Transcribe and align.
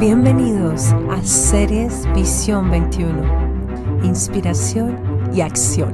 Bienvenidos 0.00 0.94
a 1.10 1.22
Series 1.22 2.10
Visión 2.14 2.70
21. 2.70 4.02
Inspiración 4.02 4.96
y 5.34 5.42
acción. 5.42 5.92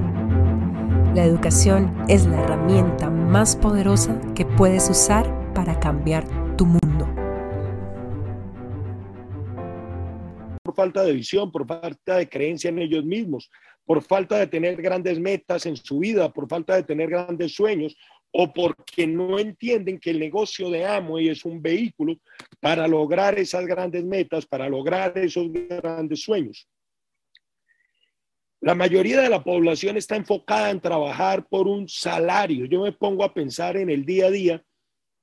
La 1.12 1.24
educación 1.24 1.92
es 2.06 2.24
la 2.24 2.40
herramienta 2.40 3.10
más 3.10 3.56
poderosa 3.56 4.16
que 4.36 4.44
puedes 4.44 4.88
usar 4.88 5.26
para 5.54 5.80
cambiar 5.80 6.24
tu 6.56 6.66
mundo. 6.66 7.08
Por 10.62 10.76
falta 10.76 11.02
de 11.02 11.12
visión, 11.12 11.50
por 11.50 11.66
falta 11.66 12.18
de 12.18 12.28
creencia 12.28 12.68
en 12.68 12.78
ellos 12.78 13.04
mismos, 13.04 13.50
por 13.84 14.02
falta 14.02 14.38
de 14.38 14.46
tener 14.46 14.80
grandes 14.80 15.18
metas 15.18 15.66
en 15.66 15.76
su 15.76 15.98
vida, 15.98 16.32
por 16.32 16.48
falta 16.48 16.76
de 16.76 16.84
tener 16.84 17.10
grandes 17.10 17.56
sueños, 17.56 17.96
o 18.38 18.52
porque 18.52 19.06
no 19.06 19.38
entienden 19.38 19.98
que 19.98 20.10
el 20.10 20.18
negocio 20.18 20.68
de 20.68 20.84
Amway 20.84 21.30
es 21.30 21.46
un 21.46 21.62
vehículo 21.62 22.18
para 22.60 22.86
lograr 22.86 23.38
esas 23.38 23.64
grandes 23.64 24.04
metas, 24.04 24.44
para 24.44 24.68
lograr 24.68 25.16
esos 25.16 25.50
grandes 25.50 26.20
sueños. 26.20 26.68
La 28.60 28.74
mayoría 28.74 29.22
de 29.22 29.30
la 29.30 29.42
población 29.42 29.96
está 29.96 30.16
enfocada 30.16 30.70
en 30.70 30.82
trabajar 30.82 31.46
por 31.48 31.66
un 31.66 31.88
salario. 31.88 32.66
Yo 32.66 32.82
me 32.82 32.92
pongo 32.92 33.24
a 33.24 33.32
pensar 33.32 33.78
en 33.78 33.88
el 33.88 34.04
día 34.04 34.26
a 34.26 34.30
día. 34.30 34.62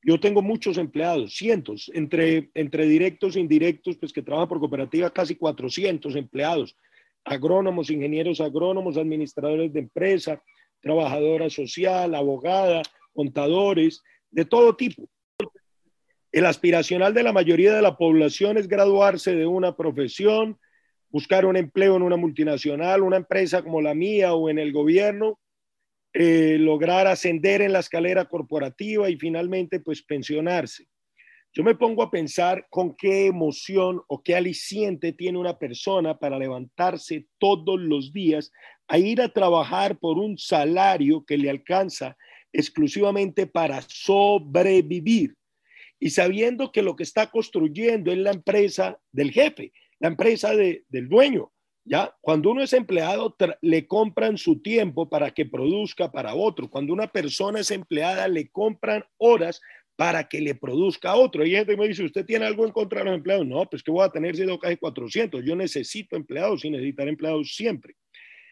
Yo 0.01 0.19
tengo 0.19 0.41
muchos 0.41 0.79
empleados, 0.79 1.35
cientos, 1.35 1.91
entre, 1.93 2.49
entre 2.55 2.87
directos 2.87 3.35
e 3.35 3.41
indirectos, 3.41 3.95
pues 3.97 4.11
que 4.11 4.23
trabajan 4.23 4.49
por 4.49 4.59
cooperativa, 4.59 5.13
casi 5.13 5.35
400 5.35 6.15
empleados, 6.15 6.75
agrónomos, 7.23 7.91
ingenieros 7.91 8.41
agrónomos, 8.41 8.97
administradores 8.97 9.71
de 9.71 9.81
empresa, 9.81 10.41
trabajadora 10.81 11.49
social, 11.51 12.15
abogada, 12.15 12.81
contadores, 13.13 14.01
de 14.31 14.45
todo 14.45 14.75
tipo. 14.75 15.07
El 16.31 16.45
aspiracional 16.45 17.13
de 17.13 17.23
la 17.23 17.31
mayoría 17.31 17.75
de 17.75 17.81
la 17.81 17.95
población 17.95 18.57
es 18.57 18.67
graduarse 18.67 19.35
de 19.35 19.45
una 19.45 19.75
profesión, 19.75 20.59
buscar 21.09 21.45
un 21.45 21.55
empleo 21.55 21.95
en 21.95 22.01
una 22.01 22.17
multinacional, 22.17 23.03
una 23.03 23.17
empresa 23.17 23.61
como 23.61 23.81
la 23.81 23.93
mía 23.93 24.33
o 24.33 24.49
en 24.49 24.57
el 24.57 24.73
gobierno, 24.73 25.39
eh, 26.11 26.57
lograr 26.59 27.05
ascender 27.05 27.61
en 27.61 27.71
la 27.71 27.79
escalera 27.79 28.25
corporativa 28.25 29.09
y 29.09 29.17
finalmente 29.17 29.79
pues 29.79 30.01
pensionarse. 30.01 30.87
Yo 31.55 31.63
me 31.63 31.75
pongo 31.75 32.01
a 32.01 32.09
pensar 32.09 32.65
con 32.71 32.95
qué 32.95 33.27
emoción 33.27 34.01
o 34.07 34.23
qué 34.23 34.35
aliciente 34.35 35.13
tiene 35.13 35.37
una 35.37 35.59
persona 35.59 36.17
para 36.17 36.39
levantarse 36.39 37.27
todos 37.37 37.79
los 37.79 38.11
días 38.11 38.51
a 38.87 38.97
ir 38.97 39.21
a 39.21 39.29
trabajar 39.29 39.99
por 39.99 40.17
un 40.17 40.35
salario 40.39 41.23
que 41.25 41.37
le 41.37 41.51
alcanza 41.51 42.17
exclusivamente 42.53 43.47
para 43.47 43.81
sobrevivir 43.87 45.35
y 45.99 46.11
sabiendo 46.11 46.71
que 46.71 46.81
lo 46.81 46.95
que 46.95 47.03
está 47.03 47.29
construyendo 47.29 48.11
es 48.11 48.17
la 48.17 48.31
empresa 48.31 48.99
del 49.11 49.31
jefe, 49.31 49.73
la 49.99 50.09
empresa 50.09 50.53
del 50.55 51.09
dueño. 51.09 51.51
¿ya? 51.85 52.15
Cuando 52.21 52.51
uno 52.51 52.61
es 52.61 52.73
empleado, 52.73 53.35
le 53.61 53.87
compran 53.87 54.37
su 54.37 54.61
tiempo 54.61 55.09
para 55.09 55.31
que 55.31 55.45
produzca 55.45 56.11
para 56.11 56.35
otro. 56.35 56.69
Cuando 56.69 56.93
una 56.93 57.07
persona 57.07 57.61
es 57.61 57.71
empleada, 57.71 58.27
le 58.27 58.49
compran 58.49 59.03
horas 59.17 59.61
para 59.95 60.27
que 60.27 60.41
le 60.41 60.55
produzca 60.55 61.11
a 61.11 61.15
otro. 61.15 61.45
Y 61.45 61.51
gente 61.51 61.77
me 61.77 61.87
dice, 61.87 62.03
¿usted 62.03 62.25
tiene 62.25 62.45
algo 62.45 62.65
en 62.65 62.71
contra 62.71 62.99
de 62.99 63.05
los 63.05 63.15
empleados? 63.15 63.45
No, 63.45 63.65
pues 63.69 63.83
que 63.83 63.91
voy 63.91 64.05
a 64.05 64.09
tener 64.09 64.35
si 64.35 64.45
casi 64.59 64.77
400. 64.77 65.43
Yo 65.45 65.55
necesito 65.55 66.15
empleados 66.15 66.65
y 66.65 66.69
necesitar 66.69 67.07
empleados 67.07 67.55
siempre. 67.55 67.95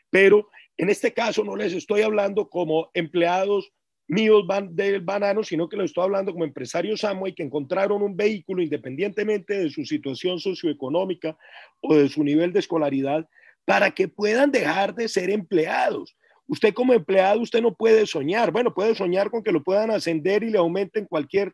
Pero 0.09 0.49
en 0.77 0.89
este 0.89 1.13
caso 1.13 1.43
no 1.43 1.55
les 1.55 1.73
estoy 1.73 2.02
hablando 2.02 2.49
como 2.49 2.91
empleados 2.93 3.71
míos 4.12 4.45
van 4.45 4.76
del 4.76 5.00
banano, 5.00 5.42
sino 5.42 5.70
que 5.70 5.78
lo 5.78 5.86
estoy 5.86 6.04
hablando 6.04 6.34
como 6.34 6.44
empresarios 6.44 7.06
Amway 7.06 7.34
que 7.34 7.44
encontraron 7.44 8.02
un 8.02 8.17
vehículo 8.17 8.62
independientemente 8.62 9.58
de 9.58 9.70
su 9.70 9.86
situación 9.86 10.38
socioeconómica 10.38 11.38
o 11.80 11.95
de 11.95 12.09
su 12.09 12.22
nivel 12.22 12.52
de 12.52 12.59
escolaridad 12.59 13.26
para 13.64 13.89
que 13.92 14.09
puedan 14.09 14.52
dejar 14.52 14.94
de 14.94 15.08
ser 15.08 15.30
empleados. 15.30 16.14
Usted 16.45 16.73
como 16.73 16.92
empleado, 16.92 17.39
usted 17.39 17.61
no 17.61 17.73
puede 17.73 18.05
soñar. 18.05 18.52
Bueno, 18.52 18.73
puede 18.73 18.95
soñar 18.95 19.32
con 19.32 19.44
que 19.44 19.54
lo 19.54 19.64
puedan 19.64 19.92
ascender 19.92 20.44
y 20.44 20.50
le 20.50 20.58
aumenten 20.58 21.05
cualquier 21.05 21.54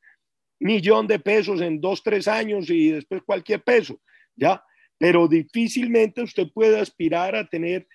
millón 0.60 1.06
de 1.06 1.20
pesos 1.20 1.62
en 1.62 1.80
dos, 1.80 2.02
tres 2.02 2.28
años 2.28 2.72
y 2.72 2.90
después 2.90 3.22
cualquier 3.24 3.62
peso, 3.62 4.02
¿ya? 4.36 4.64
Pero 4.98 5.28
difícilmente 5.28 6.24
usted 6.24 6.48
puede 6.52 6.80
aspirar 6.80 7.36
a 7.36 7.48
tener 7.48 7.88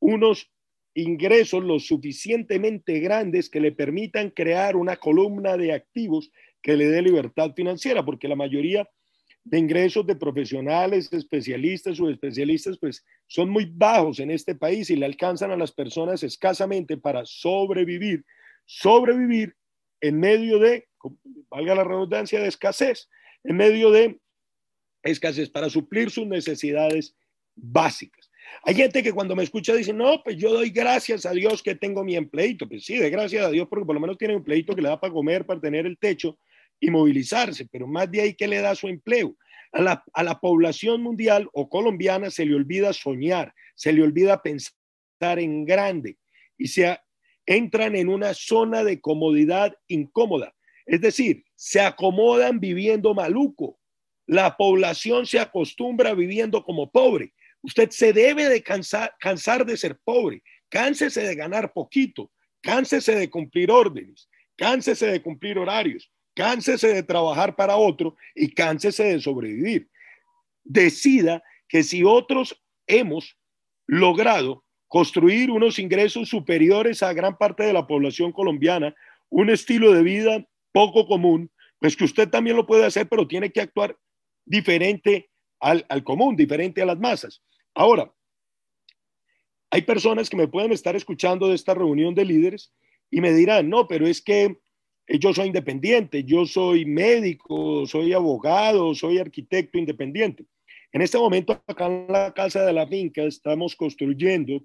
unos 0.00 0.50
ingresos 0.94 1.62
lo 1.64 1.78
suficientemente 1.78 2.98
grandes 3.00 3.48
que 3.48 3.60
le 3.60 3.72
permitan 3.72 4.30
crear 4.30 4.76
una 4.76 4.96
columna 4.96 5.56
de 5.56 5.72
activos 5.72 6.30
que 6.62 6.76
le 6.76 6.88
dé 6.88 7.02
libertad 7.02 7.52
financiera, 7.54 8.04
porque 8.04 8.28
la 8.28 8.36
mayoría 8.36 8.88
de 9.44 9.58
ingresos 9.58 10.06
de 10.06 10.16
profesionales, 10.16 11.08
especialistas 11.12 11.98
o 12.00 12.10
especialistas, 12.10 12.76
pues 12.78 13.04
son 13.26 13.48
muy 13.48 13.66
bajos 13.66 14.18
en 14.18 14.30
este 14.30 14.54
país 14.54 14.90
y 14.90 14.96
le 14.96 15.06
alcanzan 15.06 15.50
a 15.50 15.56
las 15.56 15.72
personas 15.72 16.22
escasamente 16.22 16.96
para 16.96 17.24
sobrevivir, 17.24 18.24
sobrevivir 18.66 19.54
en 20.00 20.20
medio 20.20 20.58
de, 20.58 20.88
valga 21.48 21.74
la 21.74 21.84
redundancia, 21.84 22.40
de 22.40 22.48
escasez, 22.48 23.08
en 23.44 23.56
medio 23.56 23.90
de 23.90 24.20
escasez 25.02 25.48
para 25.48 25.70
suplir 25.70 26.10
sus 26.10 26.26
necesidades 26.26 27.16
básicas. 27.54 28.17
Hay 28.64 28.74
gente 28.74 29.02
que 29.02 29.12
cuando 29.12 29.36
me 29.36 29.44
escucha 29.44 29.74
dice, 29.74 29.92
no, 29.92 30.22
pues 30.22 30.36
yo 30.36 30.52
doy 30.52 30.70
gracias 30.70 31.24
a 31.26 31.32
Dios 31.32 31.62
que 31.62 31.74
tengo 31.74 32.04
mi 32.04 32.16
empleito. 32.16 32.68
Pues 32.68 32.84
sí, 32.84 32.98
de 32.98 33.10
gracias 33.10 33.44
a 33.44 33.50
Dios 33.50 33.66
porque 33.68 33.86
por 33.86 33.94
lo 33.94 34.00
menos 34.00 34.18
tiene 34.18 34.34
un 34.34 34.40
empleito 34.40 34.74
que 34.74 34.82
le 34.82 34.88
da 34.88 35.00
para 35.00 35.12
comer, 35.12 35.46
para 35.46 35.60
tener 35.60 35.86
el 35.86 35.98
techo 35.98 36.38
y 36.80 36.90
movilizarse, 36.90 37.66
pero 37.70 37.86
más 37.86 38.10
de 38.10 38.20
ahí 38.20 38.34
que 38.34 38.48
le 38.48 38.60
da 38.60 38.74
su 38.74 38.88
empleo. 38.88 39.36
A 39.72 39.82
la, 39.82 40.04
a 40.14 40.22
la 40.22 40.40
población 40.40 41.02
mundial 41.02 41.48
o 41.52 41.68
colombiana 41.68 42.30
se 42.30 42.46
le 42.46 42.54
olvida 42.54 42.92
soñar, 42.92 43.52
se 43.74 43.92
le 43.92 44.02
olvida 44.02 44.42
pensar 44.42 45.38
en 45.38 45.66
grande 45.66 46.16
y 46.56 46.68
se 46.68 46.98
entran 47.44 47.96
en 47.96 48.08
una 48.08 48.34
zona 48.34 48.84
de 48.84 49.00
comodidad 49.00 49.74
incómoda. 49.86 50.54
Es 50.86 51.00
decir, 51.00 51.44
se 51.54 51.80
acomodan 51.80 52.60
viviendo 52.60 53.14
maluco. 53.14 53.78
La 54.26 54.56
población 54.56 55.26
se 55.26 55.38
acostumbra 55.38 56.14
viviendo 56.14 56.62
como 56.64 56.90
pobre 56.90 57.32
Usted 57.62 57.90
se 57.90 58.12
debe 58.12 58.48
de 58.48 58.62
cansar, 58.62 59.14
cansar 59.18 59.66
de 59.66 59.76
ser 59.76 59.98
pobre, 60.04 60.42
cánsese 60.68 61.22
de 61.22 61.34
ganar 61.34 61.72
poquito, 61.72 62.30
cánsese 62.62 63.16
de 63.16 63.30
cumplir 63.30 63.70
órdenes, 63.70 64.28
cánsese 64.56 65.06
de 65.06 65.22
cumplir 65.22 65.58
horarios, 65.58 66.10
cánsese 66.34 66.94
de 66.94 67.02
trabajar 67.02 67.56
para 67.56 67.76
otro 67.76 68.16
y 68.34 68.52
cánsese 68.54 69.04
de 69.04 69.20
sobrevivir. 69.20 69.88
Decida 70.62 71.42
que 71.68 71.82
si 71.82 72.04
otros 72.04 72.62
hemos 72.86 73.36
logrado 73.86 74.64
construir 74.86 75.50
unos 75.50 75.78
ingresos 75.78 76.28
superiores 76.28 77.02
a 77.02 77.12
gran 77.12 77.36
parte 77.36 77.64
de 77.64 77.72
la 77.72 77.86
población 77.86 78.32
colombiana, 78.32 78.94
un 79.28 79.50
estilo 79.50 79.92
de 79.92 80.02
vida 80.02 80.46
poco 80.72 81.06
común, 81.06 81.50
pues 81.78 81.96
que 81.96 82.04
usted 82.04 82.28
también 82.28 82.56
lo 82.56 82.66
puede 82.66 82.84
hacer, 82.84 83.08
pero 83.08 83.28
tiene 83.28 83.50
que 83.50 83.60
actuar 83.60 83.96
diferente 84.44 85.30
al, 85.60 85.84
al 85.88 86.02
común, 86.04 86.36
diferente 86.36 86.82
a 86.82 86.86
las 86.86 86.98
masas. 86.98 87.42
Ahora, 87.78 88.12
hay 89.70 89.82
personas 89.82 90.28
que 90.28 90.36
me 90.36 90.48
pueden 90.48 90.72
estar 90.72 90.96
escuchando 90.96 91.46
de 91.46 91.54
esta 91.54 91.74
reunión 91.74 92.12
de 92.12 92.24
líderes 92.24 92.74
y 93.08 93.20
me 93.20 93.32
dirán, 93.32 93.70
no, 93.70 93.86
pero 93.86 94.08
es 94.08 94.20
que 94.20 94.58
yo 95.06 95.32
soy 95.32 95.46
independiente, 95.46 96.24
yo 96.24 96.44
soy 96.44 96.84
médico, 96.84 97.86
soy 97.86 98.12
abogado, 98.14 98.96
soy 98.96 99.18
arquitecto 99.18 99.78
independiente. 99.78 100.44
En 100.90 101.02
este 101.02 101.18
momento, 101.18 101.62
acá 101.68 101.86
en 101.86 102.06
la 102.08 102.34
casa 102.34 102.64
de 102.64 102.72
la 102.72 102.84
finca, 102.84 103.22
estamos 103.22 103.76
construyendo, 103.76 104.60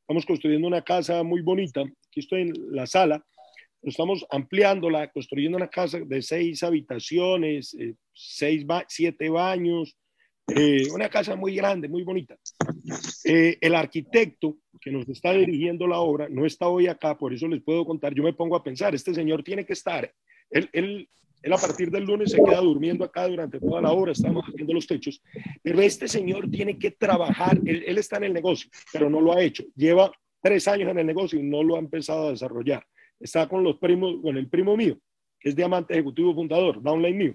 estamos 0.00 0.24
construyendo 0.24 0.66
una 0.66 0.82
casa 0.82 1.22
muy 1.22 1.42
bonita. 1.42 1.82
Aquí 1.82 2.20
estoy 2.20 2.40
en 2.40 2.54
la 2.70 2.86
sala, 2.86 3.22
estamos 3.82 4.24
ampliándola, 4.30 5.12
construyendo 5.12 5.58
una 5.58 5.68
casa 5.68 6.00
de 6.00 6.22
seis 6.22 6.62
habitaciones, 6.62 7.74
eh, 7.74 7.96
seis 8.14 8.64
siete 8.88 9.28
baños, 9.28 9.94
eh, 10.48 10.88
una 10.92 11.08
casa 11.08 11.36
muy 11.36 11.54
grande, 11.56 11.88
muy 11.88 12.02
bonita. 12.02 12.36
Eh, 13.24 13.58
el 13.60 13.74
arquitecto 13.74 14.58
que 14.80 14.90
nos 14.90 15.08
está 15.08 15.32
dirigiendo 15.32 15.86
la 15.86 15.98
obra 15.98 16.28
no 16.28 16.46
está 16.46 16.68
hoy 16.68 16.86
acá, 16.86 17.16
por 17.16 17.32
eso 17.32 17.48
les 17.48 17.62
puedo 17.62 17.84
contar, 17.84 18.14
yo 18.14 18.22
me 18.22 18.32
pongo 18.32 18.56
a 18.56 18.62
pensar, 18.62 18.94
este 18.94 19.14
señor 19.14 19.42
tiene 19.42 19.66
que 19.66 19.72
estar, 19.72 20.12
él, 20.50 20.70
él, 20.72 21.08
él 21.42 21.52
a 21.52 21.56
partir 21.56 21.90
del 21.90 22.04
lunes 22.04 22.30
se 22.30 22.42
queda 22.42 22.60
durmiendo 22.60 23.04
acá 23.04 23.26
durante 23.26 23.58
toda 23.58 23.80
la 23.80 23.90
obra, 23.90 24.12
estamos 24.12 24.44
haciendo 24.44 24.72
los 24.72 24.86
techos, 24.86 25.20
pero 25.62 25.80
este 25.80 26.06
señor 26.06 26.48
tiene 26.50 26.78
que 26.78 26.92
trabajar, 26.92 27.58
él, 27.64 27.82
él 27.86 27.98
está 27.98 28.18
en 28.18 28.24
el 28.24 28.32
negocio, 28.32 28.70
pero 28.92 29.10
no 29.10 29.20
lo 29.20 29.32
ha 29.32 29.42
hecho, 29.42 29.64
lleva 29.74 30.12
tres 30.40 30.68
años 30.68 30.90
en 30.90 30.98
el 31.00 31.06
negocio 31.06 31.40
y 31.40 31.42
no 31.42 31.64
lo 31.64 31.74
ha 31.74 31.80
empezado 31.80 32.28
a 32.28 32.30
desarrollar. 32.30 32.86
Está 33.18 33.48
con 33.48 33.64
los 33.64 33.78
primos, 33.78 34.20
con 34.22 34.36
el 34.36 34.48
primo 34.48 34.76
mío, 34.76 34.96
que 35.40 35.48
es 35.48 35.56
diamante 35.56 35.94
ejecutivo 35.94 36.34
fundador, 36.34 36.80
downline 36.80 37.16
mío. 37.16 37.34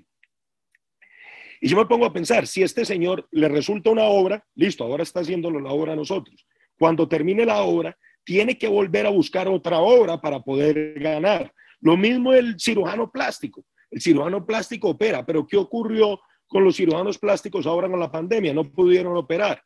Y 1.61 1.69
yo 1.69 1.77
me 1.77 1.85
pongo 1.85 2.05
a 2.05 2.11
pensar, 2.11 2.45
si 2.47 2.63
este 2.63 2.83
señor 2.83 3.27
le 3.31 3.47
resulta 3.47 3.91
una 3.91 4.03
obra, 4.03 4.43
listo, 4.55 4.83
ahora 4.83 5.03
está 5.03 5.21
haciéndolo 5.21 5.61
la 5.61 5.71
obra 5.71 5.93
a 5.93 5.95
nosotros. 5.95 6.45
Cuando 6.77 7.07
termine 7.07 7.45
la 7.45 7.61
obra, 7.61 7.95
tiene 8.23 8.57
que 8.57 8.67
volver 8.67 9.05
a 9.05 9.11
buscar 9.11 9.47
otra 9.47 9.79
obra 9.79 10.19
para 10.19 10.41
poder 10.41 10.99
ganar. 10.99 11.53
Lo 11.79 11.95
mismo 11.95 12.33
el 12.33 12.59
cirujano 12.59 13.09
plástico. 13.09 13.63
El 13.89 14.01
cirujano 14.01 14.45
plástico 14.45 14.89
opera, 14.89 15.25
pero 15.25 15.45
¿qué 15.45 15.57
ocurrió 15.57 16.19
con 16.51 16.65
los 16.65 16.75
cirujanos 16.75 17.17
plásticos 17.17 17.65
ahora 17.65 17.89
con 17.89 17.97
la 17.97 18.11
pandemia, 18.11 18.53
no 18.53 18.65
pudieron 18.65 19.15
operar 19.15 19.63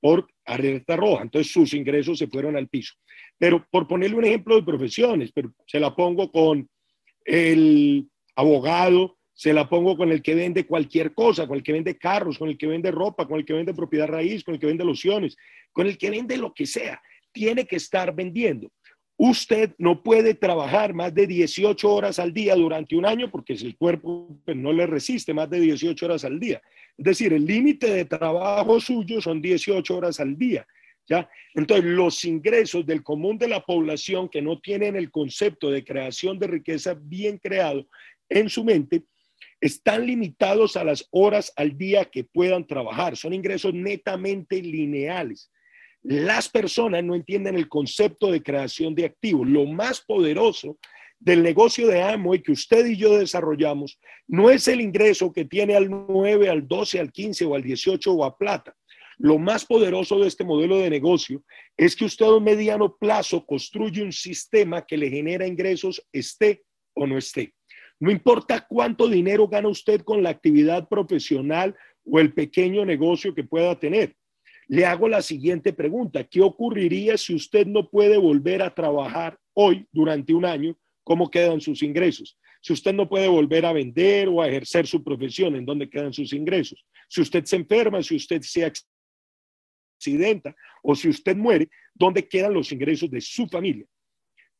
por 0.00 0.28
alerta 0.44 0.94
roja, 0.94 1.22
entonces 1.22 1.52
sus 1.52 1.74
ingresos 1.74 2.18
se 2.18 2.28
fueron 2.28 2.56
al 2.56 2.68
piso. 2.68 2.94
Pero 3.36 3.66
por 3.68 3.88
ponerle 3.88 4.16
un 4.16 4.24
ejemplo 4.24 4.54
de 4.54 4.62
profesiones, 4.62 5.32
pero 5.32 5.52
se 5.66 5.80
la 5.80 5.94
pongo 5.94 6.30
con 6.30 6.70
el 7.24 8.08
abogado, 8.36 9.18
se 9.40 9.54
la 9.54 9.66
pongo 9.70 9.96
con 9.96 10.12
el 10.12 10.20
que 10.20 10.34
vende 10.34 10.66
cualquier 10.66 11.14
cosa, 11.14 11.46
con 11.46 11.56
el 11.56 11.62
que 11.62 11.72
vende 11.72 11.96
carros, 11.96 12.36
con 12.36 12.50
el 12.50 12.58
que 12.58 12.66
vende 12.66 12.90
ropa, 12.90 13.26
con 13.26 13.38
el 13.38 13.46
que 13.46 13.54
vende 13.54 13.72
propiedad 13.72 14.06
raíz, 14.06 14.44
con 14.44 14.52
el 14.52 14.60
que 14.60 14.66
vende 14.66 14.84
lociones, 14.84 15.34
con 15.72 15.86
el 15.86 15.96
que 15.96 16.10
vende 16.10 16.36
lo 16.36 16.52
que 16.52 16.66
sea. 16.66 17.00
Tiene 17.32 17.64
que 17.64 17.76
estar 17.76 18.14
vendiendo. 18.14 18.70
Usted 19.16 19.74
no 19.78 20.02
puede 20.02 20.34
trabajar 20.34 20.92
más 20.92 21.14
de 21.14 21.26
18 21.26 21.90
horas 21.90 22.18
al 22.18 22.34
día 22.34 22.54
durante 22.54 22.94
un 22.94 23.06
año 23.06 23.30
porque 23.30 23.56
si 23.56 23.64
el 23.64 23.78
cuerpo 23.78 24.28
pues, 24.44 24.58
no 24.58 24.74
le 24.74 24.86
resiste 24.86 25.32
más 25.32 25.48
de 25.48 25.58
18 25.58 26.04
horas 26.04 26.26
al 26.26 26.38
día. 26.38 26.60
Es 26.98 27.04
decir, 27.06 27.32
el 27.32 27.46
límite 27.46 27.90
de 27.90 28.04
trabajo 28.04 28.78
suyo 28.78 29.22
son 29.22 29.40
18 29.40 29.96
horas 29.96 30.20
al 30.20 30.36
día. 30.36 30.66
¿ya? 31.08 31.26
Entonces, 31.54 31.86
los 31.86 32.26
ingresos 32.26 32.84
del 32.84 33.02
común 33.02 33.38
de 33.38 33.48
la 33.48 33.64
población 33.64 34.28
que 34.28 34.42
no 34.42 34.60
tienen 34.60 34.96
el 34.96 35.10
concepto 35.10 35.70
de 35.70 35.82
creación 35.82 36.38
de 36.38 36.46
riqueza 36.46 36.94
bien 36.94 37.38
creado 37.38 37.86
en 38.28 38.50
su 38.50 38.64
mente, 38.64 39.02
están 39.60 40.06
limitados 40.06 40.76
a 40.76 40.84
las 40.84 41.06
horas 41.10 41.52
al 41.56 41.76
día 41.76 42.06
que 42.06 42.24
puedan 42.24 42.66
trabajar. 42.66 43.16
Son 43.16 43.32
ingresos 43.34 43.74
netamente 43.74 44.62
lineales. 44.62 45.50
Las 46.02 46.48
personas 46.48 47.04
no 47.04 47.14
entienden 47.14 47.56
el 47.56 47.68
concepto 47.68 48.30
de 48.30 48.42
creación 48.42 48.94
de 48.94 49.04
activos. 49.04 49.46
Lo 49.46 49.66
más 49.66 50.00
poderoso 50.00 50.78
del 51.18 51.42
negocio 51.42 51.86
de 51.86 52.02
Amway 52.02 52.42
que 52.42 52.52
usted 52.52 52.86
y 52.86 52.96
yo 52.96 53.18
desarrollamos 53.18 53.98
no 54.26 54.48
es 54.48 54.66
el 54.68 54.80
ingreso 54.80 55.30
que 55.32 55.44
tiene 55.44 55.76
al 55.76 55.90
9, 55.90 56.48
al 56.48 56.66
12, 56.66 56.98
al 56.98 57.12
15 57.12 57.44
o 57.44 57.54
al 57.54 57.62
18 57.62 58.12
o 58.12 58.24
a 58.24 58.38
plata. 58.38 58.74
Lo 59.18 59.38
más 59.38 59.66
poderoso 59.66 60.18
de 60.18 60.28
este 60.28 60.44
modelo 60.44 60.78
de 60.78 60.88
negocio 60.88 61.44
es 61.76 61.94
que 61.94 62.06
usted 62.06 62.24
a 62.24 62.36
un 62.36 62.44
mediano 62.44 62.96
plazo 62.96 63.44
construye 63.44 64.02
un 64.02 64.12
sistema 64.12 64.86
que 64.86 64.96
le 64.96 65.10
genera 65.10 65.46
ingresos 65.46 66.02
esté 66.10 66.62
o 66.94 67.06
no 67.06 67.18
esté. 67.18 67.52
No 68.00 68.10
importa 68.10 68.66
cuánto 68.66 69.08
dinero 69.08 69.46
gana 69.46 69.68
usted 69.68 70.00
con 70.00 70.22
la 70.22 70.30
actividad 70.30 70.88
profesional 70.88 71.76
o 72.04 72.18
el 72.18 72.32
pequeño 72.32 72.86
negocio 72.86 73.34
que 73.34 73.44
pueda 73.44 73.78
tener. 73.78 74.16
Le 74.68 74.86
hago 74.86 75.06
la 75.06 75.20
siguiente 75.20 75.74
pregunta. 75.74 76.24
¿Qué 76.24 76.40
ocurriría 76.40 77.18
si 77.18 77.34
usted 77.34 77.66
no 77.66 77.90
puede 77.90 78.16
volver 78.16 78.62
a 78.62 78.74
trabajar 78.74 79.38
hoy 79.52 79.86
durante 79.92 80.32
un 80.32 80.46
año? 80.46 80.78
¿Cómo 81.04 81.30
quedan 81.30 81.60
sus 81.60 81.82
ingresos? 81.82 82.38
Si 82.62 82.72
usted 82.72 82.94
no 82.94 83.08
puede 83.08 83.28
volver 83.28 83.66
a 83.66 83.72
vender 83.72 84.28
o 84.28 84.40
a 84.40 84.48
ejercer 84.48 84.86
su 84.86 85.04
profesión, 85.04 85.56
¿en 85.56 85.66
dónde 85.66 85.90
quedan 85.90 86.12
sus 86.12 86.32
ingresos? 86.32 86.82
Si 87.08 87.20
usted 87.20 87.44
se 87.44 87.56
enferma, 87.56 88.02
si 88.02 88.16
usted 88.16 88.40
se 88.42 88.72
accidenta 89.98 90.54
o 90.82 90.94
si 90.94 91.08
usted 91.08 91.36
muere, 91.36 91.68
¿dónde 91.94 92.26
quedan 92.26 92.54
los 92.54 92.72
ingresos 92.72 93.10
de 93.10 93.20
su 93.20 93.46
familia? 93.46 93.86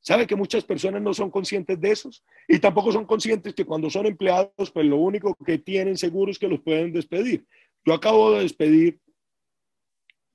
¿Sabe 0.02 0.26
que 0.26 0.34
muchas 0.34 0.64
personas 0.64 1.02
no 1.02 1.12
son 1.12 1.30
conscientes 1.30 1.78
de 1.80 1.90
esos? 1.90 2.24
Y 2.48 2.58
tampoco 2.58 2.90
son 2.90 3.04
conscientes 3.04 3.54
que 3.54 3.66
cuando 3.66 3.90
son 3.90 4.06
empleados, 4.06 4.70
pues 4.72 4.86
lo 4.86 4.96
único 4.96 5.36
que 5.44 5.58
tienen 5.58 5.96
seguro 5.98 6.30
es 6.30 6.38
que 6.38 6.48
los 6.48 6.60
pueden 6.60 6.92
despedir. 6.92 7.44
Yo 7.84 7.94
acabo 7.94 8.32
de 8.32 8.42
despedir 8.42 8.98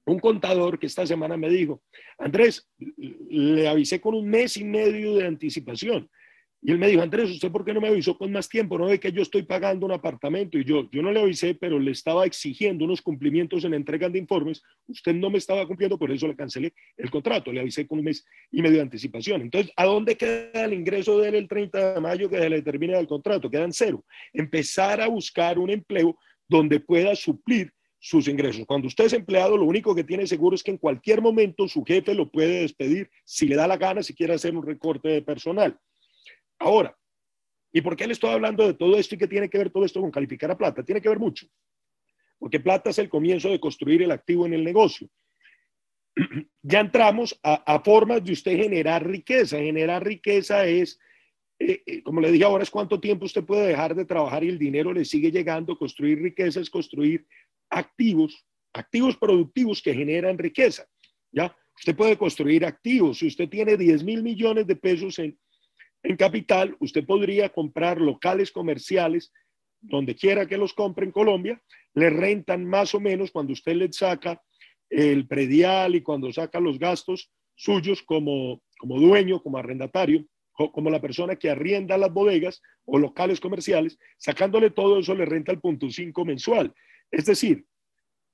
un 0.06 0.20
contador 0.20 0.78
que 0.78 0.86
esta 0.86 1.06
semana 1.08 1.36
me 1.36 1.50
dijo, 1.50 1.82
Andrés, 2.20 2.70
le 2.78 3.68
avisé 3.68 4.00
con 4.00 4.14
un 4.14 4.28
mes 4.28 4.56
y 4.58 4.64
medio 4.64 5.16
de 5.16 5.26
anticipación. 5.26 6.10
Y 6.68 6.72
él 6.72 6.80
me 6.80 6.88
dijo, 6.88 7.04
Andrés, 7.04 7.30
¿usted 7.30 7.52
por 7.52 7.64
qué 7.64 7.76
no 7.76 7.80
me 7.80 7.90
avisó 7.90 8.18
con 8.18 8.32
más 8.32 8.50
tiempo? 8.50 8.80
No 8.80 8.88
ve 8.88 9.00
que 9.00 9.12
yo 9.12 9.22
estoy 9.22 9.44
pagando 9.44 9.86
un 9.86 9.92
apartamento 9.92 10.58
y 10.58 10.64
yo, 10.64 10.90
yo 10.92 11.04
no 11.04 11.12
le 11.12 11.22
avisé, 11.22 11.54
pero 11.54 11.78
le 11.78 11.92
estaba 11.92 12.26
exigiendo 12.26 12.86
unos 12.86 13.04
cumplimientos 13.04 13.64
en 13.64 13.72
la 13.72 13.78
entrega 13.78 14.10
de 14.10 14.18
informes. 14.18 14.64
Usted 14.88 15.14
no 15.14 15.30
me 15.30 15.38
estaba 15.38 15.68
cumpliendo, 15.68 16.00
por 16.00 16.12
eso 16.12 16.28
le 16.28 16.36
cancelé 16.36 16.74
el 16.98 17.12
contrato. 17.12 17.52
Le 17.52 17.60
avisé 17.60 17.86
con 17.86 18.00
un 18.00 18.06
mes 18.06 18.26
y 18.50 18.64
medio 18.64 18.78
de 18.78 18.82
anticipación. 18.82 19.44
Entonces, 19.44 19.72
¿a 19.76 19.86
dónde 19.86 20.18
queda 20.18 20.66
el 20.66 20.74
ingreso 20.74 21.20
de 21.20 21.30
él 21.30 21.36
el 21.36 21.48
30 21.48 21.94
de 21.94 22.02
mayo 22.02 22.32
que 22.32 22.40
se 22.40 22.50
le 22.50 22.64
termine 22.64 22.98
el 22.98 23.06
contrato? 23.06 23.48
Quedan 23.48 23.72
cero. 23.72 24.04
Empezar 24.34 25.02
a 25.02 25.08
buscar 25.08 25.60
un 25.60 25.70
empleo 25.70 26.18
donde 26.48 26.80
pueda 26.80 27.16
suplir 27.16 27.72
sus 28.00 28.28
ingresos. 28.28 28.66
Cuando 28.66 28.88
usted 28.88 29.06
es 29.06 29.14
empleado, 29.14 29.56
lo 29.56 29.66
único 29.66 29.94
que 29.94 30.04
tiene 30.04 30.26
seguro 30.26 30.56
es 30.56 30.64
que 30.64 30.72
en 30.72 30.80
cualquier 30.80 31.22
momento 31.22 31.68
su 31.68 31.84
jefe 31.84 32.16
lo 32.16 32.32
puede 32.32 32.62
despedir 32.62 33.08
si 33.24 33.48
le 33.48 33.56
da 33.56 33.68
la 33.68 33.78
gana, 33.78 34.02
si 34.02 34.16
quiere 34.16 34.34
hacer 34.34 34.56
un 34.58 34.66
recorte 34.66 35.10
de 35.10 35.22
personal. 35.22 35.78
Ahora, 36.60 36.98
¿y 37.72 37.82
por 37.82 37.96
qué 37.96 38.08
le 38.08 38.14
estoy 38.14 38.32
hablando 38.32 38.66
de 38.66 38.74
todo 38.74 38.98
esto 38.98 39.16
y 39.16 39.18
qué 39.18 39.28
tiene 39.28 39.50
que 39.50 39.58
ver 39.58 39.70
todo 39.70 39.86
esto 39.86 40.02
con 40.02 40.12
calificar 40.12 40.52
a 40.52 40.58
plata? 40.58 40.84
Tiene 40.84 41.02
que 41.02 41.10
ver 41.10 41.20
mucho, 41.20 41.48
porque 42.40 42.60
plata 42.60 42.90
es 42.90 43.00
el 43.00 43.10
comienzo 43.10 43.50
de 43.50 43.60
construir 43.60 44.02
el 44.02 44.12
activo 44.12 44.46
en 44.46 44.54
el 44.54 44.64
negocio. 44.64 45.10
ya 46.64 46.80
entramos 46.80 47.40
a, 47.44 47.82
formas 47.84 48.24
de 48.24 48.34
usted 48.34 48.58
generar 48.58 49.06
riqueza. 49.06 49.58
Generar 49.58 50.04
riqueza 50.04 50.66
es, 50.66 51.00
eh, 51.60 51.84
eh, 51.86 52.04
como 52.04 52.22
le 52.22 52.32
dije 52.32 52.46
ahora, 52.46 52.64
es 52.64 52.72
cuánto 52.72 53.00
tiempo 53.00 53.26
usted 53.26 53.44
puede 53.44 53.68
dejar 53.68 53.96
de 53.96 54.06
trabajar 54.06 54.44
y 54.44 54.50
el 54.50 54.60
dinero 54.60 54.94
le 54.94 55.06
sigue 55.06 55.32
llegando. 55.32 55.78
Construir 55.78 56.22
riqueza 56.22 56.60
es 56.60 56.70
construir 56.70 57.26
activos, 57.70 58.46
activos 58.74 59.18
productivos 59.18 59.82
que 59.82 59.94
generan 59.94 60.38
riqueza. 60.38 60.88
¿ya? 61.32 61.56
Usted 61.78 61.96
puede 61.96 62.18
construir 62.18 62.66
activos. 62.66 63.20
Si 63.20 63.28
usted 63.28 63.50
tiene 63.50 63.76
10 63.78 64.04
mil 64.04 64.24
millones 64.24 64.66
de 64.68 64.76
pesos 64.76 65.20
en, 65.20 65.38
en 66.06 66.18
capital, 66.18 66.76
usted 66.80 67.06
podría 67.06 67.50
comprar 67.50 68.00
locales 68.00 68.52
comerciales 68.52 69.34
donde 69.82 70.16
quiera 70.16 70.48
que 70.48 70.58
los 70.58 70.74
compre 70.74 71.06
en 71.06 71.12
Colombia, 71.12 71.62
le 71.94 72.10
rentan 72.10 72.66
más 72.66 72.96
o 72.96 73.00
menos 73.00 73.32
cuando 73.32 73.54
usted 73.54 73.76
le 73.76 73.92
saca 73.92 74.42
el 74.90 75.28
predial 75.28 75.96
y 75.96 76.02
cuando 76.02 76.32
saca 76.32 76.60
los 76.60 76.80
gastos 76.80 77.32
suyos 77.56 78.04
como, 78.04 78.62
como 78.78 79.00
dueño, 79.00 79.42
como 79.42 79.58
arrendatario, 79.58 80.26
como 80.54 80.90
la 80.90 81.02
persona 81.02 81.36
que 81.36 81.50
arrienda 81.50 81.98
las 81.98 82.14
bodegas 82.14 82.62
o 82.86 82.98
locales 82.98 83.40
comerciales, 83.40 83.98
sacándole 84.18 84.70
todo 84.72 85.00
eso 85.00 85.14
le 85.14 85.26
renta 85.26 85.52
el 85.52 85.60
punto 85.60 85.90
5 85.90 86.26
mensual. 86.26 86.74
Es 87.12 87.26
decir, 87.26 87.66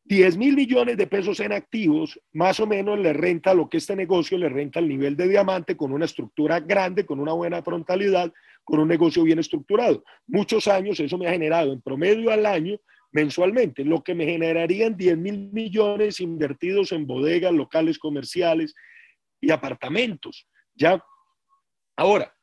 10 0.06 0.38
mil 0.38 0.56
millones 0.56 0.98
de 0.98 1.08
pesos 1.08 1.40
en 1.40 1.52
activos, 1.52 2.20
más 2.34 2.60
o 2.60 2.68
menos 2.68 3.00
le 3.00 3.14
renta 3.14 3.54
lo 3.54 3.70
que 3.70 3.78
este 3.78 3.96
negocio 3.96 4.38
le 4.38 4.50
renta 4.50 4.80
al 4.80 4.88
nivel 4.88 5.16
de 5.16 5.28
diamante 5.28 5.78
con 5.78 5.92
una 5.92 6.06
estructura 6.06 6.60
grande, 6.60 7.06
con 7.06 7.20
una 7.20 7.34
buena 7.34 7.62
frontalidad, 7.62 8.34
con 8.64 8.80
un 8.80 8.88
negocio 8.88 9.24
bien 9.24 9.40
estructurado. 9.40 10.04
Muchos 10.28 10.68
años 10.68 11.00
eso 11.00 11.18
me 11.18 11.28
ha 11.28 11.32
generado 11.32 11.72
en 11.72 11.82
promedio 11.82 12.32
al 12.32 12.46
año 12.46 12.80
mensualmente, 13.12 13.84
lo 13.84 14.04
que 14.04 14.16
me 14.16 14.26
generarían 14.26 14.96
10 14.96 15.18
mil 15.18 15.50
millones 15.52 16.20
invertidos 16.20 16.92
en 16.94 17.06
bodegas, 17.06 17.54
locales 17.54 18.00
comerciales 18.00 18.74
y 19.40 19.52
apartamentos. 19.52 20.48
¿Ya? 20.74 21.04
Ahora, 21.98 22.34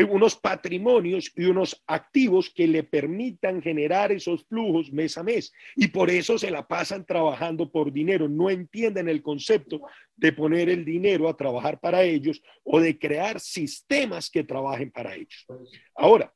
unos 0.09 0.37
patrimonios 0.37 1.33
y 1.37 1.45
unos 1.45 1.83
activos 1.87 2.51
que 2.51 2.67
le 2.67 2.85
permitan 2.85 3.61
generar 3.61 4.13
esos 4.13 4.45
flujos 4.47 4.93
mes 4.93 5.19
a 5.19 5.23
mes. 5.23 5.53
Y 5.77 5.89
por 5.89 6.11
eso 6.11 6.39
se 6.39 6.51
la 6.51 6.67
pasan 6.67 7.05
trabajando 7.05 7.71
por 7.71 7.93
dinero. 7.93 8.29
No 8.29 8.51
entienden 8.51 9.09
el 9.09 9.23
concepto 9.23 9.83
de 10.17 10.33
poner 10.33 10.69
el 10.69 10.85
dinero 10.85 11.29
a 11.29 11.37
trabajar 11.37 11.81
para 11.81 12.03
ellos 12.03 12.41
o 12.63 12.81
de 12.81 12.99
crear 12.99 13.41
sistemas 13.41 14.31
que 14.31 14.45
trabajen 14.45 14.91
para 14.91 15.15
ellos. 15.15 15.47
Ahora, 15.95 16.33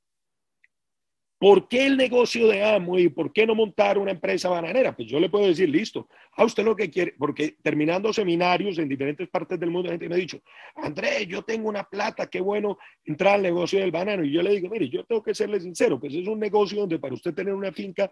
¿Por 1.45 1.69
qué 1.69 1.85
el 1.85 1.99
negocio 1.99 2.49
de 2.49 2.65
Amo 2.65 2.99
y 2.99 3.11
por 3.11 3.31
qué 3.31 3.47
no 3.47 3.55
montar 3.55 3.99
una 3.99 4.13
empresa 4.13 4.49
bananera? 4.49 4.97
Pues 4.97 5.07
yo 5.09 5.21
le 5.21 5.29
puedo 5.29 5.47
decir, 5.47 5.69
listo, 5.69 6.09
a 6.39 6.43
usted 6.43 6.65
lo 6.65 6.75
que 6.75 6.89
quiere, 6.89 7.15
porque 7.19 7.57
terminando 7.63 8.15
seminarios 8.15 8.79
en 8.79 8.89
diferentes 8.89 9.29
partes 9.29 9.61
del 9.61 9.71
mundo, 9.71 9.89
la 9.89 9.93
gente 9.93 10.09
me 10.09 10.15
ha 10.15 10.19
dicho, 10.19 10.41
Andrés, 10.75 11.29
yo 11.29 11.43
tengo 11.43 11.69
una 11.69 11.85
plata, 11.85 12.29
qué 12.29 12.41
bueno 12.41 12.79
entrar 13.05 13.35
al 13.35 13.43
negocio 13.43 13.79
del 13.79 13.91
banano. 13.91 14.25
Y 14.25 14.33
yo 14.33 14.41
le 14.41 14.53
digo, 14.53 14.71
mire, 14.71 14.89
yo 14.89 15.05
tengo 15.05 15.23
que 15.23 15.35
serle 15.35 15.61
sincero, 15.61 16.01
pues 16.01 16.15
es 16.15 16.27
un 16.27 16.41
negocio 16.41 16.81
donde 16.81 16.99
para 16.99 17.13
usted 17.13 17.35
tener 17.35 17.53
una 17.53 17.73
finca 17.73 18.11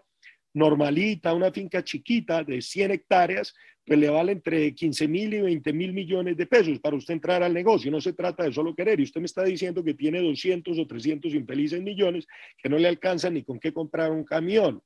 normalita, 0.53 1.33
una 1.33 1.51
finca 1.51 1.83
chiquita 1.83 2.43
de 2.43 2.61
100 2.61 2.91
hectáreas, 2.91 3.53
pues 3.85 3.99
le 3.99 4.09
vale 4.09 4.31
entre 4.33 4.73
15 4.73 5.07
mil 5.07 5.33
y 5.33 5.41
20 5.41 5.73
mil 5.73 5.93
millones 5.93 6.37
de 6.37 6.45
pesos 6.45 6.79
para 6.79 6.95
usted 6.95 7.15
entrar 7.15 7.43
al 7.43 7.53
negocio. 7.53 7.91
No 7.91 7.99
se 7.99 8.13
trata 8.13 8.43
de 8.43 8.53
solo 8.53 8.73
querer. 8.73 8.99
Y 8.99 9.03
usted 9.03 9.19
me 9.19 9.25
está 9.25 9.43
diciendo 9.43 9.83
que 9.83 9.93
tiene 9.93 10.21
200 10.21 10.77
o 10.77 10.87
300 10.87 11.33
infelices 11.33 11.81
millones 11.81 12.25
que 12.57 12.69
no 12.69 12.77
le 12.77 12.87
alcanzan 12.87 13.33
ni 13.33 13.43
con 13.43 13.59
qué 13.59 13.73
comprar 13.73 14.11
un 14.11 14.23
camión. 14.23 14.81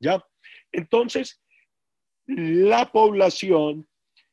¿Ya? 0.00 0.22
Entonces, 0.70 1.40
la 2.26 2.90
población, 2.90 3.86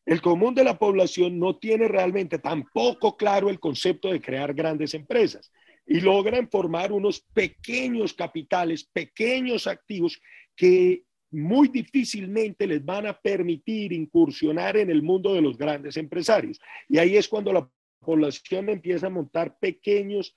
el 0.06 0.22
común 0.22 0.56
de 0.56 0.64
la 0.64 0.78
población 0.78 1.40
no 1.40 1.58
tiene 1.58 1.88
realmente 1.88 2.40
tampoco 2.40 3.16
claro 3.16 3.50
el 3.50 3.60
concepto 3.60 4.12
de 4.12 4.22
crear 4.22 4.54
grandes 4.54 4.94
empresas 4.96 5.52
y 5.86 6.02
logran 6.02 6.50
formar 6.50 6.92
unos 6.92 7.22
pequeños 7.34 8.14
capitales, 8.14 8.84
pequeños 8.84 9.66
activos 9.66 10.20
que 10.60 11.06
muy 11.32 11.70
difícilmente 11.70 12.68
les 12.68 12.84
van 12.84 13.06
a 13.08 13.18
permitir 13.18 13.94
incursionar 13.94 14.76
en 14.76 14.90
el 14.90 15.02
mundo 15.02 15.34
de 15.34 15.42
los 15.42 15.58
grandes 15.58 15.96
empresarios. 15.96 16.60
Y 16.90 16.98
ahí 16.98 17.16
es 17.16 17.30
cuando 17.30 17.54
la 17.54 17.70
población 18.02 18.68
empieza 18.68 19.08
a 19.08 19.10
montar 19.10 19.58
pequeños 19.58 20.36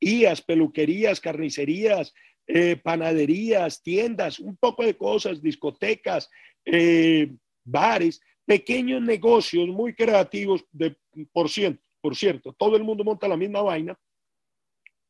IAS, 0.00 0.42
peluquerías, 0.42 1.18
carnicerías, 1.18 2.12
eh, 2.46 2.76
panaderías, 2.76 3.82
tiendas, 3.82 4.38
un 4.38 4.54
poco 4.58 4.84
de 4.84 4.98
cosas, 4.98 5.40
discotecas, 5.40 6.28
eh, 6.66 7.32
bares, 7.64 8.20
pequeños 8.44 9.00
negocios 9.00 9.66
muy 9.68 9.94
creativos, 9.94 10.66
por, 11.32 11.48
cierto, 11.48 11.82
por 12.02 12.14
cierto, 12.14 12.52
todo 12.52 12.76
el 12.76 12.84
mundo 12.84 13.02
monta 13.02 13.28
la 13.28 13.38
misma 13.38 13.62
vaina, 13.62 13.98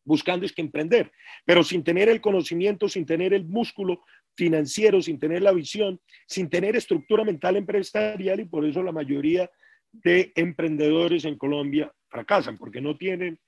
buscando 0.04 0.46
es 0.46 0.52
que 0.52 0.62
emprender, 0.62 1.10
pero 1.44 1.64
sin 1.64 1.82
tener 1.82 2.08
el 2.08 2.20
conocimiento, 2.20 2.88
sin 2.88 3.06
tener 3.06 3.32
el 3.34 3.44
músculo 3.44 4.04
financiero, 4.36 5.00
sin 5.00 5.18
tener 5.18 5.42
la 5.42 5.52
visión, 5.52 6.00
sin 6.26 6.50
tener 6.50 6.76
estructura 6.76 7.24
mental 7.24 7.56
empresarial 7.56 8.40
y 8.40 8.44
por 8.44 8.64
eso 8.64 8.82
la 8.82 8.92
mayoría 8.92 9.50
de 9.92 10.32
emprendedores 10.34 11.24
en 11.24 11.38
Colombia 11.38 11.92
fracasan 12.08 12.58
porque 12.58 12.80
no 12.80 12.96
tienen 12.96 13.38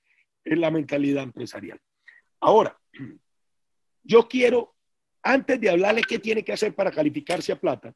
la 0.45 0.71
mentalidad 0.71 1.23
empresarial. 1.23 1.79
Ahora, 2.39 2.79
yo 4.03 4.27
quiero, 4.27 4.75
antes 5.21 5.59
de 5.59 5.69
hablarle 5.69 6.01
qué 6.01 6.19
tiene 6.19 6.43
que 6.43 6.53
hacer 6.53 6.73
para 6.73 6.91
calificarse 6.91 7.51
a 7.51 7.59
plata, 7.59 7.93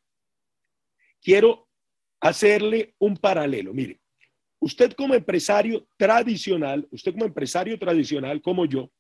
quiero 1.22 1.70
hacerle 2.20 2.96
un 3.00 3.16
paralelo. 3.16 3.74
Mire, 3.74 4.01
usted 4.62 4.94
como 4.94 5.16
empresario 5.16 5.88
tradicional, 5.98 6.88
usted 6.92 7.12
como 7.12 7.26
empresario 7.26 7.78
tradicional 7.78 8.42
como 8.42 8.66
yo, 8.66 8.92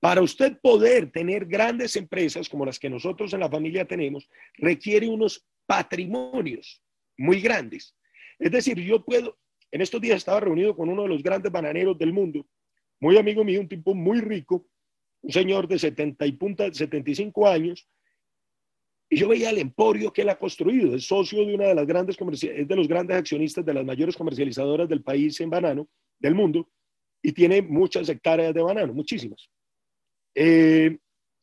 para 0.00 0.22
usted 0.22 0.58
poder 0.60 1.10
tener 1.10 1.46
grandes 1.46 1.96
empresas 1.96 2.48
como 2.48 2.64
las 2.64 2.78
que 2.78 2.90
nosotros 2.90 3.32
en 3.32 3.40
la 3.40 3.50
familia 3.50 3.84
tenemos, 3.84 4.28
requiere 4.54 5.06
unos 5.08 5.46
patrimonios 5.66 6.82
muy 7.18 7.40
grandes. 7.40 7.94
Es 8.38 8.50
decir, 8.50 8.78
yo 8.80 9.04
puedo, 9.04 9.38
en 9.70 9.82
estos 9.82 10.00
días 10.00 10.16
estaba 10.16 10.40
reunido 10.40 10.74
con 10.74 10.88
uno 10.88 11.02
de 11.02 11.08
los 11.08 11.22
grandes 11.22 11.52
bananeros 11.52 11.98
del 11.98 12.12
mundo, 12.12 12.46
muy 12.98 13.18
amigo 13.18 13.44
mío, 13.44 13.60
un 13.60 13.68
tipo 13.68 13.94
muy 13.94 14.20
rico, 14.20 14.66
un 15.20 15.32
señor 15.32 15.68
de 15.68 15.78
70 15.78 16.26
y 16.26 16.32
punta, 16.32 16.72
75 16.72 17.46
años, 17.46 17.86
y 19.08 19.16
yo 19.16 19.28
veía 19.28 19.50
el 19.50 19.58
emporio 19.58 20.12
que 20.12 20.22
él 20.22 20.28
ha 20.30 20.38
construido, 20.38 20.94
es 20.94 21.06
socio 21.06 21.44
de 21.46 21.54
una 21.54 21.66
de 21.66 21.74
las 21.74 21.86
grandes 21.86 22.16
es 22.42 22.68
de 22.68 22.76
los 22.76 22.88
grandes 22.88 23.16
accionistas 23.16 23.64
de 23.64 23.74
las 23.74 23.84
mayores 23.84 24.16
comercializadoras 24.16 24.88
del 24.88 25.02
país 25.02 25.40
en 25.40 25.50
banano, 25.50 25.88
del 26.18 26.34
mundo, 26.34 26.68
y 27.22 27.32
tiene 27.32 27.62
muchas 27.62 28.08
hectáreas 28.08 28.52
de 28.54 28.62
banano, 28.62 28.92
muchísimas. 28.92 29.48
Eh, 30.34 30.98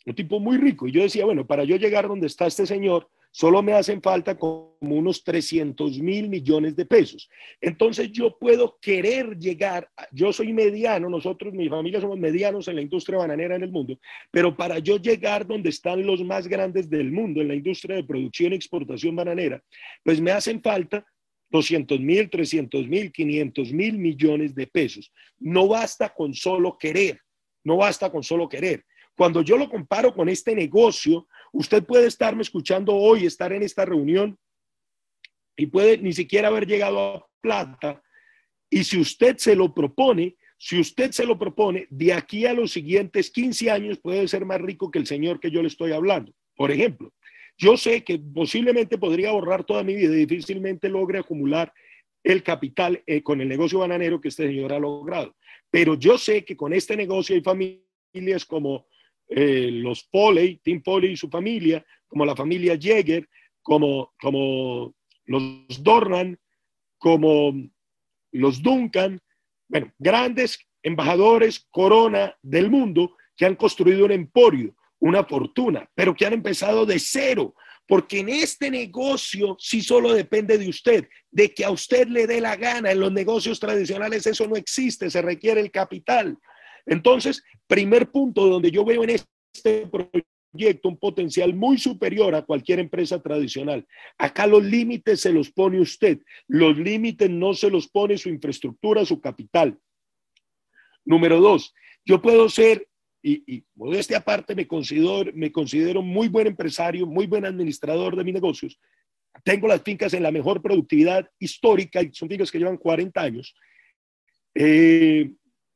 un 0.05 0.15
tipo 0.15 0.39
muy 0.39 0.57
rico. 0.57 0.87
Y 0.87 0.91
yo 0.91 1.01
decía, 1.01 1.25
bueno, 1.25 1.47
para 1.47 1.63
yo 1.63 1.77
llegar 1.77 2.07
donde 2.07 2.27
está 2.27 2.45
este 2.45 2.65
señor, 2.65 3.09
solo 3.33 3.63
me 3.63 3.73
hacen 3.73 3.99
falta 3.99 4.37
como 4.37 4.77
unos 4.79 5.23
300 5.23 5.99
mil 5.99 6.29
millones 6.29 6.75
de 6.75 6.85
pesos. 6.85 7.27
Entonces 7.59 8.11
yo 8.11 8.37
puedo 8.37 8.77
querer 8.79 9.37
llegar, 9.39 9.89
yo 10.11 10.31
soy 10.31 10.53
mediano, 10.53 11.09
nosotros, 11.09 11.51
mi 11.51 11.67
familia 11.67 11.99
somos 11.99 12.19
medianos 12.19 12.67
en 12.67 12.75
la 12.75 12.83
industria 12.83 13.17
bananera 13.17 13.55
en 13.55 13.63
el 13.63 13.71
mundo, 13.71 13.97
pero 14.29 14.55
para 14.55 14.77
yo 14.77 14.97
llegar 14.97 15.47
donde 15.47 15.69
están 15.69 16.05
los 16.05 16.23
más 16.23 16.47
grandes 16.47 16.87
del 16.89 17.11
mundo 17.11 17.41
en 17.41 17.47
la 17.47 17.55
industria 17.55 17.95
de 17.95 18.03
producción 18.03 18.53
y 18.53 18.55
exportación 18.55 19.15
bananera, 19.15 19.63
pues 20.03 20.21
me 20.21 20.31
hacen 20.31 20.61
falta 20.61 21.03
200 21.49 21.99
mil, 21.99 22.29
300 22.29 22.87
mil, 22.87 23.11
500 23.11 23.73
mil 23.73 23.97
millones 23.97 24.53
de 24.53 24.67
pesos. 24.67 25.11
No 25.39 25.67
basta 25.67 26.13
con 26.13 26.35
solo 26.35 26.77
querer. 26.77 27.19
No 27.63 27.77
basta 27.77 28.11
con 28.11 28.23
solo 28.23 28.49
querer. 28.49 28.83
Cuando 29.15 29.41
yo 29.41 29.57
lo 29.57 29.69
comparo 29.69 30.13
con 30.13 30.29
este 30.29 30.55
negocio, 30.55 31.27
usted 31.51 31.83
puede 31.83 32.07
estarme 32.07 32.41
escuchando 32.41 32.95
hoy, 32.95 33.25
estar 33.25 33.53
en 33.53 33.63
esta 33.63 33.85
reunión 33.85 34.37
y 35.55 35.67
puede 35.67 35.97
ni 35.99 36.13
siquiera 36.13 36.47
haber 36.47 36.65
llegado 36.65 36.99
a 36.99 37.27
plata. 37.41 38.01
Y 38.69 38.83
si 38.83 38.99
usted 38.99 39.37
se 39.37 39.55
lo 39.55 39.73
propone, 39.73 40.35
si 40.57 40.79
usted 40.79 41.11
se 41.11 41.25
lo 41.25 41.37
propone, 41.37 41.87
de 41.89 42.13
aquí 42.13 42.45
a 42.45 42.53
los 42.53 42.71
siguientes 42.71 43.29
15 43.29 43.69
años 43.69 43.99
puede 43.99 44.27
ser 44.27 44.45
más 44.45 44.61
rico 44.61 44.89
que 44.89 44.99
el 44.99 45.05
señor 45.05 45.39
que 45.39 45.51
yo 45.51 45.61
le 45.61 45.67
estoy 45.67 45.91
hablando. 45.91 46.33
Por 46.55 46.71
ejemplo, 46.71 47.13
yo 47.57 47.77
sé 47.77 48.03
que 48.03 48.17
posiblemente 48.17 48.97
podría 48.97 49.29
ahorrar 49.29 49.63
toda 49.63 49.83
mi 49.83 49.93
vida 49.95 50.13
y 50.13 50.25
difícilmente 50.25 50.89
logre 50.89 51.19
acumular 51.19 51.71
el 52.23 52.41
capital 52.41 53.03
eh, 53.05 53.21
con 53.21 53.41
el 53.41 53.49
negocio 53.49 53.79
bananero 53.79 54.21
que 54.21 54.29
este 54.29 54.47
señor 54.47 54.73
ha 54.73 54.79
logrado. 54.79 55.35
Pero 55.69 55.95
yo 55.95 56.17
sé 56.17 56.45
que 56.45 56.55
con 56.55 56.73
este 56.73 56.95
negocio 56.95 57.35
hay 57.35 57.41
familias 57.41 58.45
como 58.47 58.87
eh, 59.27 59.69
los 59.71 60.03
Poley, 60.03 60.59
Tim 60.63 60.81
Poley 60.81 61.13
y 61.13 61.17
su 61.17 61.29
familia, 61.29 61.85
como 62.07 62.25
la 62.25 62.35
familia 62.35 62.77
Jäger, 62.77 63.27
como, 63.61 64.13
como 64.19 64.93
los 65.25 65.83
Dornan, 65.83 66.37
como 66.97 67.53
los 68.31 68.61
Duncan, 68.61 69.19
bueno, 69.67 69.91
grandes 69.97 70.59
embajadores 70.81 71.67
corona 71.71 72.35
del 72.41 72.69
mundo 72.69 73.15
que 73.35 73.45
han 73.45 73.55
construido 73.55 74.05
un 74.05 74.11
emporio, 74.11 74.75
una 74.99 75.23
fortuna, 75.23 75.89
pero 75.95 76.13
que 76.13 76.25
han 76.25 76.33
empezado 76.33 76.85
de 76.85 76.99
cero, 76.99 77.55
porque 77.87 78.19
en 78.19 78.29
este 78.29 78.71
negocio 78.71 79.55
sí 79.59 79.81
solo 79.81 80.13
depende 80.13 80.57
de 80.57 80.69
usted, 80.69 81.07
de 81.31 81.53
que 81.53 81.65
a 81.65 81.71
usted 81.71 82.07
le 82.07 82.27
dé 82.27 82.39
la 82.39 82.55
gana. 82.55 82.91
En 82.91 82.99
los 82.99 83.11
negocios 83.11 83.59
tradicionales 83.59 84.25
eso 84.25 84.47
no 84.47 84.55
existe, 84.55 85.09
se 85.09 85.21
requiere 85.21 85.59
el 85.59 85.71
capital. 85.71 86.37
Entonces, 86.85 87.43
primer 87.67 88.11
punto 88.11 88.47
donde 88.47 88.71
yo 88.71 88.83
veo 88.85 89.03
en 89.03 89.11
este 89.11 89.87
proyecto 89.87 90.89
un 90.89 90.97
potencial 90.97 91.53
muy 91.53 91.77
superior 91.77 92.35
a 92.35 92.43
cualquier 92.43 92.79
empresa 92.79 93.21
tradicional. 93.21 93.85
Acá 94.17 94.45
los 94.45 94.63
límites 94.63 95.21
se 95.21 95.33
los 95.33 95.51
pone 95.51 95.79
usted, 95.79 96.19
los 96.47 96.77
límites 96.77 97.29
no 97.29 97.53
se 97.53 97.69
los 97.69 97.87
pone 97.87 98.17
su 98.17 98.29
infraestructura, 98.29 99.05
su 99.05 99.19
capital. 99.19 99.77
Número 101.05 101.39
dos, 101.39 101.73
yo 102.05 102.21
puedo 102.21 102.49
ser 102.49 102.87
y, 103.25 103.55
y 103.55 103.63
modestia 103.75 104.17
aparte 104.17 104.53
me 104.53 104.67
considero, 104.67 105.31
me 105.33 105.51
considero 105.51 106.01
muy 106.01 106.27
buen 106.27 106.47
empresario, 106.47 107.07
muy 107.07 107.25
buen 107.25 107.45
administrador 107.45 108.15
de 108.17 108.23
mis 108.23 108.33
negocios. 108.33 108.77
Tengo 109.43 109.67
las 109.67 109.81
fincas 109.81 110.13
en 110.13 110.23
la 110.23 110.31
mejor 110.31 110.61
productividad 110.61 111.27
histórica, 111.39 112.01
y 112.01 112.13
son 112.13 112.29
fincas 112.29 112.51
que 112.51 112.59
llevan 112.59 112.77
40 112.77 113.19
años. 113.19 113.55
Eh, 114.53 115.31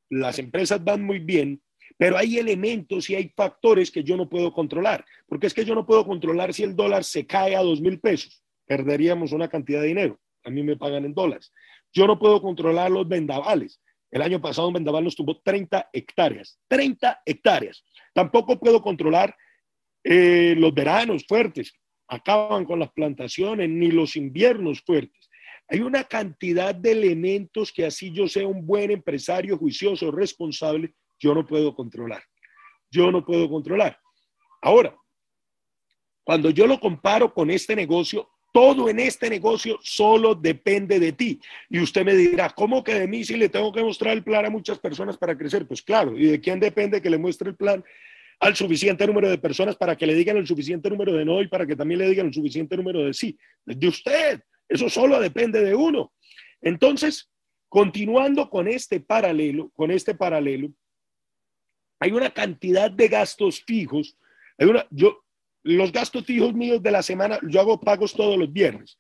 las 0.10 0.40
empresas 0.40 0.84
van 0.84 1.04
muy 1.04 1.20
bien, 1.20 1.62
pero 1.98 2.18
hay 2.18 2.38
elementos 2.38 3.10
y 3.10 3.16
hay 3.16 3.34
factores 3.36 3.92
que 3.92 4.04
yo 4.04 4.18
no 4.18 4.30
puedo 4.30 4.54
controlar, 4.54 5.06
porque 5.28 5.48
es 5.48 5.54
que 5.54 5.66
yo 5.66 5.76
no 5.76 5.86
puedo 5.86 6.06
controlar 6.06 6.54
si 6.54 6.64
el 6.64 6.76
dólar 6.76 7.04
se 7.04 7.26
cae 7.26 7.56
a 7.56 7.62
dos 7.62 7.82
mil 7.82 8.00
pesos, 8.00 8.44
perderíamos 8.66 9.32
una 9.32 9.48
cantidad 9.48 9.82
de 9.82 9.88
dinero, 9.88 10.20
a 10.44 10.50
mí 10.50 10.64
me 10.64 10.78
pagan 10.78 11.06
en 11.06 11.14
dólares. 11.14 11.52
Yo 11.94 12.06
no 12.06 12.20
puedo 12.20 12.42
controlar 12.42 12.92
los 12.92 13.08
vendavales, 13.08 13.82
el 14.12 14.22
año 14.22 14.42
pasado 14.42 14.68
un 14.68 14.76
vendaval 14.76 15.04
nos 15.04 15.16
tumbó 15.16 15.40
30 15.42 15.90
hectáreas, 15.92 16.60
30 16.68 17.22
hectáreas. 17.26 17.84
Tampoco 18.14 18.60
puedo 18.60 18.82
controlar 18.82 19.36
eh, 20.04 20.56
los 20.58 20.74
veranos 20.74 21.26
fuertes, 21.28 21.74
acaban 22.08 22.64
con 22.64 22.80
las 22.80 22.92
plantaciones, 22.92 23.70
ni 23.70 23.92
los 23.92 24.16
inviernos 24.16 24.82
fuertes. 24.82 25.30
Hay 25.70 25.80
una 25.82 26.04
cantidad 26.06 26.74
de 26.74 26.92
elementos 26.92 27.72
que 27.72 27.86
así 27.86 28.12
yo 28.12 28.28
sea 28.28 28.48
un 28.48 28.66
buen 28.66 28.92
empresario, 28.92 29.58
juicioso, 29.58 30.12
responsable, 30.12 30.94
yo 31.20 31.34
no 31.34 31.46
puedo 31.46 31.76
controlar. 31.76 32.24
Yo 32.90 33.12
no 33.12 33.26
puedo 33.26 33.50
controlar. 33.50 34.00
Ahora, 34.62 34.96
cuando 36.24 36.50
yo 36.50 36.68
lo 36.68 36.80
comparo 36.80 37.34
con 37.34 37.50
este 37.50 37.76
negocio, 37.76 38.30
todo 38.54 38.90
en 38.90 39.00
este 39.00 39.30
negocio 39.30 39.78
solo 39.82 40.34
depende 40.36 41.00
de 41.00 41.12
ti. 41.12 41.40
Y 41.70 41.80
usted 41.80 42.04
me 42.04 42.16
dirá, 42.16 42.50
¿cómo 42.50 42.84
que 42.84 42.94
de 42.96 43.08
mí 43.08 43.24
si 43.24 43.36
le 43.38 43.50
tengo 43.50 43.72
que 43.72 43.84
mostrar 43.84 44.14
el 44.14 44.24
plan 44.24 44.46
a 44.46 44.50
muchas 44.50 44.80
personas 44.80 45.18
para 45.18 45.38
crecer? 45.38 45.68
Pues 45.68 45.82
claro, 45.82 46.18
¿y 46.18 46.26
de 46.26 46.42
quién 46.42 46.60
depende 46.60 47.02
que 47.02 47.10
le 47.10 47.18
muestre 47.18 47.50
el 47.50 47.56
plan 47.56 47.84
al 48.40 48.56
suficiente 48.56 49.06
número 49.06 49.30
de 49.30 49.38
personas 49.38 49.76
para 49.76 49.96
que 49.96 50.06
le 50.06 50.14
digan 50.14 50.38
el 50.38 50.48
suficiente 50.48 50.90
número 50.90 51.14
de 51.14 51.26
no 51.26 51.42
y 51.42 51.48
para 51.48 51.66
que 51.66 51.76
también 51.76 52.00
le 52.00 52.10
digan 52.10 52.28
el 52.28 52.34
suficiente 52.34 52.78
número 52.78 53.04
de 53.04 53.14
sí. 53.14 53.38
De 53.66 53.88
usted. 53.88 54.42
Eso 54.70 54.90
solo 54.90 55.20
depende 55.20 55.64
de 55.64 55.76
uno. 55.76 56.14
Entonces, 56.62 57.30
continuando 57.70 58.50
con 58.50 58.68
este 58.68 59.00
paralelo, 59.00 59.70
con 59.76 59.92
este 59.92 60.16
paralelo, 60.16 60.72
hay 62.00 62.12
una 62.12 62.32
cantidad 62.32 62.92
de 62.92 63.08
gastos 63.08 63.64
fijos. 63.66 64.18
Hay 64.58 64.68
una, 64.68 64.86
yo, 64.90 65.24
los 65.64 65.92
gastos 65.92 66.26
fijos 66.26 66.54
míos 66.54 66.82
de 66.82 66.92
la 66.92 67.04
semana, 67.04 67.40
yo 67.48 67.60
hago 67.60 67.80
pagos 67.80 68.14
todos 68.14 68.38
los 68.38 68.52
viernes. 68.52 69.00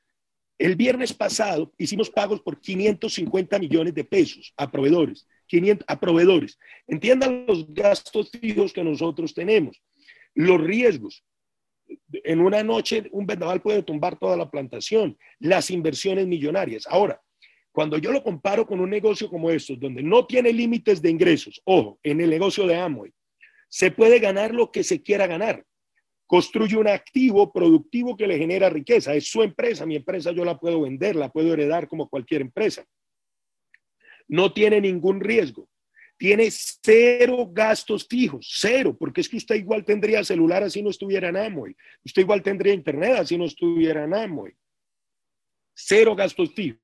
El 0.57 0.75
viernes 0.75 1.13
pasado 1.13 1.71
hicimos 1.77 2.09
pagos 2.09 2.41
por 2.41 2.59
550 2.59 3.59
millones 3.59 3.93
de 3.93 4.03
pesos 4.03 4.53
a 4.57 4.71
proveedores, 4.71 5.27
500, 5.45 5.85
a 5.87 5.99
proveedores. 5.99 6.57
Entiendan 6.87 7.45
los 7.47 7.71
gastos 7.73 8.31
fijos 8.31 8.73
que 8.73 8.83
nosotros 8.83 9.33
tenemos, 9.35 9.81
los 10.33 10.59
riesgos. 10.59 11.23
En 12.11 12.39
una 12.41 12.63
noche 12.63 13.07
un 13.11 13.25
vendaval 13.25 13.61
puede 13.61 13.83
tumbar 13.83 14.17
toda 14.17 14.35
la 14.37 14.49
plantación, 14.49 15.17
las 15.39 15.69
inversiones 15.71 16.27
millonarias. 16.27 16.85
Ahora, 16.87 17.21
cuando 17.71 17.97
yo 17.97 18.11
lo 18.11 18.23
comparo 18.23 18.65
con 18.65 18.79
un 18.79 18.89
negocio 18.89 19.29
como 19.29 19.51
estos, 19.51 19.79
donde 19.79 20.01
no 20.01 20.25
tiene 20.25 20.51
límites 20.51 21.01
de 21.01 21.09
ingresos, 21.09 21.61
ojo, 21.65 21.99
en 22.03 22.21
el 22.21 22.29
negocio 22.29 22.65
de 22.65 22.75
Amway, 22.75 23.11
se 23.69 23.91
puede 23.91 24.19
ganar 24.19 24.53
lo 24.53 24.71
que 24.71 24.83
se 24.83 25.01
quiera 25.03 25.27
ganar 25.27 25.65
construye 26.27 26.75
un 26.75 26.89
activo 26.89 27.51
productivo 27.51 28.15
que 28.15 28.27
le 28.27 28.37
genera 28.37 28.69
riqueza. 28.69 29.15
Es 29.15 29.31
su 29.31 29.41
empresa, 29.41 29.85
mi 29.85 29.95
empresa 29.95 30.31
yo 30.31 30.45
la 30.45 30.59
puedo 30.59 30.81
vender, 30.81 31.15
la 31.15 31.29
puedo 31.29 31.53
heredar 31.53 31.87
como 31.87 32.09
cualquier 32.09 32.41
empresa. 32.41 32.85
No 34.27 34.51
tiene 34.51 34.81
ningún 34.81 35.21
riesgo. 35.21 35.69
Tiene 36.17 36.49
cero 36.49 37.47
gastos 37.51 38.07
fijos, 38.07 38.51
cero, 38.57 38.95
porque 38.97 39.21
es 39.21 39.29
que 39.29 39.37
usted 39.37 39.55
igual 39.55 39.85
tendría 39.85 40.23
celular 40.23 40.63
así 40.63 40.81
no 40.81 40.89
estuviera 40.89 41.29
en 41.29 41.37
Amway. 41.37 41.75
Usted 42.03 42.23
igual 42.23 42.41
tendría 42.41 42.73
internet 42.73 43.17
así 43.19 43.37
no 43.37 43.45
estuviera 43.45 44.03
en 44.03 44.13
Amway. 44.13 44.53
Cero 45.75 46.15
gastos 46.15 46.53
fijos. 46.53 46.79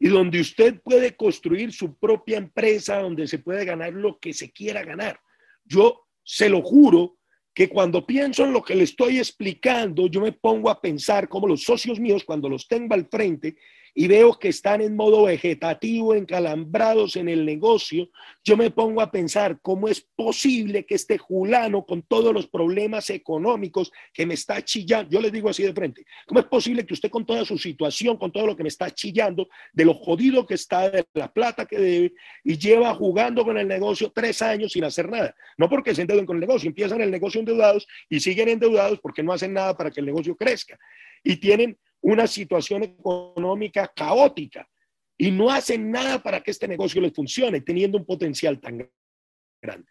Y 0.00 0.08
donde 0.08 0.40
usted 0.40 0.80
puede 0.82 1.14
construir 1.14 1.72
su 1.72 1.96
propia 1.96 2.38
empresa, 2.38 3.00
donde 3.00 3.28
se 3.28 3.38
puede 3.38 3.64
ganar 3.64 3.92
lo 3.92 4.18
que 4.18 4.32
se 4.32 4.50
quiera 4.50 4.82
ganar. 4.82 5.20
Yo 5.64 6.06
se 6.24 6.48
lo 6.48 6.62
juro 6.62 7.18
que 7.54 7.68
cuando 7.68 8.06
pienso 8.06 8.44
en 8.44 8.52
lo 8.52 8.62
que 8.62 8.76
le 8.76 8.84
estoy 8.84 9.18
explicando, 9.18 10.06
yo 10.06 10.20
me 10.20 10.30
pongo 10.32 10.70
a 10.70 10.80
pensar 10.80 11.28
como 11.28 11.48
los 11.48 11.64
socios 11.64 11.98
míos, 11.98 12.22
cuando 12.24 12.48
los 12.48 12.68
tengo 12.68 12.94
al 12.94 13.08
frente, 13.08 13.56
y 13.94 14.08
veo 14.08 14.38
que 14.38 14.48
están 14.48 14.80
en 14.80 14.96
modo 14.96 15.24
vegetativo, 15.24 16.14
encalambrados 16.14 17.16
en 17.16 17.28
el 17.28 17.44
negocio, 17.44 18.10
yo 18.44 18.56
me 18.56 18.70
pongo 18.70 19.00
a 19.00 19.10
pensar 19.10 19.58
cómo 19.60 19.88
es 19.88 20.06
posible 20.14 20.84
que 20.86 20.94
este 20.94 21.18
Julano, 21.18 21.84
con 21.84 22.02
todos 22.02 22.32
los 22.32 22.46
problemas 22.46 23.10
económicos 23.10 23.90
que 24.12 24.26
me 24.26 24.34
está 24.34 24.62
chillando, 24.64 25.10
yo 25.10 25.20
les 25.20 25.32
digo 25.32 25.48
así 25.48 25.62
de 25.62 25.72
frente, 25.72 26.04
cómo 26.26 26.40
es 26.40 26.46
posible 26.46 26.86
que 26.86 26.94
usted 26.94 27.10
con 27.10 27.26
toda 27.26 27.44
su 27.44 27.58
situación, 27.58 28.16
con 28.16 28.32
todo 28.32 28.46
lo 28.46 28.56
que 28.56 28.62
me 28.62 28.68
está 28.68 28.90
chillando, 28.90 29.48
de 29.72 29.84
lo 29.84 29.94
jodido 29.94 30.46
que 30.46 30.54
está, 30.54 30.90
de 30.90 31.06
la 31.14 31.32
plata 31.32 31.66
que 31.66 31.78
debe, 31.78 32.12
y 32.44 32.58
lleva 32.58 32.94
jugando 32.94 33.44
con 33.44 33.58
el 33.58 33.68
negocio 33.68 34.12
tres 34.14 34.42
años 34.42 34.72
sin 34.72 34.84
hacer 34.84 35.08
nada. 35.08 35.34
No 35.56 35.68
porque 35.68 35.94
se 35.94 36.02
endeuden 36.02 36.26
con 36.26 36.36
el 36.36 36.40
negocio, 36.40 36.68
empiezan 36.68 37.00
el 37.00 37.10
negocio 37.10 37.40
endeudados 37.40 37.86
y 38.08 38.20
siguen 38.20 38.48
endeudados 38.48 39.00
porque 39.00 39.22
no 39.22 39.32
hacen 39.32 39.52
nada 39.52 39.76
para 39.76 39.90
que 39.90 40.00
el 40.00 40.06
negocio 40.06 40.36
crezca. 40.36 40.78
Y 41.22 41.36
tienen 41.36 41.78
una 42.00 42.26
situación 42.26 42.82
económica 42.82 43.90
caótica 43.94 44.68
y 45.16 45.30
no 45.30 45.50
hacen 45.50 45.90
nada 45.90 46.22
para 46.22 46.40
que 46.40 46.52
este 46.52 46.68
negocio 46.68 47.00
les 47.00 47.12
funcione, 47.12 47.60
teniendo 47.60 47.98
un 47.98 48.04
potencial 48.04 48.60
tan 48.60 48.88
grande. 49.60 49.88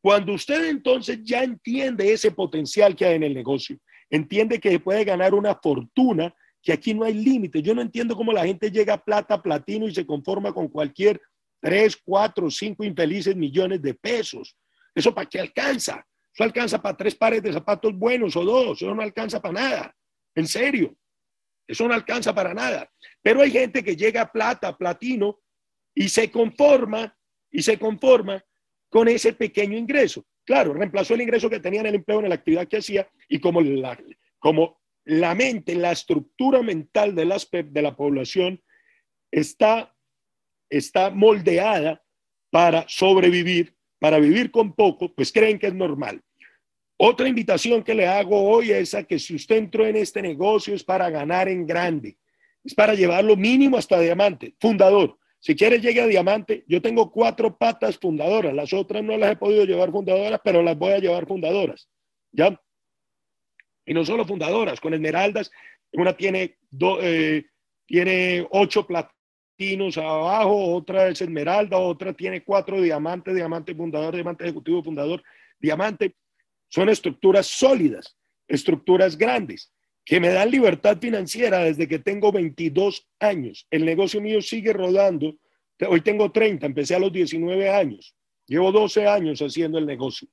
Cuando 0.00 0.32
usted 0.32 0.68
entonces 0.68 1.20
ya 1.22 1.42
entiende 1.42 2.12
ese 2.12 2.30
potencial 2.30 2.94
que 2.96 3.04
hay 3.04 3.16
en 3.16 3.22
el 3.22 3.34
negocio, 3.34 3.78
entiende 4.10 4.58
que 4.58 4.80
puede 4.80 5.04
ganar 5.04 5.34
una 5.34 5.54
fortuna, 5.54 6.34
que 6.62 6.72
aquí 6.72 6.94
no 6.94 7.04
hay 7.04 7.14
límite. 7.14 7.62
Yo 7.62 7.74
no 7.74 7.82
entiendo 7.82 8.16
cómo 8.16 8.32
la 8.32 8.44
gente 8.44 8.70
llega 8.70 8.94
a 8.94 9.04
plata, 9.04 9.40
platino 9.40 9.86
y 9.86 9.94
se 9.94 10.06
conforma 10.06 10.52
con 10.52 10.68
cualquier 10.68 11.20
3, 11.60 11.96
4, 12.04 12.50
5 12.50 12.84
infelices 12.84 13.36
millones 13.36 13.82
de 13.82 13.94
pesos. 13.94 14.56
¿Eso 14.94 15.14
para 15.14 15.28
qué 15.28 15.40
alcanza? 15.40 16.04
Eso 16.32 16.44
alcanza 16.44 16.80
para 16.80 16.96
tres 16.96 17.14
pares 17.14 17.42
de 17.42 17.52
zapatos 17.52 17.92
buenos 17.96 18.36
o 18.36 18.44
dos. 18.44 18.80
Eso 18.80 18.94
no 18.94 19.02
alcanza 19.02 19.40
para 19.40 19.54
nada. 19.54 19.96
En 20.34 20.46
serio. 20.46 20.96
Eso 21.68 21.86
no 21.86 21.94
alcanza 21.94 22.34
para 22.34 22.54
nada. 22.54 22.90
Pero 23.22 23.42
hay 23.42 23.50
gente 23.50 23.84
que 23.84 23.94
llega 23.94 24.22
a 24.22 24.32
plata, 24.32 24.76
platino, 24.76 25.38
y 25.94 26.08
se 26.08 26.30
conforma, 26.30 27.16
y 27.50 27.62
se 27.62 27.78
conforma 27.78 28.42
con 28.88 29.06
ese 29.06 29.34
pequeño 29.34 29.76
ingreso. 29.76 30.24
Claro, 30.44 30.72
reemplazó 30.72 31.14
el 31.14 31.20
ingreso 31.20 31.50
que 31.50 31.60
tenía 31.60 31.80
en 31.80 31.86
el 31.86 31.96
empleo, 31.96 32.20
en 32.20 32.30
la 32.30 32.36
actividad 32.36 32.66
que 32.66 32.78
hacía, 32.78 33.06
y 33.28 33.38
como 33.38 33.60
la, 33.60 33.98
como 34.38 34.80
la 35.04 35.34
mente, 35.34 35.74
la 35.74 35.92
estructura 35.92 36.62
mental 36.62 37.14
de, 37.14 37.26
las, 37.26 37.48
de 37.50 37.82
la 37.82 37.94
población 37.94 38.62
está, 39.30 39.94
está 40.70 41.10
moldeada 41.10 42.02
para 42.50 42.86
sobrevivir, 42.88 43.76
para 43.98 44.18
vivir 44.18 44.50
con 44.50 44.74
poco, 44.74 45.14
pues 45.14 45.32
creen 45.32 45.58
que 45.58 45.66
es 45.66 45.74
normal. 45.74 46.22
Otra 47.00 47.28
invitación 47.28 47.84
que 47.84 47.94
le 47.94 48.08
hago 48.08 48.42
hoy 48.42 48.72
es 48.72 48.92
a 48.92 49.04
que 49.04 49.20
si 49.20 49.36
usted 49.36 49.56
entró 49.56 49.86
en 49.86 49.94
este 49.94 50.20
negocio 50.20 50.74
es 50.74 50.82
para 50.82 51.08
ganar 51.10 51.48
en 51.48 51.64
grande, 51.64 52.18
es 52.64 52.74
para 52.74 52.94
llevarlo 52.94 53.36
mínimo 53.36 53.76
hasta 53.76 54.00
diamante, 54.00 54.54
fundador. 54.58 55.16
Si 55.38 55.54
quiere 55.54 55.80
llegue 55.80 56.00
a 56.00 56.06
diamante, 56.08 56.64
yo 56.66 56.82
tengo 56.82 57.12
cuatro 57.12 57.56
patas 57.56 57.96
fundadoras, 57.96 58.52
las 58.52 58.72
otras 58.72 59.04
no 59.04 59.16
las 59.16 59.30
he 59.30 59.36
podido 59.36 59.64
llevar 59.64 59.92
fundadoras, 59.92 60.40
pero 60.42 60.60
las 60.60 60.76
voy 60.76 60.90
a 60.90 60.98
llevar 60.98 61.28
fundadoras, 61.28 61.88
¿ya? 62.32 62.60
Y 63.86 63.94
no 63.94 64.04
solo 64.04 64.26
fundadoras, 64.26 64.80
con 64.80 64.92
esmeraldas, 64.92 65.52
una 65.92 66.16
tiene, 66.16 66.58
eh, 67.00 67.44
tiene 67.86 68.44
ocho 68.50 68.84
platinos 68.84 69.96
abajo, 69.96 70.74
otra 70.74 71.06
es 71.06 71.22
esmeralda, 71.22 71.78
otra 71.78 72.12
tiene 72.12 72.42
cuatro 72.42 72.80
diamantes, 72.80 73.36
diamante 73.36 73.72
fundador, 73.72 74.14
diamante 74.14 74.42
ejecutivo 74.42 74.82
fundador, 74.82 75.22
diamante. 75.60 76.16
Son 76.68 76.88
estructuras 76.88 77.46
sólidas, 77.46 78.16
estructuras 78.46 79.16
grandes, 79.16 79.72
que 80.04 80.20
me 80.20 80.30
dan 80.30 80.50
libertad 80.50 80.98
financiera 80.98 81.58
desde 81.58 81.86
que 81.86 81.98
tengo 81.98 82.32
22 82.32 83.06
años. 83.20 83.66
El 83.70 83.84
negocio 83.84 84.20
mío 84.20 84.40
sigue 84.40 84.72
rodando. 84.72 85.36
Hoy 85.86 86.00
tengo 86.00 86.32
30, 86.32 86.66
empecé 86.66 86.94
a 86.94 86.98
los 86.98 87.12
19 87.12 87.68
años. 87.70 88.14
Llevo 88.46 88.72
12 88.72 89.06
años 89.06 89.40
haciendo 89.40 89.78
el 89.78 89.86
negocio. 89.86 90.28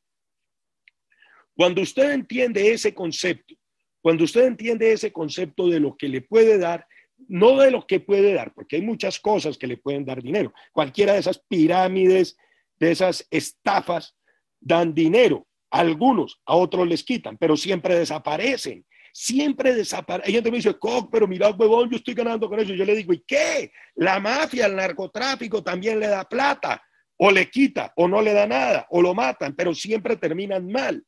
Cuando 1.55 1.81
usted 1.81 2.11
entiende 2.11 2.71
ese 2.71 2.93
concepto, 2.93 3.55
cuando 4.01 4.23
usted 4.23 4.45
entiende 4.45 4.91
ese 4.91 5.11
concepto 5.11 5.67
de 5.67 5.79
lo 5.79 5.97
que 5.97 6.07
le 6.07 6.21
puede 6.21 6.57
dar, 6.57 6.87
no 7.27 7.57
de 7.57 7.71
lo 7.71 7.87
que 7.87 7.99
puede 7.99 8.33
dar, 8.33 8.53
porque 8.53 8.75
hay 8.75 8.81
muchas 8.81 9.19
cosas 9.19 9.57
que 9.57 9.67
le 9.67 9.77
pueden 9.77 10.05
dar 10.05 10.21
dinero. 10.21 10.53
Cualquiera 10.71 11.13
de 11.13 11.19
esas 11.19 11.39
pirámides, 11.39 12.37
de 12.77 12.91
esas 12.91 13.27
estafas, 13.31 14.15
dan 14.59 14.93
dinero. 14.93 15.47
Algunos, 15.75 16.39
a 16.45 16.55
otros 16.55 16.88
les 16.88 17.03
quitan, 17.03 17.38
pero 17.38 17.57
siempre 17.57 17.99
desaparecen. 17.99 18.85
Siempre 19.11 19.75
desaparecen. 19.75 20.29
Hay 20.29 20.33
gente 20.33 20.49
me 20.49 20.55
dice, 20.55 20.73
Coc, 20.75 21.11
pero 21.11 21.27
mira, 21.27 21.49
huevón, 21.49 21.89
yo 21.89 21.97
estoy 21.97 22.13
ganando 22.13 22.47
con 22.47 22.61
eso. 22.61 22.73
Yo 22.73 22.85
le 22.85 22.95
digo, 22.95 23.11
¿y 23.11 23.21
qué? 23.27 23.73
La 23.95 24.21
mafia, 24.21 24.67
el 24.67 24.75
narcotráfico 24.77 25.61
también 25.61 25.99
le 25.99 26.07
da 26.07 26.23
plata, 26.23 26.81
o 27.17 27.29
le 27.29 27.49
quita, 27.49 27.91
o 27.97 28.07
no 28.07 28.21
le 28.21 28.31
da 28.31 28.47
nada, 28.47 28.88
o 28.89 29.01
lo 29.01 29.13
matan, 29.13 29.53
pero 29.53 29.75
siempre 29.75 30.15
terminan 30.15 30.71
mal. 30.71 31.03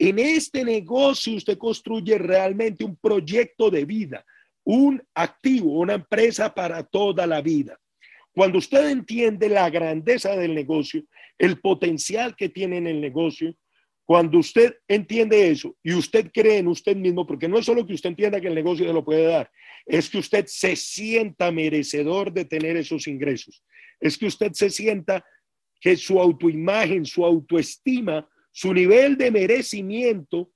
En 0.00 0.18
este 0.18 0.64
negocio 0.64 1.36
usted 1.36 1.56
construye 1.56 2.18
realmente 2.18 2.82
un 2.82 2.96
proyecto 2.96 3.70
de 3.70 3.84
vida, 3.84 4.24
un 4.64 5.00
activo, 5.14 5.78
una 5.78 5.94
empresa 5.94 6.52
para 6.52 6.82
toda 6.82 7.24
la 7.24 7.40
vida. 7.40 7.78
Cuando 8.32 8.58
usted 8.58 8.88
entiende 8.88 9.48
la 9.48 9.70
grandeza 9.70 10.34
del 10.34 10.56
negocio, 10.56 11.04
el 11.38 11.60
potencial 11.60 12.34
que 12.34 12.48
tiene 12.48 12.78
en 12.78 12.88
el 12.88 13.00
negocio, 13.00 13.54
cuando 14.08 14.38
usted 14.38 14.74
entiende 14.88 15.50
eso 15.50 15.76
y 15.82 15.92
usted 15.92 16.30
cree 16.32 16.56
en 16.56 16.68
usted 16.68 16.96
mismo, 16.96 17.26
porque 17.26 17.46
no 17.46 17.58
es 17.58 17.66
solo 17.66 17.86
que 17.86 17.92
usted 17.92 18.08
entienda 18.08 18.40
que 18.40 18.46
el 18.46 18.54
negocio 18.54 18.86
se 18.86 18.92
lo 18.94 19.04
puede 19.04 19.24
dar, 19.24 19.50
es 19.84 20.08
que 20.08 20.16
usted 20.16 20.46
se 20.46 20.76
sienta 20.76 21.52
merecedor 21.52 22.32
de 22.32 22.46
tener 22.46 22.78
esos 22.78 23.06
ingresos. 23.06 23.62
Es 24.00 24.16
que 24.16 24.24
usted 24.24 24.52
se 24.54 24.70
sienta 24.70 25.22
que 25.78 25.94
su 25.94 26.18
autoimagen, 26.18 27.04
su 27.04 27.22
autoestima, 27.22 28.26
su 28.50 28.72
nivel 28.72 29.18
de 29.18 29.30
merecimiento 29.30 30.50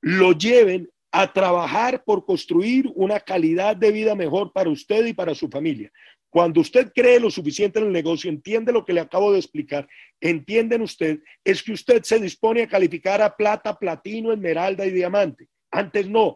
lo 0.00 0.32
lleven 0.32 0.90
a 1.12 1.32
trabajar 1.32 2.02
por 2.02 2.26
construir 2.26 2.90
una 2.96 3.20
calidad 3.20 3.76
de 3.76 3.92
vida 3.92 4.16
mejor 4.16 4.52
para 4.52 4.68
usted 4.68 5.06
y 5.06 5.12
para 5.12 5.32
su 5.36 5.48
familia. 5.48 5.92
Cuando 6.34 6.62
usted 6.62 6.90
cree 6.92 7.20
lo 7.20 7.30
suficiente 7.30 7.78
en 7.78 7.86
el 7.86 7.92
negocio, 7.92 8.28
entiende 8.28 8.72
lo 8.72 8.84
que 8.84 8.92
le 8.92 8.98
acabo 8.98 9.30
de 9.30 9.38
explicar, 9.38 9.86
entienden 10.20 10.82
usted, 10.82 11.20
es 11.44 11.62
que 11.62 11.70
usted 11.70 12.02
se 12.02 12.18
dispone 12.18 12.62
a 12.62 12.66
calificar 12.66 13.22
a 13.22 13.36
plata, 13.36 13.78
platino, 13.78 14.32
esmeralda 14.32 14.84
y 14.84 14.90
diamante. 14.90 15.46
Antes 15.70 16.08
no, 16.08 16.34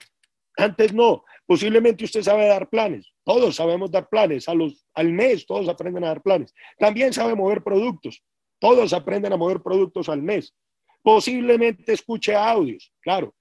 antes 0.56 0.92
no. 0.92 1.24
Posiblemente 1.44 2.04
usted 2.04 2.22
sabe 2.22 2.46
dar 2.46 2.68
planes. 2.68 3.12
Todos 3.24 3.56
sabemos 3.56 3.90
dar 3.90 4.08
planes. 4.08 4.48
A 4.48 4.54
los, 4.54 4.86
al 4.94 5.12
mes 5.12 5.44
todos 5.44 5.68
aprenden 5.68 6.04
a 6.04 6.10
dar 6.10 6.22
planes. 6.22 6.54
También 6.78 7.12
sabe 7.12 7.34
mover 7.34 7.64
productos. 7.64 8.22
Todos 8.60 8.92
aprenden 8.92 9.32
a 9.32 9.36
mover 9.36 9.62
productos 9.62 10.08
al 10.08 10.22
mes. 10.22 10.54
posiblemente 11.02 11.92
escuche 11.92 12.36
audios, 12.36 12.92
claro, 13.00 13.34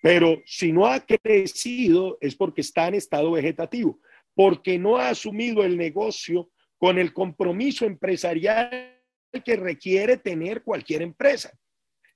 pero 0.00 0.40
si 0.46 0.70
no 0.70 0.86
ha 0.86 1.00
crecido 1.00 2.18
es 2.20 2.36
porque 2.36 2.60
está 2.60 2.86
en 2.86 2.94
estado 2.94 3.32
vegetativo, 3.32 3.98
porque 4.38 4.78
no 4.78 4.98
ha 4.98 5.08
asumido 5.08 5.64
el 5.64 5.76
negocio 5.76 6.48
con 6.78 6.96
el 6.96 7.12
compromiso 7.12 7.84
empresarial 7.84 8.96
que 9.44 9.56
requiere 9.56 10.16
tener 10.16 10.62
cualquier 10.62 11.02
empresa. 11.02 11.50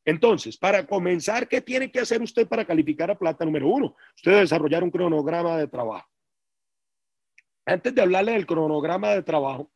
Entonces, 0.04 0.56
para 0.56 0.86
comenzar, 0.86 1.48
¿qué 1.48 1.60
tiene 1.60 1.90
que 1.90 1.98
hacer 1.98 2.22
usted 2.22 2.46
para 2.46 2.64
calificar 2.64 3.10
a 3.10 3.18
plata 3.18 3.44
número 3.44 3.66
uno? 3.68 3.96
Usted 4.14 4.38
desarrollar 4.38 4.84
un 4.84 4.92
cronograma 4.92 5.58
de 5.58 5.66
trabajo. 5.66 6.08
Antes 7.66 7.92
de 7.92 8.02
hablarle 8.02 8.34
del 8.34 8.46
cronograma 8.46 9.10
de 9.10 9.24
trabajo, 9.24 9.72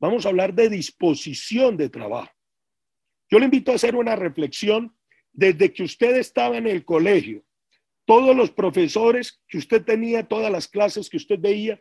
vamos 0.00 0.24
a 0.24 0.30
hablar 0.30 0.54
de 0.54 0.70
disposición 0.70 1.76
de 1.76 1.90
trabajo. 1.90 2.32
Yo 3.28 3.38
le 3.38 3.44
invito 3.44 3.70
a 3.70 3.74
hacer 3.74 3.96
una 3.96 4.16
reflexión 4.16 4.96
desde 5.30 5.70
que 5.74 5.82
usted 5.82 6.16
estaba 6.16 6.56
en 6.56 6.68
el 6.68 6.86
colegio. 6.86 7.44
Todos 8.04 8.36
los 8.36 8.50
profesores 8.50 9.40
que 9.48 9.58
usted 9.58 9.84
tenía, 9.84 10.26
todas 10.26 10.50
las 10.50 10.68
clases 10.68 11.08
que 11.08 11.16
usted 11.16 11.38
veía, 11.38 11.80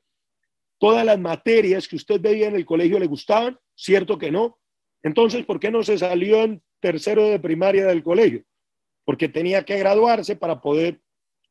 todas 0.79 1.05
las 1.05 1.19
materias 1.19 1.88
que 1.88 1.95
usted 1.95 2.19
veía 2.19 2.47
en 2.47 2.55
el 2.55 2.65
colegio 2.65 2.99
le 2.99 3.07
gustaban, 3.07 3.57
¿cierto 3.75 4.17
que 4.17 4.31
no? 4.31 4.60
Entonces, 5.03 5.45
¿por 5.45 5.60
qué 5.60 5.71
no 5.71 5.84
se 5.84 5.97
salió 5.97 6.43
en 6.43 6.62
tercero 6.79 7.27
de 7.27 7.39
primaria 7.39 7.86
del 7.86 8.03
colegio? 8.03 8.43
Porque 9.05 9.29
tenía 9.29 9.63
que 9.63 9.77
graduarse 9.77 10.36
para 10.36 10.62
poder 10.62 11.01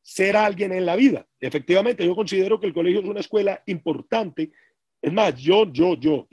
ser 0.01 0.35
alguien 0.35 0.71
en 0.73 0.85
la 0.85 0.95
vida. 0.95 1.27
Efectivamente, 1.39 2.05
yo 2.05 2.15
considero 2.15 2.59
que 2.59 2.67
el 2.67 2.73
colegio 2.73 3.01
es 3.01 3.05
una 3.07 3.19
escuela 3.19 3.61
importante. 3.67 4.51
Es 5.01 5.11
más, 5.11 5.35
yo, 5.35 5.65
yo, 5.71 5.95
yo, 5.95 6.27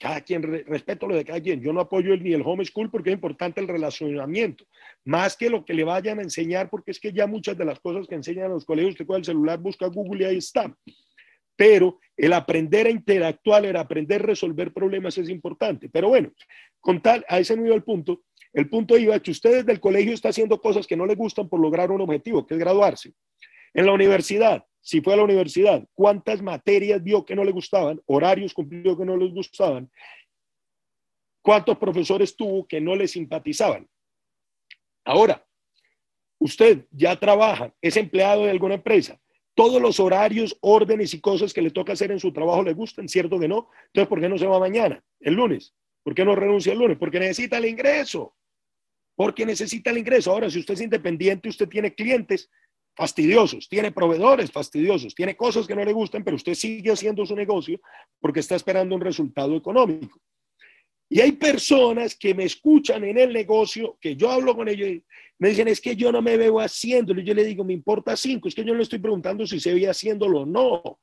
cada 0.00 0.22
quien, 0.22 0.42
respeto 0.42 1.06
lo 1.06 1.14
de 1.14 1.26
cada 1.26 1.42
quien. 1.42 1.60
Yo 1.60 1.74
no 1.74 1.80
apoyo 1.80 2.16
ni 2.16 2.32
el 2.32 2.42
homeschool 2.42 2.90
porque 2.90 3.10
es 3.10 3.14
importante 3.14 3.60
el 3.60 3.68
relacionamiento, 3.68 4.64
más 5.04 5.36
que 5.36 5.50
lo 5.50 5.64
que 5.64 5.74
le 5.74 5.84
vayan 5.84 6.18
a 6.18 6.22
enseñar, 6.22 6.70
porque 6.70 6.92
es 6.92 6.98
que 6.98 7.12
ya 7.12 7.26
muchas 7.26 7.58
de 7.58 7.66
las 7.66 7.80
cosas 7.80 8.06
que 8.06 8.14
enseñan 8.14 8.46
en 8.46 8.52
los 8.52 8.64
colegios, 8.64 8.92
usted 8.92 9.06
con 9.06 9.16
el 9.16 9.24
celular 9.24 9.58
busca 9.58 9.86
Google 9.88 10.22
y 10.22 10.26
ahí 10.26 10.36
está. 10.38 10.74
Pero 11.54 12.00
el 12.16 12.32
aprender 12.32 12.86
a 12.86 12.90
interactuar, 12.90 13.66
el 13.66 13.76
aprender 13.76 14.22
a 14.22 14.26
resolver 14.26 14.72
problemas 14.72 15.18
es 15.18 15.28
importante. 15.28 15.90
Pero 15.90 16.08
bueno, 16.08 16.32
con 16.80 17.02
tal, 17.02 17.24
a 17.28 17.38
ese 17.38 17.54
iba 17.54 17.74
el 17.74 17.84
punto. 17.84 18.22
El 18.54 18.70
punto 18.70 18.96
iba 18.96 19.18
que 19.20 19.32
usted 19.32 19.58
desde 19.58 19.72
el 19.72 19.80
colegio 19.80 20.14
está 20.14 20.30
haciendo 20.30 20.60
cosas 20.60 20.86
que 20.86 20.96
no 20.96 21.06
le 21.06 21.14
gustan 21.14 21.48
por 21.48 21.60
lograr 21.60 21.90
un 21.90 22.00
objetivo, 22.00 22.46
que 22.46 22.54
es 22.54 22.60
graduarse. 22.60 23.12
En 23.74 23.86
la 23.86 23.92
universidad, 23.92 24.64
si 24.80 25.00
fue 25.00 25.14
a 25.14 25.16
la 25.16 25.24
universidad, 25.24 25.86
¿cuántas 25.94 26.40
materias 26.40 27.02
vio 27.02 27.24
que 27.24 27.34
no 27.34 27.44
le 27.44 27.52
gustaban? 27.52 28.00
Horarios 28.06 28.54
cumplió 28.54 28.96
que 28.96 29.04
no 29.04 29.16
les 29.16 29.32
gustaban. 29.32 29.90
¿Cuántos 31.42 31.76
profesores 31.78 32.36
tuvo 32.36 32.66
que 32.66 32.80
no 32.80 32.94
le 32.94 33.08
simpatizaban? 33.08 33.88
Ahora, 35.04 35.44
usted 36.38 36.86
ya 36.90 37.18
trabaja, 37.18 37.74
es 37.82 37.96
empleado 37.96 38.44
de 38.44 38.50
alguna 38.50 38.74
empresa, 38.74 39.20
todos 39.54 39.80
los 39.80 40.00
horarios, 40.00 40.56
órdenes 40.60 41.14
y 41.14 41.20
cosas 41.20 41.52
que 41.52 41.62
le 41.62 41.70
toca 41.70 41.92
hacer 41.92 42.10
en 42.10 42.20
su 42.20 42.32
trabajo 42.32 42.62
le 42.62 42.74
gustan, 42.74 43.08
¿cierto 43.08 43.38
que 43.38 43.48
no? 43.48 43.70
Entonces, 43.86 44.08
¿por 44.08 44.20
qué 44.20 44.28
no 44.28 44.38
se 44.38 44.46
va 44.46 44.58
mañana, 44.58 45.02
el 45.20 45.34
lunes? 45.34 45.74
¿Por 46.02 46.14
qué 46.14 46.24
no 46.24 46.34
renuncia 46.34 46.72
el 46.72 46.78
lunes? 46.78 46.98
Porque 46.98 47.20
necesita 47.20 47.58
el 47.58 47.66
ingreso. 47.66 48.34
Porque 49.14 49.46
necesita 49.46 49.90
el 49.90 49.98
ingreso. 49.98 50.32
Ahora, 50.32 50.50
si 50.50 50.58
usted 50.58 50.74
es 50.74 50.80
independiente, 50.80 51.48
usted 51.48 51.68
tiene 51.68 51.94
clientes 51.94 52.50
fastidiosos, 52.96 53.68
tiene 53.68 53.92
proveedores 53.92 54.50
fastidiosos, 54.50 55.14
tiene 55.14 55.36
cosas 55.36 55.66
que 55.66 55.74
no 55.74 55.84
le 55.84 55.92
gustan, 55.92 56.22
pero 56.22 56.36
usted 56.36 56.54
sigue 56.54 56.92
haciendo 56.92 57.26
su 57.26 57.34
negocio 57.34 57.80
porque 58.20 58.40
está 58.40 58.54
esperando 58.54 58.94
un 58.94 59.00
resultado 59.00 59.56
económico. 59.56 60.20
Y 61.08 61.20
hay 61.20 61.32
personas 61.32 62.16
que 62.16 62.34
me 62.34 62.44
escuchan 62.44 63.04
en 63.04 63.18
el 63.18 63.32
negocio, 63.32 63.98
que 64.00 64.16
yo 64.16 64.30
hablo 64.30 64.56
con 64.56 64.68
ellos, 64.68 65.02
me 65.38 65.50
dicen, 65.50 65.68
es 65.68 65.80
que 65.80 65.94
yo 65.94 66.10
no 66.10 66.22
me 66.22 66.36
veo 66.36 66.58
haciéndolo. 66.60 67.20
Yo 67.20 67.34
le 67.34 67.44
digo, 67.44 67.64
me 67.64 67.72
importa 67.72 68.16
cinco. 68.16 68.48
Es 68.48 68.54
que 68.54 68.64
yo 68.64 68.72
no 68.72 68.78
le 68.78 68.84
estoy 68.84 68.98
preguntando 68.98 69.46
si 69.46 69.60
se 69.60 69.74
ve 69.74 69.88
haciéndolo 69.88 70.40
o 70.40 70.46
no. 70.46 71.00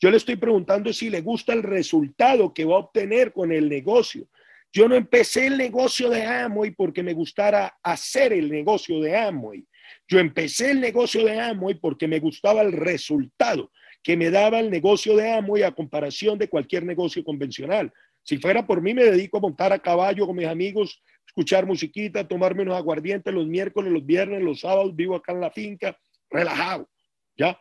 Yo 0.00 0.10
le 0.10 0.16
estoy 0.16 0.36
preguntando 0.36 0.92
si 0.92 1.08
le 1.08 1.20
gusta 1.20 1.52
el 1.52 1.62
resultado 1.62 2.52
que 2.52 2.64
va 2.64 2.76
a 2.76 2.80
obtener 2.80 3.32
con 3.32 3.52
el 3.52 3.68
negocio. 3.68 4.26
Yo 4.72 4.88
no 4.88 4.96
empecé 4.96 5.46
el 5.46 5.56
negocio 5.56 6.10
de 6.10 6.24
Amway 6.24 6.72
porque 6.72 7.02
me 7.02 7.14
gustara 7.14 7.78
hacer 7.82 8.32
el 8.32 8.50
negocio 8.50 9.00
de 9.00 9.16
Amway. 9.16 9.64
Yo 10.08 10.18
empecé 10.18 10.70
el 10.70 10.80
negocio 10.80 11.24
de 11.24 11.40
Amway 11.40 11.74
porque 11.74 12.08
me 12.08 12.20
gustaba 12.20 12.62
el 12.62 12.72
resultado 12.72 13.70
que 14.04 14.16
me 14.18 14.30
daba 14.30 14.60
el 14.60 14.70
negocio 14.70 15.16
de 15.16 15.32
Amway 15.32 15.62
a 15.62 15.72
comparación 15.72 16.38
de 16.38 16.48
cualquier 16.48 16.84
negocio 16.84 17.24
convencional. 17.24 17.90
Si 18.22 18.36
fuera 18.36 18.66
por 18.66 18.82
mí, 18.82 18.92
me 18.92 19.04
dedico 19.04 19.38
a 19.38 19.40
montar 19.40 19.72
a 19.72 19.78
caballo 19.78 20.26
con 20.26 20.36
mis 20.36 20.46
amigos, 20.46 21.02
escuchar 21.26 21.66
musiquita, 21.66 22.28
tomarme 22.28 22.62
unos 22.62 22.76
aguardientes 22.76 23.32
los 23.32 23.46
miércoles, 23.46 23.90
los 23.90 24.04
viernes, 24.04 24.42
los 24.42 24.60
sábados, 24.60 24.94
vivo 24.94 25.16
acá 25.16 25.32
en 25.32 25.40
la 25.40 25.50
finca, 25.50 25.98
relajado, 26.30 26.88
¿ya? 27.36 27.58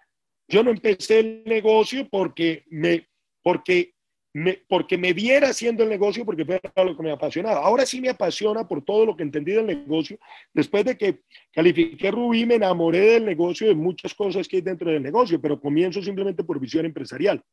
Yo 0.50 0.63
no 0.63 0.72
empecé 0.72 1.19
el 1.19 1.43
negocio 1.46 2.10
porque 2.10 2.65
me, 2.69 3.08
porque 3.41 3.92
me, 4.34 4.63
porque 4.67 4.98
me 4.98 5.13
viera 5.13 5.50
haciendo 5.50 5.84
el 5.84 5.89
negocio, 5.89 6.26
porque 6.26 6.43
fue 6.43 6.60
lo 6.76 6.98
que 6.98 7.04
me 7.04 7.12
apasionaba. 7.12 7.60
Ahora 7.60 7.86
sí 7.86 8.02
me 8.02 8.10
apasiona 8.10 8.67
por 8.67 8.84
todo 8.84 9.06
lo 9.06 9.15
que 9.15 9.24
entendí 9.24 9.52
del 9.52 9.67
negocio. 9.67 10.17
Después 10.54 10.84
de 10.86 10.98
que 10.98 11.22
califiqué 11.52 12.10
Rubí, 12.10 12.46
me 12.46 12.56
enamoré 12.56 13.00
del 13.00 13.26
negocio, 13.26 13.67
de 13.67 13.76
muchas 13.76 14.13
cosas 14.15 14.48
que 14.48 14.58
hay 14.58 14.62
dentro 14.63 14.89
del 14.89 15.04
negocio, 15.04 15.39
pero 15.39 15.60
comienzo 15.60 16.02
simplemente 16.02 16.43
por 16.43 16.60
visión 16.60 16.86
empresarial. 16.86 17.43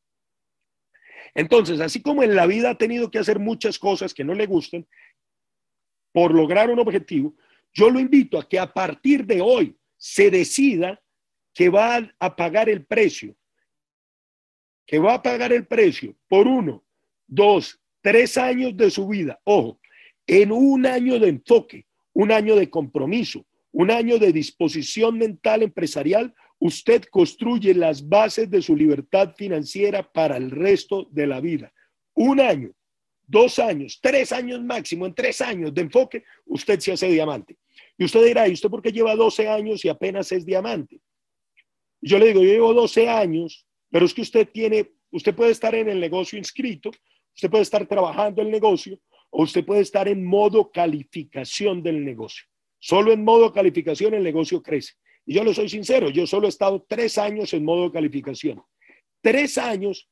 Entonces, 1.35 1.79
así 1.79 2.01
como 2.01 2.23
en 2.23 2.35
la 2.35 2.47
vida 2.47 2.71
ha 2.71 2.77
tenido 2.77 3.11
que 3.11 3.19
hacer 3.19 3.39
muchas 3.39 3.77
cosas 3.77 4.13
que 4.13 4.23
no 4.23 4.33
le 4.33 4.47
gusten 4.47 4.87
por 6.11 6.33
lograr 6.33 6.69
un 6.69 6.79
objetivo, 6.79 7.35
yo 7.73 7.89
lo 7.89 7.99
invito 7.99 8.37
a 8.37 8.49
que 8.49 8.59
a 8.59 8.73
partir 8.73 9.25
de 9.25 9.39
hoy 9.39 9.77
se 9.97 10.29
decida 10.31 11.01
que 11.53 11.69
va 11.69 12.11
a 12.19 12.35
pagar 12.35 12.69
el 12.69 12.85
precio, 12.85 13.35
que 14.91 14.99
va 14.99 15.13
a 15.13 15.21
pagar 15.21 15.53
el 15.53 15.65
precio 15.65 16.13
por 16.27 16.47
uno, 16.47 16.83
dos, 17.25 17.79
tres 18.01 18.37
años 18.37 18.75
de 18.75 18.91
su 18.91 19.07
vida. 19.07 19.39
Ojo, 19.45 19.79
en 20.27 20.51
un 20.51 20.85
año 20.85 21.17
de 21.17 21.29
enfoque, 21.29 21.85
un 22.11 22.29
año 22.29 22.57
de 22.57 22.69
compromiso, 22.69 23.45
un 23.71 23.89
año 23.89 24.19
de 24.19 24.33
disposición 24.33 25.17
mental 25.17 25.63
empresarial, 25.63 26.35
usted 26.59 27.03
construye 27.09 27.73
las 27.73 28.05
bases 28.05 28.49
de 28.49 28.61
su 28.61 28.75
libertad 28.75 29.33
financiera 29.33 30.03
para 30.03 30.35
el 30.35 30.51
resto 30.51 31.07
de 31.09 31.25
la 31.25 31.39
vida. 31.39 31.71
Un 32.13 32.41
año, 32.41 32.71
dos 33.25 33.59
años, 33.59 33.97
tres 34.01 34.33
años 34.33 34.61
máximo, 34.61 35.05
en 35.05 35.13
tres 35.13 35.39
años 35.39 35.73
de 35.73 35.83
enfoque, 35.83 36.25
usted 36.45 36.81
se 36.81 36.91
hace 36.91 37.07
diamante. 37.07 37.57
Y 37.97 38.03
usted 38.03 38.25
dirá, 38.25 38.45
¿y 38.45 38.51
usted 38.51 38.67
por 38.67 38.81
qué 38.81 38.91
lleva 38.91 39.15
12 39.15 39.47
años 39.47 39.85
y 39.85 39.87
apenas 39.87 40.33
es 40.33 40.45
diamante? 40.45 40.99
yo 42.01 42.17
le 42.17 42.27
digo, 42.27 42.41
yo 42.41 42.51
llevo 42.51 42.73
12 42.73 43.07
años, 43.07 43.65
pero 43.91 44.05
es 44.05 44.13
que 44.13 44.21
usted 44.21 44.47
tiene, 44.49 44.91
usted 45.11 45.35
puede 45.35 45.51
estar 45.51 45.75
en 45.75 45.89
el 45.89 45.99
negocio 45.99 46.39
inscrito, 46.39 46.89
usted 47.35 47.49
puede 47.49 47.63
estar 47.63 47.85
trabajando 47.85 48.41
el 48.41 48.49
negocio, 48.49 48.97
o 49.29 49.43
usted 49.43 49.63
puede 49.63 49.81
estar 49.81 50.07
en 50.07 50.25
modo 50.25 50.71
calificación 50.71 51.83
del 51.83 52.03
negocio. 52.03 52.45
Solo 52.79 53.11
en 53.11 53.23
modo 53.23 53.53
calificación 53.53 54.15
el 54.15 54.23
negocio 54.23 54.63
crece. 54.63 54.93
Y 55.25 55.35
yo 55.35 55.43
le 55.43 55.53
soy 55.53 55.69
sincero, 55.69 56.09
yo 56.09 56.25
solo 56.25 56.47
he 56.47 56.49
estado 56.49 56.83
tres 56.87 57.17
años 57.17 57.53
en 57.53 57.63
modo 57.63 57.91
calificación. 57.91 58.63
Tres 59.21 59.57
años 59.57 60.09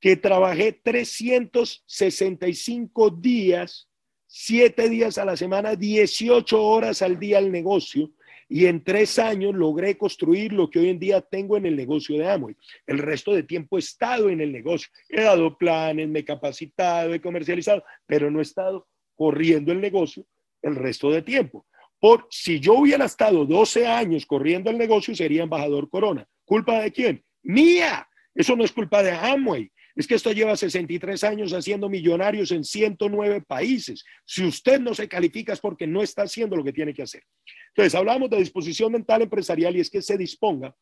que 0.00 0.16
trabajé 0.16 0.72
365 0.72 3.10
días, 3.10 3.88
siete 4.26 4.88
días 4.88 5.18
a 5.18 5.24
la 5.24 5.36
semana, 5.36 5.76
18 5.76 6.62
horas 6.62 7.02
al 7.02 7.18
día 7.18 7.38
al 7.38 7.50
negocio. 7.50 8.12
Y 8.54 8.66
en 8.66 8.84
tres 8.84 9.18
años 9.18 9.54
logré 9.54 9.96
construir 9.96 10.52
lo 10.52 10.68
que 10.68 10.78
hoy 10.78 10.90
en 10.90 10.98
día 10.98 11.22
tengo 11.22 11.56
en 11.56 11.64
el 11.64 11.74
negocio 11.74 12.18
de 12.18 12.28
Amway. 12.28 12.54
El 12.86 12.98
resto 12.98 13.32
de 13.32 13.44
tiempo 13.44 13.78
he 13.78 13.80
estado 13.80 14.28
en 14.28 14.42
el 14.42 14.52
negocio. 14.52 14.90
He 15.08 15.22
dado 15.22 15.56
planes, 15.56 16.06
me 16.06 16.18
he 16.18 16.24
capacitado, 16.26 17.14
he 17.14 17.20
comercializado, 17.22 17.82
pero 18.04 18.30
no 18.30 18.40
he 18.40 18.42
estado 18.42 18.86
corriendo 19.16 19.72
el 19.72 19.80
negocio 19.80 20.26
el 20.60 20.76
resto 20.76 21.10
de 21.10 21.22
tiempo. 21.22 21.64
Por 21.98 22.26
si 22.28 22.60
yo 22.60 22.74
hubiera 22.74 23.06
estado 23.06 23.46
12 23.46 23.86
años 23.86 24.26
corriendo 24.26 24.68
el 24.68 24.76
negocio, 24.76 25.14
sería 25.14 25.44
embajador 25.44 25.88
Corona. 25.88 26.28
¿Culpa 26.44 26.80
de 26.80 26.92
quién? 26.92 27.24
Mía. 27.42 28.06
Eso 28.34 28.54
no 28.54 28.64
es 28.64 28.72
culpa 28.72 29.02
de 29.02 29.12
Amway. 29.12 29.71
Es 29.94 30.06
que 30.06 30.14
esto 30.14 30.32
lleva 30.32 30.56
63 30.56 31.22
años 31.24 31.52
haciendo 31.52 31.88
millonarios 31.88 32.50
en 32.50 32.64
109 32.64 33.42
países. 33.42 34.04
Si 34.24 34.44
usted 34.44 34.80
no 34.80 34.94
se 34.94 35.08
califica 35.08 35.52
es 35.52 35.60
porque 35.60 35.86
no 35.86 36.02
está 36.02 36.22
haciendo 36.22 36.56
lo 36.56 36.64
que 36.64 36.72
tiene 36.72 36.94
que 36.94 37.02
hacer. 37.02 37.22
Entonces, 37.68 37.94
hablamos 37.94 38.30
de 38.30 38.38
disposición 38.38 38.92
mental 38.92 39.22
empresarial 39.22 39.76
y 39.76 39.80
es 39.80 39.90
que 39.90 40.02
se 40.02 40.16
disponga 40.16 40.74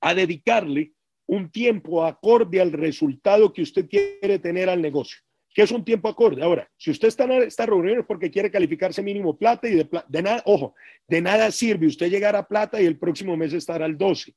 a 0.00 0.14
dedicarle 0.14 0.92
un 1.26 1.50
tiempo 1.50 2.04
acorde 2.04 2.60
al 2.60 2.72
resultado 2.72 3.52
que 3.52 3.62
usted 3.62 3.88
quiere 3.88 4.38
tener 4.38 4.68
al 4.68 4.82
negocio 4.82 5.18
que 5.56 5.62
es 5.62 5.70
un 5.70 5.86
tiempo 5.86 6.06
acorde. 6.06 6.42
Ahora, 6.42 6.68
si 6.76 6.90
usted 6.90 7.08
está 7.08 7.24
en 7.24 7.44
esta 7.44 7.64
reunión 7.64 8.00
es 8.00 8.04
porque 8.04 8.30
quiere 8.30 8.50
calificarse 8.50 9.02
mínimo 9.02 9.38
plata 9.38 9.66
y 9.66 9.76
de, 9.76 10.22
nada, 10.22 10.42
ojo, 10.44 10.74
de 11.08 11.22
nada 11.22 11.50
sirve 11.50 11.86
usted 11.86 12.10
llegar 12.10 12.36
a 12.36 12.46
plata 12.46 12.78
y 12.78 12.84
el 12.84 12.98
próximo 12.98 13.38
mes 13.38 13.54
estar 13.54 13.82
al 13.82 13.96
12. 13.96 14.34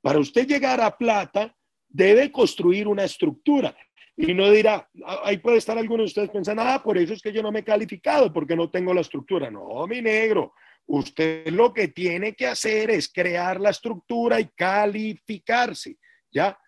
Para 0.00 0.20
usted 0.20 0.46
llegar 0.46 0.80
a 0.80 0.96
plata, 0.96 1.52
debe 1.90 2.32
construir 2.32 2.88
una 2.88 3.04
estructura. 3.04 3.76
Y 4.16 4.34
no 4.34 4.50
dirá, 4.50 4.88
ah, 5.04 5.20
ahí 5.24 5.38
puede 5.38 5.58
estar 5.58 5.76
alguno 5.78 6.02
de 6.02 6.08
ustedes 6.08 6.30
pensando, 6.30 6.62
ah, 6.62 6.82
por 6.82 6.98
eso 6.98 7.14
es 7.14 7.22
que 7.22 7.32
yo 7.32 7.42
no 7.42 7.50
me 7.50 7.60
he 7.60 7.64
calificado, 7.64 8.32
porque 8.32 8.56
no 8.56 8.70
tengo 8.70 8.92
la 8.92 9.00
estructura. 9.00 9.50
No, 9.50 9.86
mi 9.86 10.02
negro, 10.02 10.54
usted 10.86 11.48
lo 11.48 11.72
que 11.72 11.88
tiene 11.88 12.34
que 12.34 12.46
hacer 12.46 12.90
es 12.90 13.10
crear 13.10 13.60
la 13.60 13.70
estructura 13.70 14.40
y 14.40 14.48
calificarse, 14.48 15.96
¿ya? 16.30 16.58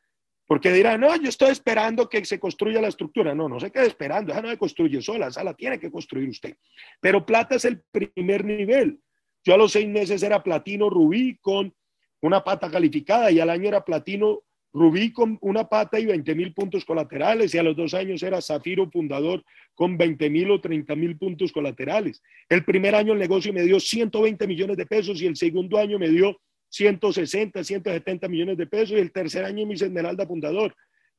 Porque 0.46 0.72
dirá, 0.72 0.98
no, 0.98 1.14
yo 1.16 1.28
estoy 1.28 1.50
esperando 1.50 2.08
que 2.08 2.24
se 2.24 2.38
construya 2.38 2.80
la 2.80 2.88
estructura. 2.88 3.34
No, 3.34 3.48
no 3.48 3.60
se 3.60 3.70
quede 3.70 3.86
esperando, 3.86 4.32
esa 4.32 4.42
no 4.42 4.50
se 4.50 4.58
construye 4.58 5.00
sola, 5.00 5.28
esa 5.28 5.44
la 5.44 5.54
tiene 5.54 5.78
que 5.78 5.90
construir 5.90 6.28
usted. 6.28 6.56
Pero 7.00 7.24
plata 7.24 7.56
es 7.56 7.64
el 7.64 7.82
primer 7.90 8.44
nivel. 8.44 9.00
Yo 9.44 9.54
a 9.54 9.56
los 9.56 9.72
seis 9.72 9.88
meses 9.88 10.22
era 10.22 10.42
platino 10.42 10.88
rubí 10.88 11.38
con 11.38 11.74
una 12.20 12.44
pata 12.44 12.70
calificada 12.70 13.30
y 13.30 13.40
al 13.40 13.50
año 13.50 13.68
era 13.68 13.84
platino 13.84 14.42
rubí 14.72 15.12
con 15.12 15.38
una 15.42 15.68
pata 15.68 16.00
y 16.00 16.06
20 16.06 16.34
mil 16.34 16.54
puntos 16.54 16.84
colaterales 16.84 17.54
y 17.54 17.58
a 17.58 17.62
los 17.62 17.76
dos 17.76 17.92
años 17.94 18.22
era 18.22 18.40
zafiro 18.40 18.90
fundador 18.90 19.44
con 19.74 19.98
20 19.98 20.30
mil 20.30 20.50
o 20.50 20.60
30 20.60 20.96
mil 20.96 21.16
puntos 21.18 21.52
colaterales. 21.52 22.22
El 22.48 22.64
primer 22.64 22.94
año 22.94 23.12
el 23.12 23.18
negocio 23.18 23.52
me 23.52 23.62
dio 23.62 23.78
120 23.78 24.46
millones 24.46 24.76
de 24.76 24.86
pesos 24.86 25.20
y 25.20 25.26
el 25.26 25.36
segundo 25.36 25.78
año 25.78 25.98
me 25.98 26.08
dio 26.08 26.40
160, 26.70 27.62
170 27.62 28.28
millones 28.28 28.56
de 28.56 28.66
pesos 28.66 28.96
y 28.96 29.00
el 29.00 29.12
tercer 29.12 29.44
año 29.44 29.66
me 29.66 29.74
hice 29.74 29.86
Esmeralda 29.86 30.26
fundador. 30.26 30.74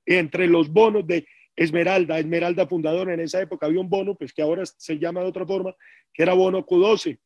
Entre 0.06 0.48
los 0.48 0.70
bonos 0.70 1.06
de 1.06 1.28
Esmeralda, 1.56 2.18
Esmeralda 2.18 2.68
fundador, 2.68 3.12
en 3.12 3.20
esa 3.20 3.40
época 3.40 3.68
había 3.68 3.80
un 3.80 3.90
bono, 3.90 4.16
pues 4.16 4.34
que 4.34 4.42
ahora 4.42 4.64
se 4.66 4.98
llama 4.98 5.22
de 5.22 5.28
otra 5.28 5.46
forma, 5.46 5.76
que 6.12 6.24
era 6.24 6.34
bono 6.34 6.66
Q12 6.66 7.20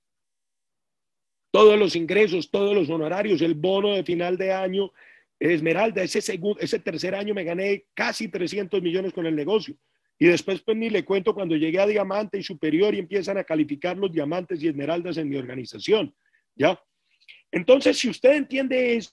todos 1.52 1.80
los 1.80 1.96
ingresos, 1.96 2.52
todos 2.52 2.76
los 2.76 2.90
honorarios, 2.90 3.42
el 3.42 3.56
bono 3.56 3.94
de 3.94 4.04
final 4.04 4.38
de 4.38 4.54
año, 4.54 4.92
Esmeralda, 5.40 6.02
ese, 6.02 6.22
segundo, 6.22 6.60
ese 6.60 6.80
tercer 6.80 7.14
año 7.16 7.34
me 7.34 7.44
gané 7.44 7.86
casi 7.94 8.28
300 8.28 8.82
millones 8.82 9.14
con 9.14 9.26
el 9.26 9.36
negocio. 9.36 9.76
Y 10.20 10.26
después 10.26 10.62
pues 10.62 10.76
ni 10.76 10.90
le 10.90 11.06
cuento 11.06 11.34
cuando 11.34 11.56
llegué 11.56 11.80
a 11.80 11.86
diamante 11.86 12.40
y 12.40 12.44
superior 12.44 12.96
y 12.96 13.00
empiezan 13.00 13.38
a 13.38 13.44
calificar 13.44 13.98
los 13.98 14.12
diamantes 14.12 14.62
y 14.62 14.68
esmeraldas 14.68 15.18
en 15.18 15.30
mi 15.30 15.36
organización, 15.36 16.14
¿ya? 16.56 16.80
Entonces, 17.52 17.98
si 17.98 18.10
usted 18.10 18.34
entiende 18.34 18.96
eso, 18.96 19.12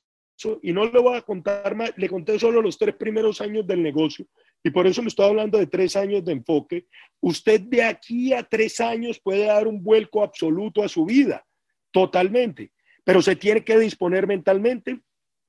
y 0.62 0.72
no 0.72 0.86
le 0.90 0.98
voy 0.98 1.16
a 1.16 1.22
contar 1.22 1.76
más, 1.76 1.92
le 1.96 2.08
conté 2.08 2.38
solo 2.38 2.60
los 2.60 2.78
tres 2.78 2.96
primeros 2.96 3.40
años 3.40 3.66
del 3.66 3.82
negocio, 3.82 4.26
y 4.62 4.70
por 4.70 4.86
eso 4.86 5.02
le 5.02 5.08
estoy 5.08 5.26
hablando 5.26 5.58
de 5.58 5.66
tres 5.66 5.94
años 5.94 6.24
de 6.24 6.32
enfoque, 6.32 6.86
usted 7.20 7.60
de 7.60 7.82
aquí 7.82 8.32
a 8.32 8.42
tres 8.42 8.80
años 8.80 9.20
puede 9.20 9.44
dar 9.44 9.68
un 9.68 9.82
vuelco 9.82 10.22
absoluto 10.22 10.82
a 10.82 10.88
su 10.88 11.04
vida 11.04 11.44
totalmente, 11.92 12.72
pero 13.04 13.20
se 13.20 13.36
tiene 13.36 13.62
que 13.62 13.78
disponer 13.78 14.26
mentalmente 14.26 15.00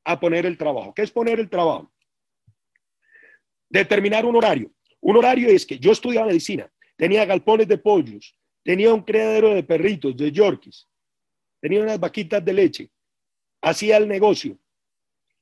a 0.05 0.19
poner 0.19 0.45
el 0.45 0.57
trabajo. 0.57 0.93
¿Qué 0.93 1.01
es 1.01 1.11
poner 1.11 1.39
el 1.39 1.49
trabajo? 1.49 1.91
Determinar 3.69 4.25
un 4.25 4.35
horario. 4.35 4.71
Un 5.01 5.17
horario 5.17 5.49
es 5.49 5.65
que 5.65 5.77
yo 5.77 5.91
estudiaba 5.91 6.27
medicina, 6.27 6.71
tenía 6.95 7.25
galpones 7.25 7.67
de 7.67 7.77
pollos, 7.77 8.35
tenía 8.63 8.93
un 8.93 9.01
criadero 9.01 9.53
de 9.53 9.63
perritos, 9.63 10.15
de 10.15 10.31
yorkies, 10.31 10.87
tenía 11.59 11.81
unas 11.81 11.99
vaquitas 11.99 12.43
de 12.43 12.53
leche, 12.53 12.89
hacía 13.61 13.97
el 13.97 14.07
negocio 14.07 14.57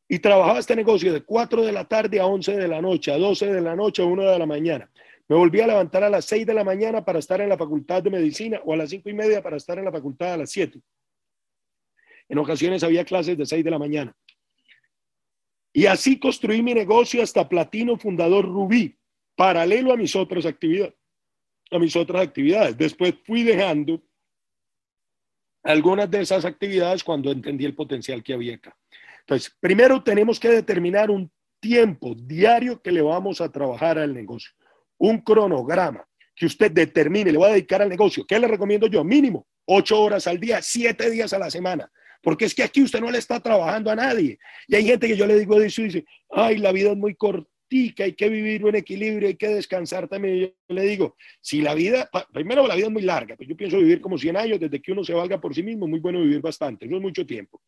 y 0.08 0.20
trabajaba 0.20 0.60
este 0.60 0.76
negocio 0.76 1.14
de 1.14 1.24
4 1.24 1.62
de 1.62 1.72
la 1.72 1.86
tarde 1.86 2.20
a 2.20 2.26
11 2.26 2.58
de 2.58 2.68
la 2.68 2.82
noche, 2.82 3.12
a 3.12 3.18
12 3.18 3.54
de 3.54 3.62
la 3.62 3.76
noche, 3.76 4.02
a 4.02 4.06
1 4.06 4.24
de 4.24 4.40
la 4.40 4.46
mañana. 4.46 4.90
Me 5.28 5.38
volví 5.38 5.62
a 5.62 5.68
levantar 5.68 6.04
a 6.04 6.10
las 6.10 6.26
6 6.26 6.46
de 6.46 6.54
la 6.54 6.64
mañana 6.64 7.06
para 7.06 7.20
estar 7.20 7.40
en 7.40 7.50
la 7.50 7.58
facultad 7.58 8.04
de 8.04 8.10
medicina 8.10 8.60
o 8.66 8.74
a 8.74 8.78
las 8.78 8.90
cinco 8.90 9.10
y 9.10 9.14
media 9.14 9.42
para 9.42 9.58
estar 9.58 9.78
en 9.80 9.86
la 9.86 9.92
facultad 9.92 10.34
a 10.34 10.38
las 10.38 10.52
7. 10.52 10.80
En 12.30 12.38
ocasiones 12.38 12.84
había 12.84 13.06
clases 13.06 13.38
de 13.38 13.46
6 13.46 13.64
de 13.64 13.72
la 13.72 13.80
mañana. 13.80 14.14
Y 15.74 15.88
así 15.88 16.20
construí 16.20 16.62
mi 16.62 16.74
negocio 16.74 17.24
hasta 17.24 17.50
platino 17.50 17.98
fundador 17.98 18.46
Rubí, 18.46 18.96
paralelo 19.36 19.92
a 19.92 19.98
mis 19.98 20.16
otras 20.16 20.46
actividades. 20.46 20.94
A 21.72 21.80
mis 21.80 21.96
otras 21.96 22.22
actividades. 22.22 22.78
Después 22.78 23.16
fui 23.26 23.42
dejando 23.44 24.02
algunas 25.64 26.10
de 26.12 26.22
esas 26.22 26.46
actividades 26.46 27.04
cuando 27.04 27.32
entendí 27.32 27.66
el 27.66 27.74
potencial 27.74 28.22
que 28.22 28.34
había 28.34 28.56
acá. 28.56 28.78
Entonces, 29.22 29.56
primero 29.60 30.04
tenemos 30.04 30.40
que 30.40 30.50
determinar 30.50 31.10
un 31.10 31.32
tiempo 31.60 32.14
diario 32.16 32.82
que 32.82 32.92
le 32.92 33.02
vamos 33.02 33.42
a 33.42 33.52
trabajar 33.52 33.98
al 33.98 34.14
negocio 34.14 34.52
un 35.04 35.20
cronograma 35.20 36.08
que 36.34 36.46
usted 36.46 36.72
determine, 36.72 37.32
le 37.32 37.38
voy 37.38 37.50
a 37.50 37.54
dedicar 37.54 37.82
al 37.82 37.90
negocio. 37.90 38.26
¿Qué 38.26 38.40
le 38.40 38.48
recomiendo 38.48 38.88
yo? 38.88 39.04
Mínimo 39.04 39.46
ocho 39.66 40.02
horas 40.02 40.28
al 40.28 40.40
día, 40.40 40.62
siete 40.62 41.10
días 41.10 41.34
a 41.34 41.40
la 41.40 41.52
semana. 41.52 41.92
Porque 42.24 42.46
es 42.46 42.56
que 42.56 42.64
aquí 42.64 42.82
usted 42.82 43.02
no 43.02 43.12
le 43.12 43.18
está 43.18 43.42
trabajando 43.42 43.92
a 43.92 43.96
nadie. 43.96 44.40
Y 44.68 44.76
hay 44.76 44.86
gente 44.86 45.08
que 45.08 45.18
yo 45.18 45.28
le 45.28 45.38
digo 45.38 45.62
eso 45.62 45.82
y 45.82 45.86
dice, 45.86 46.06
ay, 46.32 46.58
la 46.58 46.72
vida 46.72 46.92
es 46.92 46.98
muy 46.98 47.16
cortica, 47.16 48.06
hay 48.06 48.14
que 48.14 48.30
vivir 48.30 48.66
en 48.66 48.76
equilibrio, 48.76 49.28
hay 49.28 49.36
que 49.36 49.50
descansar 49.50 50.08
también. 50.08 50.40
Yo 50.40 50.76
le 50.76 50.84
digo, 50.84 51.18
si 51.42 51.62
la 51.62 51.76
vida, 51.76 52.10
primero 52.32 52.66
la 52.66 52.76
vida 52.76 52.88
es 52.88 52.94
muy 52.94 53.02
larga, 53.02 53.36
pues 53.36 53.50
yo 53.50 53.58
pienso 53.58 53.78
vivir 53.78 54.00
como 54.00 54.18
100 54.18 54.38
años 54.38 54.60
desde 54.60 54.82
que 54.82 54.94
uno 54.94 55.04
se 55.04 55.14
valga 55.14 55.40
por 55.42 55.54
sí 55.54 55.62
mismo, 55.64 55.86
muy 55.86 56.00
bueno 56.00 56.22
vivir 56.22 56.40
bastante, 56.40 56.88
no 56.88 56.96
es 56.96 57.02
mucho 57.02 57.26
tiempo. 57.26 57.62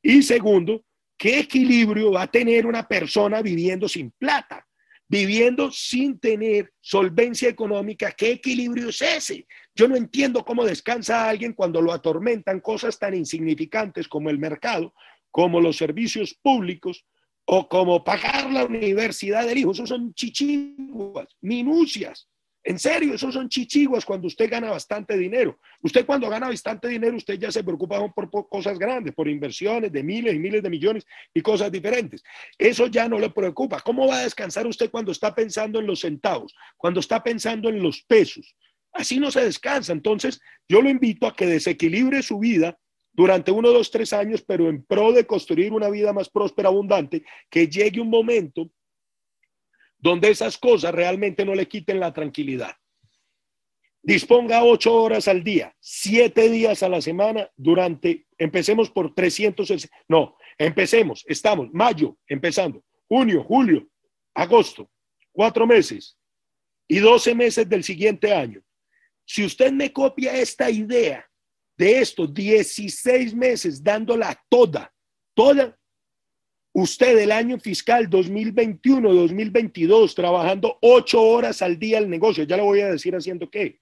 Y 0.00 0.22
segundo, 0.22 0.84
¿qué 1.18 1.40
equilibrio 1.40 2.12
va 2.12 2.22
a 2.22 2.30
tener 2.30 2.64
una 2.64 2.88
persona 2.88 3.42
viviendo 3.42 3.88
sin 3.88 4.10
plata? 4.12 4.66
Viviendo 5.12 5.70
sin 5.70 6.18
tener 6.18 6.72
solvencia 6.80 7.46
económica. 7.46 8.12
¿Qué 8.12 8.30
equilibrio 8.30 8.88
es 8.88 9.02
ese? 9.02 9.46
Yo 9.74 9.86
no 9.86 9.94
entiendo 9.94 10.42
cómo 10.42 10.64
descansa 10.64 11.28
alguien 11.28 11.52
cuando 11.52 11.82
lo 11.82 11.92
atormentan 11.92 12.60
cosas 12.60 12.98
tan 12.98 13.12
insignificantes 13.12 14.08
como 14.08 14.30
el 14.30 14.38
mercado, 14.38 14.94
como 15.30 15.60
los 15.60 15.76
servicios 15.76 16.32
públicos 16.32 17.04
o 17.44 17.68
como 17.68 18.02
pagar 18.02 18.50
la 18.50 18.64
universidad 18.64 19.46
del 19.46 19.58
hijo. 19.58 19.72
Esos 19.72 19.90
son 19.90 20.14
chichiguas, 20.14 21.28
minucias. 21.42 22.26
En 22.64 22.78
serio, 22.78 23.14
esos 23.14 23.34
son 23.34 23.48
chichiguas 23.48 24.04
cuando 24.04 24.28
usted 24.28 24.48
gana 24.48 24.70
bastante 24.70 25.16
dinero. 25.16 25.58
Usted 25.82 26.06
cuando 26.06 26.28
gana 26.28 26.48
bastante 26.48 26.86
dinero, 26.88 27.16
usted 27.16 27.34
ya 27.38 27.50
se 27.50 27.64
preocupa 27.64 27.98
por, 28.12 28.48
cosas 28.48 28.78
grandes, 28.78 29.14
por 29.14 29.28
inversiones 29.28 29.90
de 29.90 30.02
miles 30.02 30.34
y 30.34 30.38
miles 30.38 30.62
de 30.62 30.70
millones 30.70 31.04
y 31.34 31.40
cosas 31.40 31.72
diferentes. 31.72 32.22
Eso 32.56 32.86
ya 32.86 33.08
no 33.08 33.18
le 33.18 33.30
preocupa. 33.30 33.80
¿Cómo 33.80 34.06
va 34.06 34.18
a 34.18 34.24
descansar 34.24 34.66
usted 34.66 34.90
cuando 34.90 35.10
está 35.10 35.34
pensando 35.34 35.80
en 35.80 35.86
los 35.86 36.00
centavos, 36.00 36.54
cuando 36.76 37.00
está 37.00 37.22
pensando 37.22 37.68
en 37.68 37.82
los 37.82 38.02
pesos? 38.02 38.54
Así 38.92 39.18
no 39.18 39.32
se 39.32 39.44
descansa. 39.44 39.92
Entonces, 39.92 40.40
yo 40.68 40.80
lo 40.82 40.88
invito 40.88 41.26
a 41.26 41.34
que 41.34 41.46
desequilibre 41.46 42.22
su 42.22 42.38
vida 42.38 42.78
durante 43.12 43.50
uno, 43.50 43.70
dos, 43.70 43.90
tres 43.90 44.12
años, 44.12 44.42
pero 44.46 44.68
en 44.68 44.84
pro 44.84 45.12
de 45.12 45.26
construir 45.26 45.72
una 45.72 45.90
vida 45.90 46.12
más 46.12 46.28
próspera, 46.28 46.68
abundante, 46.68 47.24
que 47.50 47.66
llegue 47.66 48.00
un 48.00 48.08
momento 48.08 48.70
donde 50.02 50.30
esas 50.30 50.58
cosas 50.58 50.92
realmente 50.92 51.44
no 51.44 51.54
le 51.54 51.68
quiten 51.68 52.00
la 52.00 52.12
tranquilidad. 52.12 52.76
Disponga 54.02 54.64
ocho 54.64 54.92
horas 54.94 55.28
al 55.28 55.44
día, 55.44 55.76
siete 55.78 56.50
días 56.50 56.82
a 56.82 56.88
la 56.88 57.00
semana 57.00 57.48
durante, 57.56 58.26
empecemos 58.36 58.90
por 58.90 59.14
300, 59.14 59.88
no, 60.08 60.36
empecemos, 60.58 61.24
estamos, 61.28 61.72
mayo, 61.72 62.18
empezando, 62.26 62.84
junio, 63.06 63.44
julio, 63.44 63.88
agosto, 64.34 64.90
cuatro 65.30 65.68
meses 65.68 66.18
y 66.88 66.98
doce 66.98 67.32
meses 67.32 67.68
del 67.68 67.84
siguiente 67.84 68.34
año. 68.34 68.60
Si 69.24 69.44
usted 69.44 69.70
me 69.70 69.92
copia 69.92 70.36
esta 70.36 70.68
idea 70.68 71.24
de 71.76 72.00
estos 72.00 72.34
16 72.34 73.36
meses 73.36 73.84
dándola 73.84 74.36
toda, 74.48 74.92
toda, 75.32 75.78
usted 76.72 77.18
el 77.18 77.32
año 77.32 77.58
fiscal 77.58 78.08
2021-2022 78.08 80.14
trabajando 80.14 80.78
ocho 80.80 81.22
horas 81.22 81.62
al 81.62 81.78
día 81.78 81.98
el 81.98 82.08
negocio, 82.08 82.44
ya 82.44 82.56
le 82.56 82.62
voy 82.62 82.80
a 82.80 82.90
decir 82.90 83.14
haciendo 83.14 83.50
qué, 83.50 83.80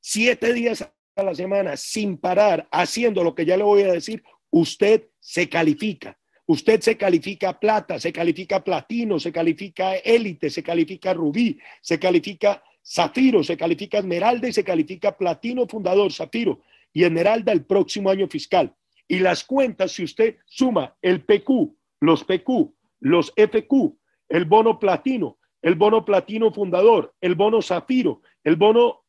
siete 0.00 0.52
días 0.52 0.88
a 1.16 1.22
la 1.22 1.34
semana 1.34 1.76
sin 1.76 2.16
parar, 2.16 2.68
haciendo 2.70 3.22
lo 3.22 3.34
que 3.34 3.44
ya 3.44 3.56
le 3.56 3.64
voy 3.64 3.82
a 3.82 3.92
decir, 3.92 4.22
usted 4.50 5.08
se 5.20 5.48
califica. 5.48 6.18
Usted 6.44 6.80
se 6.80 6.96
califica 6.96 7.58
plata, 7.58 8.00
se 8.00 8.12
califica 8.12 8.64
platino, 8.64 9.20
se 9.20 9.32
califica 9.32 9.94
élite, 9.94 10.50
se 10.50 10.62
califica 10.62 11.14
rubí, 11.14 11.58
se 11.80 12.00
califica 12.00 12.62
zafiro, 12.84 13.44
se 13.44 13.56
califica 13.56 13.98
esmeralda 13.98 14.48
y 14.48 14.52
se 14.52 14.64
califica 14.64 15.16
platino 15.16 15.68
fundador, 15.68 16.12
zafiro 16.12 16.60
y 16.92 17.04
esmeralda 17.04 17.52
el 17.52 17.64
próximo 17.64 18.10
año 18.10 18.26
fiscal. 18.26 18.74
Y 19.06 19.20
las 19.20 19.44
cuentas, 19.44 19.92
si 19.92 20.02
usted 20.02 20.36
suma 20.46 20.96
el 21.00 21.24
PQ 21.24 21.76
los 22.02 22.24
PQ, 22.24 22.74
los 23.00 23.32
FQ, 23.36 23.96
el 24.28 24.44
bono 24.44 24.78
platino, 24.80 25.38
el 25.62 25.76
bono 25.76 26.04
platino 26.04 26.52
fundador, 26.52 27.14
el 27.20 27.36
bono 27.36 27.62
zafiro, 27.62 28.22
el 28.42 28.56
bono 28.56 29.04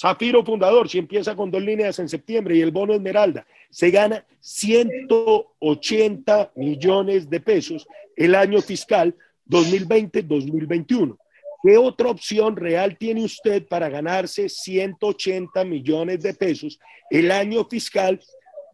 zafiro 0.00 0.42
fundador, 0.42 0.88
si 0.88 0.96
empieza 0.98 1.36
con 1.36 1.50
dos 1.50 1.60
líneas 1.62 1.98
en 1.98 2.08
septiembre, 2.08 2.56
y 2.56 2.62
el 2.62 2.70
bono 2.70 2.94
esmeralda, 2.94 3.46
se 3.70 3.90
gana 3.90 4.24
180 4.40 6.52
millones 6.56 7.28
de 7.28 7.40
pesos 7.40 7.86
el 8.16 8.34
año 8.34 8.62
fiscal 8.62 9.14
2020-2021. 9.50 11.18
¿Qué 11.62 11.76
otra 11.76 12.08
opción 12.08 12.56
real 12.56 12.96
tiene 12.96 13.24
usted 13.24 13.68
para 13.68 13.90
ganarse 13.90 14.48
180 14.48 15.66
millones 15.66 16.22
de 16.22 16.32
pesos 16.32 16.80
el 17.10 17.30
año 17.30 17.66
fiscal 17.66 18.18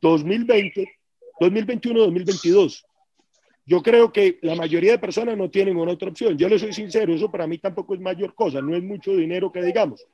2020, 0.01 0.88
2021-2022? 1.40 2.85
Yo 3.69 3.83
creo 3.83 4.11
que 4.11 4.39
la 4.41 4.55
mayoría 4.55 4.93
de 4.93 4.99
personas 4.99 5.37
no 5.37 5.51
tienen 5.51 5.77
una 5.77 5.93
otra 5.93 6.09
opción. 6.09 6.39
Yo 6.39 6.49
le 6.49 6.59
soy 6.59 6.73
sincero, 6.73 7.15
eso 7.15 7.31
para 7.31 7.47
mí 7.47 7.59
tampoco 7.59 7.93
es 7.93 8.01
mayor 8.01 8.35
cosa, 8.35 8.63
no 8.63 8.75
es 8.75 8.83
mucho 8.83 9.15
dinero 9.15 9.53
que 9.53 9.61
digamos. 9.61 10.07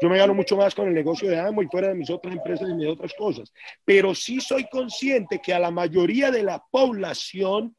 Yo 0.00 0.08
me 0.08 0.18
gano 0.18 0.34
mucho 0.34 0.56
más 0.56 0.72
con 0.72 0.86
el 0.86 0.94
negocio 0.94 1.28
de 1.28 1.40
Amo 1.40 1.64
y 1.64 1.66
fuera 1.66 1.88
de 1.88 1.96
mis 1.96 2.10
otras 2.10 2.32
empresas 2.32 2.68
y 2.70 2.74
mis 2.74 2.86
otras 2.86 3.12
cosas. 3.18 3.52
Pero 3.84 4.14
sí 4.14 4.40
soy 4.40 4.68
consciente 4.70 5.40
que 5.44 5.52
a 5.52 5.58
la 5.58 5.72
mayoría 5.72 6.30
de 6.30 6.44
la 6.44 6.64
población 6.70 7.74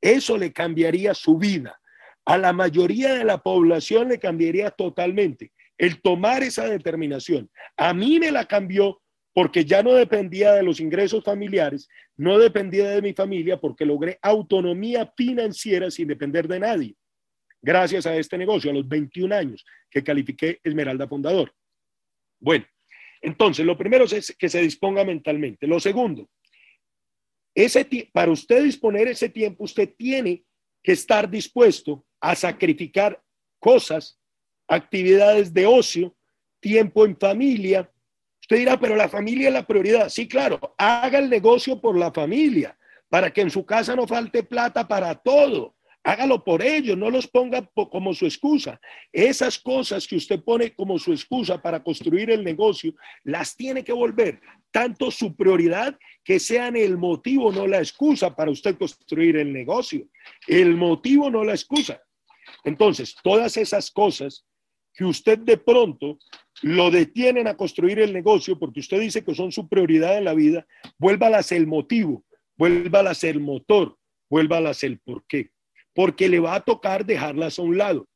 eso 0.00 0.36
le 0.36 0.52
cambiaría 0.52 1.14
su 1.14 1.38
vida. 1.38 1.80
A 2.24 2.36
la 2.36 2.52
mayoría 2.52 3.14
de 3.14 3.24
la 3.24 3.38
población 3.38 4.08
le 4.08 4.18
cambiaría 4.18 4.72
totalmente 4.72 5.52
el 5.78 6.02
tomar 6.02 6.42
esa 6.42 6.64
determinación. 6.64 7.48
A 7.76 7.94
mí 7.94 8.18
me 8.18 8.32
la 8.32 8.44
cambió 8.46 9.00
porque 9.34 9.64
ya 9.64 9.82
no 9.82 9.92
dependía 9.92 10.52
de 10.52 10.62
los 10.62 10.80
ingresos 10.80 11.24
familiares, 11.24 11.88
no 12.16 12.38
dependía 12.38 12.88
de 12.88 13.02
mi 13.02 13.12
familia, 13.12 13.60
porque 13.60 13.84
logré 13.84 14.18
autonomía 14.22 15.12
financiera 15.16 15.90
sin 15.90 16.06
depender 16.06 16.46
de 16.46 16.60
nadie, 16.60 16.94
gracias 17.60 18.06
a 18.06 18.16
este 18.16 18.38
negocio, 18.38 18.70
a 18.70 18.74
los 18.74 18.88
21 18.88 19.34
años 19.34 19.66
que 19.90 20.04
califiqué 20.04 20.60
Esmeralda 20.62 21.08
Fundador. 21.08 21.52
Bueno, 22.38 22.64
entonces, 23.20 23.66
lo 23.66 23.76
primero 23.76 24.04
es 24.04 24.36
que 24.38 24.48
se 24.48 24.60
disponga 24.60 25.04
mentalmente. 25.04 25.66
Lo 25.66 25.80
segundo, 25.80 26.28
ese 27.54 27.86
para 28.12 28.30
usted 28.30 28.62
disponer 28.62 29.08
ese 29.08 29.28
tiempo, 29.28 29.64
usted 29.64 29.94
tiene 29.96 30.44
que 30.82 30.92
estar 30.92 31.28
dispuesto 31.28 32.06
a 32.20 32.36
sacrificar 32.36 33.20
cosas, 33.58 34.20
actividades 34.68 35.52
de 35.52 35.66
ocio, 35.66 36.14
tiempo 36.60 37.04
en 37.04 37.16
familia, 37.16 37.90
Usted 38.44 38.58
dirá, 38.58 38.78
pero 38.78 38.94
la 38.94 39.08
familia 39.08 39.48
es 39.48 39.54
la 39.54 39.66
prioridad. 39.66 40.10
Sí, 40.10 40.28
claro, 40.28 40.74
haga 40.76 41.18
el 41.18 41.30
negocio 41.30 41.80
por 41.80 41.96
la 41.96 42.12
familia, 42.12 42.76
para 43.08 43.32
que 43.32 43.40
en 43.40 43.48
su 43.48 43.64
casa 43.64 43.96
no 43.96 44.06
falte 44.06 44.42
plata 44.42 44.86
para 44.86 45.14
todo. 45.14 45.74
Hágalo 46.02 46.44
por 46.44 46.60
ellos, 46.60 46.98
no 46.98 47.08
los 47.08 47.26
ponga 47.26 47.66
como 47.74 48.12
su 48.12 48.26
excusa. 48.26 48.78
Esas 49.10 49.58
cosas 49.58 50.06
que 50.06 50.16
usted 50.16 50.42
pone 50.42 50.74
como 50.74 50.98
su 50.98 51.10
excusa 51.10 51.62
para 51.62 51.82
construir 51.82 52.30
el 52.30 52.44
negocio, 52.44 52.94
las 53.22 53.56
tiene 53.56 53.82
que 53.82 53.94
volver 53.94 54.42
tanto 54.70 55.10
su 55.10 55.34
prioridad 55.34 55.98
que 56.22 56.38
sean 56.38 56.76
el 56.76 56.98
motivo, 56.98 57.50
no 57.50 57.66
la 57.66 57.78
excusa 57.78 58.36
para 58.36 58.50
usted 58.50 58.76
construir 58.76 59.38
el 59.38 59.54
negocio. 59.54 60.06
El 60.46 60.76
motivo, 60.76 61.30
no 61.30 61.44
la 61.44 61.52
excusa. 61.52 62.02
Entonces, 62.62 63.16
todas 63.22 63.56
esas 63.56 63.90
cosas 63.90 64.44
que 64.94 65.04
usted 65.04 65.38
de 65.38 65.56
pronto 65.56 66.18
lo 66.62 66.90
detienen 66.90 67.48
a 67.48 67.56
construir 67.56 67.98
el 67.98 68.12
negocio 68.12 68.58
porque 68.58 68.80
usted 68.80 69.00
dice 69.00 69.24
que 69.24 69.34
son 69.34 69.52
su 69.52 69.68
prioridad 69.68 70.16
en 70.16 70.24
la 70.24 70.34
vida, 70.34 70.66
vuélvalas 70.98 71.52
el 71.52 71.66
motivo, 71.66 72.24
vuélvalas 72.56 73.24
el 73.24 73.40
motor, 73.40 73.98
vuélvalas 74.30 74.84
el 74.84 75.00
por 75.00 75.26
qué. 75.26 75.50
Porque 75.92 76.28
le 76.28 76.40
va 76.40 76.54
a 76.54 76.60
tocar 76.60 77.04
dejarlas 77.04 77.58
a 77.58 77.62
un 77.62 77.76
lado. 77.76 78.08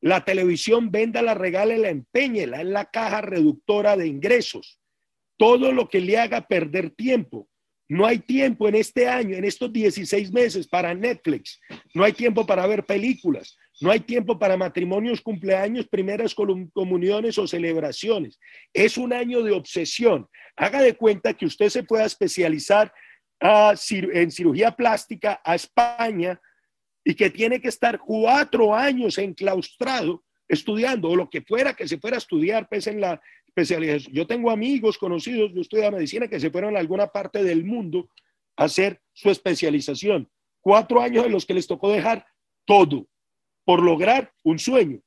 La 0.00 0.24
televisión, 0.24 0.90
véndala, 0.90 1.34
regálela, 1.34 1.88
empeñela 1.88 2.60
en 2.60 2.72
la 2.72 2.86
caja 2.86 3.20
reductora 3.20 3.96
de 3.96 4.08
ingresos. 4.08 4.80
Todo 5.36 5.72
lo 5.72 5.88
que 5.88 6.00
le 6.00 6.18
haga 6.18 6.46
perder 6.46 6.90
tiempo. 6.90 7.48
No 7.88 8.06
hay 8.06 8.18
tiempo 8.18 8.68
en 8.68 8.74
este 8.74 9.08
año, 9.08 9.36
en 9.36 9.44
estos 9.44 9.72
16 9.72 10.32
meses 10.32 10.66
para 10.66 10.94
Netflix. 10.94 11.60
No 11.94 12.04
hay 12.04 12.12
tiempo 12.12 12.44
para 12.46 12.66
ver 12.66 12.84
películas. 12.84 13.56
No 13.82 13.90
hay 13.90 13.98
tiempo 13.98 14.38
para 14.38 14.56
matrimonios, 14.56 15.20
cumpleaños, 15.20 15.88
primeras 15.88 16.36
comuniones 16.36 17.36
o 17.36 17.48
celebraciones. 17.48 18.38
Es 18.72 18.96
un 18.96 19.12
año 19.12 19.42
de 19.42 19.50
obsesión. 19.50 20.28
Haga 20.56 20.80
de 20.80 20.94
cuenta 20.94 21.34
que 21.34 21.46
usted 21.46 21.68
se 21.68 21.82
pueda 21.82 22.04
especializar 22.04 22.92
en 23.40 24.30
cirugía 24.30 24.70
plástica 24.70 25.40
a 25.44 25.56
España 25.56 26.40
y 27.04 27.14
que 27.16 27.28
tiene 27.28 27.60
que 27.60 27.66
estar 27.66 27.98
cuatro 27.98 28.72
años 28.72 29.18
enclaustrado 29.18 30.22
estudiando 30.46 31.08
o 31.08 31.16
lo 31.16 31.28
que 31.28 31.42
fuera 31.42 31.74
que 31.74 31.88
se 31.88 31.98
fuera 31.98 32.16
a 32.16 32.18
estudiar 32.18 32.68
pues 32.68 32.86
en 32.86 33.00
la 33.00 33.20
especialización. 33.48 34.14
Yo 34.14 34.28
tengo 34.28 34.52
amigos 34.52 34.96
conocidos, 34.96 35.50
yo 35.52 35.60
estudio 35.60 35.90
medicina 35.90 36.28
que 36.28 36.38
se 36.38 36.50
fueron 36.50 36.76
a 36.76 36.78
alguna 36.78 37.08
parte 37.08 37.42
del 37.42 37.64
mundo 37.64 38.08
a 38.56 38.64
hacer 38.64 39.00
su 39.12 39.28
especialización. 39.28 40.30
Cuatro 40.60 41.00
años 41.00 41.26
en 41.26 41.32
los 41.32 41.44
que 41.44 41.54
les 41.54 41.66
tocó 41.66 41.90
dejar 41.90 42.24
todo 42.64 43.08
por 43.64 43.82
lograr 43.82 44.32
un 44.42 44.58
sueño, 44.58 45.00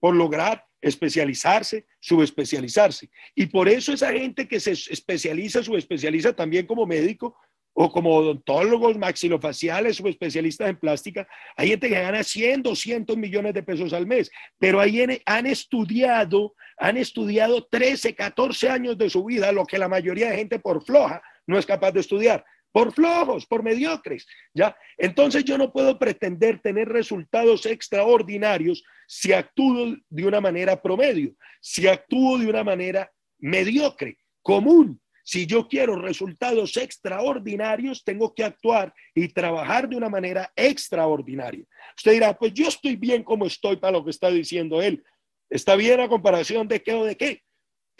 por 0.00 0.14
lograr 0.14 0.64
especializarse, 0.80 1.86
subespecializarse. 2.00 3.08
Y 3.34 3.46
por 3.46 3.68
eso 3.68 3.92
esa 3.92 4.12
gente 4.12 4.48
que 4.48 4.60
se 4.60 4.72
especializa, 4.72 5.62
subespecializa 5.62 6.34
también 6.34 6.66
como 6.66 6.86
médico 6.86 7.36
o 7.74 7.90
como 7.90 8.14
odontólogos 8.14 8.98
maxilofaciales, 8.98 9.96
subespecialistas 9.96 10.68
en 10.68 10.76
plástica, 10.76 11.26
hay 11.56 11.68
gente 11.68 11.88
que 11.88 11.94
gana 12.00 12.22
100, 12.22 12.64
200 12.64 13.16
millones 13.16 13.54
de 13.54 13.62
pesos 13.62 13.92
al 13.94 14.06
mes, 14.06 14.30
pero 14.58 14.78
ahí 14.78 15.02
han 15.24 15.46
estudiado, 15.46 16.54
han 16.76 16.98
estudiado 16.98 17.66
13, 17.66 18.14
14 18.14 18.68
años 18.68 18.98
de 18.98 19.08
su 19.08 19.24
vida, 19.24 19.52
lo 19.52 19.64
que 19.64 19.78
la 19.78 19.88
mayoría 19.88 20.30
de 20.30 20.36
gente 20.36 20.58
por 20.58 20.84
floja 20.84 21.22
no 21.46 21.58
es 21.58 21.64
capaz 21.64 21.92
de 21.92 22.00
estudiar 22.00 22.44
por 22.72 22.92
flojos, 22.92 23.46
por 23.46 23.62
mediocres, 23.62 24.26
¿ya? 24.54 24.74
Entonces 24.96 25.44
yo 25.44 25.58
no 25.58 25.72
puedo 25.72 25.98
pretender 25.98 26.60
tener 26.60 26.88
resultados 26.88 27.66
extraordinarios 27.66 28.82
si 29.06 29.32
actúo 29.32 29.94
de 30.08 30.26
una 30.26 30.40
manera 30.40 30.80
promedio, 30.80 31.34
si 31.60 31.86
actúo 31.86 32.38
de 32.38 32.48
una 32.48 32.64
manera 32.64 33.12
mediocre, 33.38 34.16
común. 34.40 35.00
Si 35.24 35.46
yo 35.46 35.68
quiero 35.68 35.94
resultados 35.96 36.76
extraordinarios, 36.76 38.02
tengo 38.02 38.34
que 38.34 38.42
actuar 38.42 38.92
y 39.14 39.28
trabajar 39.28 39.88
de 39.88 39.96
una 39.96 40.08
manera 40.08 40.50
extraordinaria. 40.56 41.64
Usted 41.96 42.12
dirá, 42.12 42.36
pues 42.36 42.52
yo 42.52 42.66
estoy 42.66 42.96
bien 42.96 43.22
como 43.22 43.46
estoy 43.46 43.76
para 43.76 43.92
lo 43.92 44.04
que 44.04 44.10
está 44.10 44.30
diciendo 44.30 44.82
él. 44.82 45.04
¿Está 45.48 45.76
bien 45.76 46.00
a 46.00 46.08
comparación 46.08 46.66
de 46.66 46.82
qué 46.82 46.94
o 46.94 47.04
de 47.04 47.16
qué? 47.16 47.42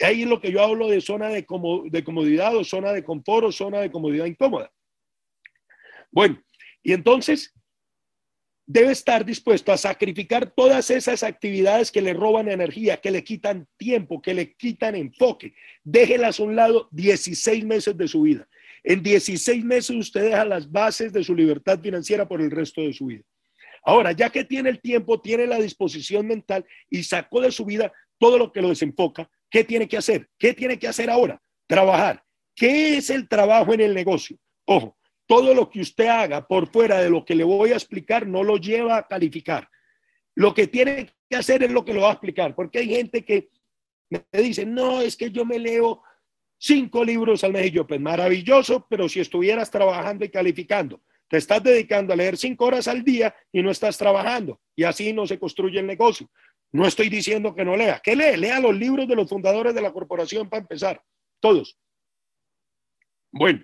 Ahí 0.01 0.23
es 0.23 0.27
lo 0.27 0.41
que 0.41 0.51
yo 0.51 0.61
hablo 0.61 0.87
de 0.87 1.01
zona 1.01 1.29
de, 1.29 1.45
comodidad 1.45 2.55
o 2.55 2.63
zona 2.63 2.91
de 2.91 3.03
confort 3.03 3.45
o 3.45 3.51
zona 3.51 3.79
de 3.79 3.91
comodidad 3.91 4.25
incómoda. 4.25 4.71
Bueno, 6.11 6.41
y 6.81 6.93
entonces 6.93 7.53
debe 8.65 8.91
estar 8.91 9.25
dispuesto 9.25 9.71
a 9.71 9.77
sacrificar 9.77 10.51
todas 10.51 10.89
esas 10.89 11.23
actividades 11.23 11.91
que 11.91 12.01
le 12.01 12.13
roban 12.13 12.49
energía, 12.49 12.97
que 12.97 13.11
le 13.11 13.23
quitan 13.23 13.67
tiempo, 13.77 14.21
que 14.21 14.33
le 14.33 14.53
quitan 14.53 14.95
enfoque. 14.95 15.53
Déjelas 15.83 16.39
a 16.39 16.43
un 16.43 16.55
lado 16.55 16.87
16 16.91 17.65
meses 17.65 17.97
de 17.97 18.07
su 18.07 18.21
vida. 18.21 18.47
En 18.83 19.01
16 19.01 19.63
meses 19.63 19.95
usted 19.95 20.23
deja 20.23 20.43
las 20.43 20.69
bases 20.69 21.13
de 21.13 21.23
su 21.23 21.33
libertad 21.33 21.79
financiera 21.79 22.27
por 22.27 22.41
el 22.41 22.51
resto 22.51 22.81
de 22.81 22.93
su 22.93 23.07
vida. 23.07 23.23
Ahora, 23.85 24.13
ya 24.13 24.29
que 24.29 24.45
tiene 24.45 24.69
el 24.69 24.79
tiempo, 24.79 25.21
tiene 25.21 25.45
la 25.45 25.59
disposición 25.59 26.25
mental 26.27 26.65
y 26.89 27.03
sacó 27.03 27.41
de 27.41 27.51
su 27.51 27.65
vida 27.65 27.91
todo 28.17 28.37
lo 28.37 28.51
que 28.51 28.61
lo 28.61 28.69
desenfoca, 28.69 29.29
¿Qué 29.53 29.63
tiene 29.63 29.87
que 29.87 29.97
hacer? 29.97 30.27
¿Qué 30.39 30.55
tiene 30.55 30.79
que 30.79 30.87
hacer 30.87 31.11
ahora? 31.11 31.39
Trabajar. 31.67 32.23
¿Qué 32.55 32.97
es 32.97 33.11
el 33.11 33.29
trabajo 33.29 33.71
en 33.75 33.81
el 33.81 33.93
negocio? 33.93 34.35
Ojo, 34.65 34.97
todo 35.27 35.53
lo 35.53 35.69
que 35.69 35.79
usted 35.79 36.07
haga 36.07 36.47
por 36.47 36.67
fuera 36.71 36.99
de 36.99 37.11
lo 37.11 37.23
que 37.23 37.35
le 37.35 37.43
voy 37.43 37.71
a 37.71 37.75
explicar 37.75 38.25
no 38.25 38.43
lo 38.43 38.57
lleva 38.57 38.97
a 38.97 39.07
calificar. 39.07 39.69
Lo 40.33 40.55
que 40.55 40.65
tiene 40.65 41.11
que 41.29 41.35
hacer 41.35 41.61
es 41.61 41.69
lo 41.69 41.85
que 41.85 41.93
lo 41.93 42.01
va 42.01 42.09
a 42.09 42.13
explicar, 42.13 42.55
porque 42.55 42.79
hay 42.79 42.89
gente 42.89 43.23
que 43.23 43.51
me 44.09 44.23
dice, 44.31 44.65
no, 44.65 45.01
es 45.01 45.15
que 45.15 45.29
yo 45.29 45.45
me 45.45 45.59
leo 45.59 46.01
cinco 46.57 47.05
libros 47.05 47.43
al 47.43 47.53
mes 47.53 47.67
y 47.67 47.71
yo, 47.71 47.85
pues 47.85 48.01
maravilloso, 48.01 48.87
pero 48.89 49.07
si 49.07 49.19
estuvieras 49.19 49.69
trabajando 49.69 50.25
y 50.25 50.29
calificando, 50.29 51.03
te 51.27 51.37
estás 51.37 51.61
dedicando 51.61 52.11
a 52.11 52.15
leer 52.15 52.37
cinco 52.37 52.65
horas 52.65 52.87
al 52.87 53.03
día 53.03 53.35
y 53.51 53.61
no 53.61 53.69
estás 53.69 53.99
trabajando, 53.99 54.59
y 54.75 54.83
así 54.83 55.13
no 55.13 55.27
se 55.27 55.37
construye 55.37 55.79
el 55.79 55.85
negocio. 55.85 56.27
No 56.73 56.87
estoy 56.87 57.07
diciendo 57.07 57.53
que 57.53 57.63
no 57.63 57.77
lea. 57.77 58.01
¿Qué 58.03 58.15
lee? 58.15 58.35
Lea 58.35 58.59
los 58.59 58.75
libros 58.75 59.07
de 59.07 59.15
los 59.15 59.29
fundadores 59.29 59.75
de 59.75 59.81
la 59.81 59.93
corporación 59.93 60.49
para 60.49 60.61
empezar. 60.61 61.01
Todos. 61.39 61.77
Bueno, 63.31 63.63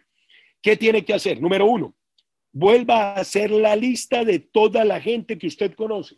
¿qué 0.62 0.78
tiene 0.78 1.04
que 1.04 1.16
hacer? 1.16 1.42
Número 1.42 1.66
uno, 1.66 1.96
vuelva 2.52 3.14
a 3.14 3.22
hacer 3.22 3.50
la 3.50 3.76
lista 3.76 4.24
de 4.24 4.40
toda 4.40 4.86
la 4.86 5.02
gente 5.02 5.40
que 5.40 5.48
usted 5.48 5.74
conoce. 5.74 6.18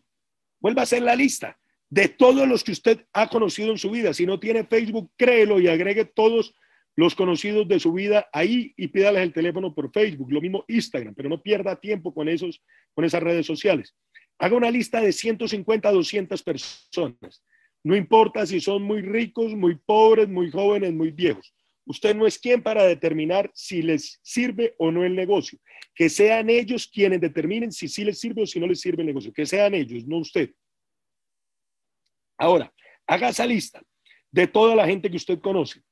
Vuelva 0.59 0.81
a 0.81 0.83
hacer 0.83 1.01
la 1.01 1.15
lista 1.15 1.57
de 1.89 2.09
todos 2.09 2.45
los 2.47 2.63
que 2.63 2.73
usted 2.73 3.05
ha 3.13 3.29
conocido 3.29 3.71
en 3.71 3.77
su 3.77 3.89
vida. 3.89 4.13
Si 4.13 4.25
no 4.25 4.39
tiene 4.39 4.65
Facebook, 4.65 5.11
créelo 5.17 5.61
y 5.61 5.69
agregue 5.69 6.03
todos 6.03 6.53
los 6.97 7.15
conocidos 7.15 7.69
de 7.69 7.79
su 7.79 7.93
vida 7.93 8.27
ahí 8.33 8.73
y 8.75 8.89
pídales 8.89 9.23
el 9.23 9.33
teléfono 9.33 9.73
por 9.73 9.91
Facebook. 9.93 10.31
Lo 10.31 10.41
mismo 10.41 10.65
Instagram, 10.67 11.15
pero 11.15 11.29
no 11.29 11.41
pierda 11.41 11.79
tiempo 11.79 12.13
con, 12.13 12.27
esos, 12.27 12.61
con 12.93 13.05
esas 13.05 13.23
redes 13.23 13.45
sociales. 13.45 13.95
Haga 14.41 14.57
una 14.57 14.71
lista 14.71 14.99
de 14.99 15.13
150 15.13 15.87
a 15.87 15.91
200 15.91 16.41
personas. 16.41 17.43
No 17.83 17.95
importa 17.95 18.43
si 18.47 18.59
son 18.59 18.81
muy 18.81 19.01
ricos, 19.01 19.53
muy 19.53 19.75
pobres, 19.75 20.27
muy 20.27 20.49
jóvenes, 20.49 20.91
muy 20.93 21.11
viejos. 21.11 21.53
Usted 21.85 22.15
no 22.15 22.25
es 22.25 22.39
quien 22.39 22.63
para 22.63 22.83
determinar 22.83 23.51
si 23.53 23.83
les 23.83 24.19
sirve 24.23 24.73
o 24.79 24.89
no 24.89 25.05
el 25.05 25.15
negocio. 25.15 25.59
Que 25.93 26.09
sean 26.09 26.49
ellos 26.49 26.89
quienes 26.91 27.21
determinen 27.21 27.71
si 27.71 27.87
sí 27.87 28.03
les 28.03 28.19
sirve 28.19 28.41
o 28.41 28.47
si 28.47 28.59
no 28.59 28.65
les 28.65 28.81
sirve 28.81 29.03
el 29.03 29.07
negocio. 29.07 29.31
Que 29.31 29.45
sean 29.45 29.75
ellos, 29.75 30.07
no 30.07 30.17
usted. 30.17 30.51
Ahora, 32.35 32.73
haga 33.05 33.29
esa 33.29 33.45
lista 33.45 33.83
de 34.31 34.47
toda 34.47 34.75
la 34.75 34.87
gente 34.87 35.11
que 35.11 35.17
usted 35.17 35.39
conoce. 35.39 35.83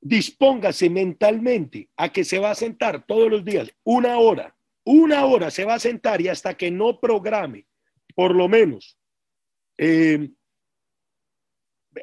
Dispóngase 0.00 0.88
mentalmente 0.88 1.88
a 1.96 2.12
que 2.12 2.22
se 2.22 2.38
va 2.38 2.52
a 2.52 2.54
sentar 2.54 3.04
todos 3.04 3.28
los 3.28 3.44
días 3.44 3.74
una 3.82 4.18
hora 4.18 4.56
una 4.84 5.24
hora 5.26 5.50
se 5.50 5.64
va 5.64 5.74
a 5.74 5.78
sentar 5.78 6.20
y 6.20 6.28
hasta 6.28 6.54
que 6.54 6.70
no 6.70 7.00
programe, 7.00 7.66
por 8.14 8.34
lo 8.34 8.48
menos, 8.48 8.98
eh, 9.78 10.30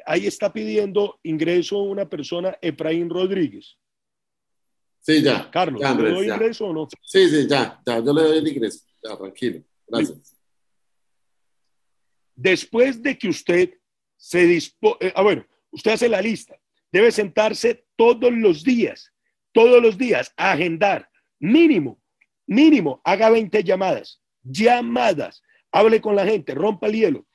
ahí 0.06 0.26
está 0.26 0.52
pidiendo 0.52 1.18
ingreso 1.22 1.78
una 1.78 2.08
persona, 2.08 2.56
Efraín 2.60 3.10
Rodríguez. 3.10 3.76
Sí, 5.00 5.22
ya. 5.22 5.50
Carlos, 5.50 5.80
ya, 5.80 5.94
¿le 5.94 6.10
doy 6.10 6.30
ingreso 6.30 6.66
o 6.66 6.72
no? 6.72 6.88
Sí, 7.02 7.28
sí, 7.28 7.46
ya, 7.48 7.80
ya, 7.86 7.98
yo 7.98 8.12
le 8.12 8.22
doy 8.22 8.38
el 8.38 8.48
ingreso. 8.48 8.84
Ya, 9.02 9.16
tranquilo. 9.16 9.62
Gracias. 9.86 10.36
Después 12.34 13.02
de 13.02 13.18
que 13.18 13.28
usted 13.28 13.74
se 14.16 14.46
dispone, 14.46 14.96
eh, 15.00 15.12
ah, 15.14 15.22
bueno, 15.22 15.46
usted 15.70 15.92
hace 15.92 16.08
la 16.08 16.20
lista, 16.20 16.58
debe 16.92 17.10
sentarse 17.12 17.86
todos 17.96 18.32
los 18.32 18.62
días, 18.62 19.12
todos 19.52 19.82
los 19.82 19.96
días, 19.96 20.32
a 20.36 20.52
agendar, 20.52 21.10
mínimo, 21.38 21.99
mínimo, 22.50 23.00
haga 23.04 23.30
20 23.30 23.62
llamadas, 23.62 24.20
llamadas, 24.42 25.42
hable 25.70 26.00
con 26.00 26.16
la 26.16 26.26
gente, 26.26 26.52
rompa 26.54 26.88
el 26.88 26.94
hielo 26.94 27.26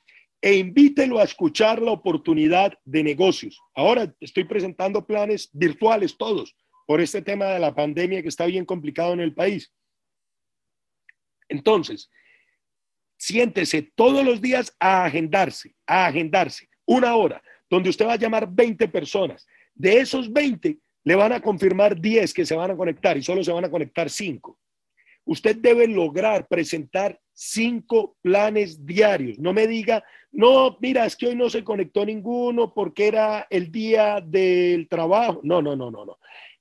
e 0.41 0.55
invítelo 0.55 1.19
a 1.19 1.23
escuchar 1.23 1.81
la 1.81 1.91
oportunidad 1.91 2.77
de 2.83 3.01
negocios. 3.01 3.59
Ahora 3.73 4.13
estoy 4.19 4.43
presentando 4.43 5.07
planes 5.07 5.49
virtuales 5.53 6.17
todos 6.17 6.53
por 6.85 6.99
este 6.99 7.21
tema 7.21 7.45
de 7.45 7.59
la 7.59 7.73
pandemia 7.73 8.21
que 8.21 8.27
está 8.27 8.45
bien 8.45 8.65
complicado 8.65 9.13
en 9.13 9.21
el 9.21 9.33
país. 9.33 9.71
Entonces, 11.47 12.11
siéntese 13.17 13.93
todos 13.95 14.23
los 14.23 14.41
días 14.41 14.75
a 14.79 15.05
agendarse, 15.05 15.73
a 15.87 16.07
agendarse, 16.07 16.69
una 16.85 17.15
hora, 17.15 17.41
donde 17.69 17.89
usted 17.89 18.05
va 18.05 18.13
a 18.13 18.17
llamar 18.17 18.49
20 18.51 18.89
personas. 18.89 19.47
De 19.73 19.97
esos 19.97 20.31
20, 20.31 20.77
le 21.05 21.15
van 21.15 21.31
a 21.31 21.39
confirmar 21.39 21.99
10 21.99 22.33
que 22.33 22.45
se 22.45 22.55
van 22.55 22.71
a 22.71 22.77
conectar 22.77 23.17
y 23.17 23.23
solo 23.23 23.43
se 23.43 23.53
van 23.53 23.65
a 23.65 23.71
conectar 23.71 24.09
5. 24.09 24.59
Usted 25.25 25.57
debe 25.57 25.87
lograr 25.87 26.47
presentar 26.47 27.19
cinco 27.33 28.15
planes 28.21 28.85
diarios. 28.85 29.39
No 29.39 29.53
me 29.53 29.67
diga, 29.67 30.03
no, 30.31 30.77
mira, 30.79 31.05
es 31.05 31.15
que 31.15 31.27
hoy 31.27 31.35
no 31.35 31.49
se 31.49 31.63
conectó 31.63 32.05
ninguno 32.05 32.73
porque 32.73 33.07
era 33.07 33.47
el 33.49 33.71
día 33.71 34.21
del 34.21 34.87
trabajo. 34.87 35.41
No, 35.43 35.61
no, 35.61 35.75
no, 35.75 35.89
no, 35.89 36.05
no. 36.05 36.19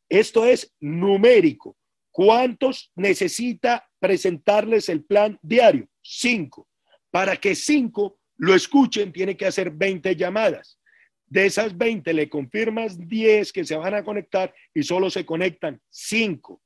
Esto 0.09 0.45
es 0.45 0.75
numérico. 0.81 1.77
¿Cuántos 2.11 2.93
necesita 2.95 3.89
presentarles 3.99 4.89
el 4.89 5.05
plan 5.05 5.39
diario? 5.43 5.89
Cinco. 6.03 6.69
Para 7.11 7.37
que 7.37 7.55
cinco 7.55 8.19
lo 8.37 8.55
escuchen, 8.55 9.12
tiene 9.12 9.37
que 9.37 9.47
hacer 9.47 9.71
20 9.71 10.17
llamadas. 10.17 10.79
De 11.27 11.47
esas 11.47 11.77
20 11.77 12.12
le 12.12 12.29
confirmas 12.29 12.97
10 13.09 13.53
que 13.53 13.65
se 13.65 13.77
van 13.77 13.95
a 13.95 14.05
conectar 14.05 14.55
y 14.73 14.83
solo 14.83 15.11
se 15.11 15.27
conectan 15.27 15.81
5. 15.91 16.62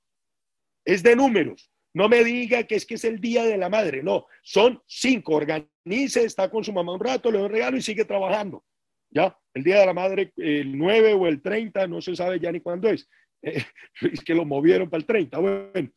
Es 0.84 1.02
de 1.02 1.16
números. 1.16 1.70
No 1.98 2.08
me 2.08 2.22
diga 2.22 2.62
que 2.62 2.76
es 2.76 2.86
que 2.86 2.94
es 2.94 3.02
el 3.02 3.20
día 3.20 3.42
de 3.42 3.56
la 3.58 3.68
madre. 3.68 4.04
No, 4.04 4.26
son 4.40 4.80
5. 4.86 5.34
Organice, 5.34 6.22
está 6.22 6.48
con 6.48 6.62
su 6.62 6.72
mamá 6.72 6.92
un 6.92 7.00
rato, 7.00 7.28
le 7.28 7.38
doy 7.38 7.46
un 7.46 7.52
regalo 7.52 7.76
y 7.76 7.82
sigue 7.82 8.04
trabajando. 8.04 8.64
Ya, 9.10 9.36
el 9.52 9.64
día 9.64 9.80
de 9.80 9.86
la 9.86 9.94
madre, 9.94 10.32
el 10.36 10.78
9 10.78 11.14
o 11.14 11.26
el 11.26 11.42
30, 11.42 11.88
no 11.88 12.00
se 12.00 12.14
sabe 12.14 12.38
ya 12.38 12.52
ni 12.52 12.60
cuándo 12.60 12.88
es. 12.88 13.10
es 13.42 14.20
que 14.24 14.32
lo 14.32 14.44
movieron 14.44 14.88
para 14.88 15.00
el 15.00 15.06
30. 15.06 15.38
Bueno, 15.38 15.90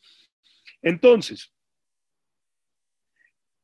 entonces, 0.82 1.54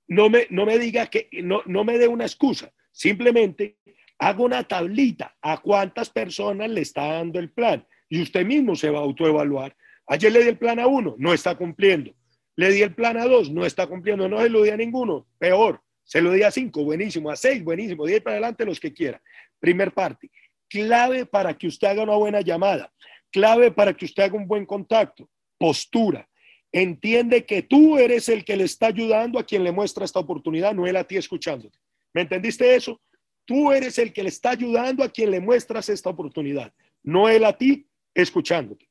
no 0.07 0.29
me, 0.29 0.45
no 0.51 0.67
me 0.67 0.77
diga 0.77 1.07
que, 1.07 1.29
no, 1.41 1.63
no 1.65 1.83
me 1.83 1.97
dé 1.97 2.07
una 2.07 2.25
excusa. 2.25 2.71
Simplemente 2.91 3.79
hago 4.19 4.43
una 4.43 4.63
tablita 4.63 5.35
a 5.41 5.59
cuántas 5.59 6.11
personas 6.11 6.69
le 6.69 6.81
está 6.81 7.13
dando 7.13 7.39
el 7.39 7.51
plan 7.51 7.83
y 8.07 8.21
usted 8.21 8.45
mismo 8.45 8.75
se 8.75 8.91
va 8.91 8.99
a 8.99 9.01
autoevaluar. 9.01 9.75
Ayer 10.05 10.31
le 10.31 10.43
di 10.43 10.49
el 10.49 10.59
plan 10.59 10.77
a 10.77 10.85
uno, 10.85 11.15
no 11.17 11.33
está 11.33 11.55
cumpliendo. 11.55 12.13
Le 12.57 12.71
di 12.71 12.81
el 12.81 12.93
plan 12.93 13.17
a 13.17 13.25
dos, 13.25 13.49
no 13.51 13.65
está 13.65 13.87
cumpliendo. 13.87 14.27
No 14.27 14.41
se 14.41 14.49
lo 14.49 14.63
di 14.63 14.71
a 14.71 14.77
ninguno, 14.77 15.27
peor. 15.37 15.81
Se 16.03 16.21
lo 16.21 16.31
di 16.31 16.43
a 16.43 16.51
cinco, 16.51 16.83
buenísimo. 16.83 17.29
A 17.29 17.35
seis, 17.35 17.63
buenísimo. 17.63 18.05
Diez 18.05 18.21
para 18.21 18.35
adelante 18.35 18.65
los 18.65 18.79
que 18.79 18.91
quiera. 18.91 19.21
Primer 19.59 19.93
parte. 19.93 20.29
Clave 20.67 21.25
para 21.25 21.57
que 21.57 21.67
usted 21.67 21.87
haga 21.87 22.03
una 22.03 22.15
buena 22.15 22.41
llamada. 22.41 22.91
Clave 23.31 23.71
para 23.71 23.93
que 23.93 24.05
usted 24.05 24.23
haga 24.23 24.35
un 24.35 24.47
buen 24.47 24.65
contacto. 24.65 25.29
Postura. 25.57 26.27
Entiende 26.71 27.45
que 27.45 27.61
tú 27.61 27.97
eres 27.97 28.27
el 28.27 28.43
que 28.43 28.57
le 28.57 28.63
está 28.63 28.87
ayudando 28.87 29.39
a 29.39 29.45
quien 29.45 29.63
le 29.63 29.71
muestra 29.71 30.03
esta 30.03 30.19
oportunidad, 30.19 30.73
no 30.73 30.85
él 30.85 30.97
a 30.97 31.03
ti 31.03 31.15
escuchándote. 31.15 31.79
¿Me 32.13 32.21
entendiste 32.21 32.75
eso? 32.75 32.99
Tú 33.45 33.71
eres 33.71 33.97
el 33.97 34.11
que 34.11 34.23
le 34.23 34.29
está 34.29 34.51
ayudando 34.51 35.03
a 35.03 35.09
quien 35.09 35.31
le 35.31 35.39
muestras 35.39 35.87
esta 35.89 36.09
oportunidad, 36.09 36.73
no 37.03 37.29
él 37.29 37.45
a 37.45 37.57
ti 37.57 37.87
escuchándote. 38.13 38.86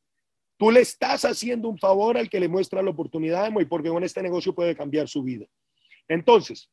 Tú 0.57 0.71
le 0.71 0.81
estás 0.81 1.25
haciendo 1.25 1.69
un 1.69 1.79
favor 1.79 2.17
al 2.17 2.31
que 2.31 2.41
le 2.41 2.49
muestra 2.49 2.83
la 2.83 2.91
oportunidad 2.91 3.51
y 3.61 3.65
porque 3.67 3.91
con 3.91 4.05
este 4.05 4.23
negocio 4.23 4.55
puede 4.55 4.75
cambiar 4.75 5.09
su 5.09 5.23
vida. 5.23 5.47
Entonces, 6.09 6.71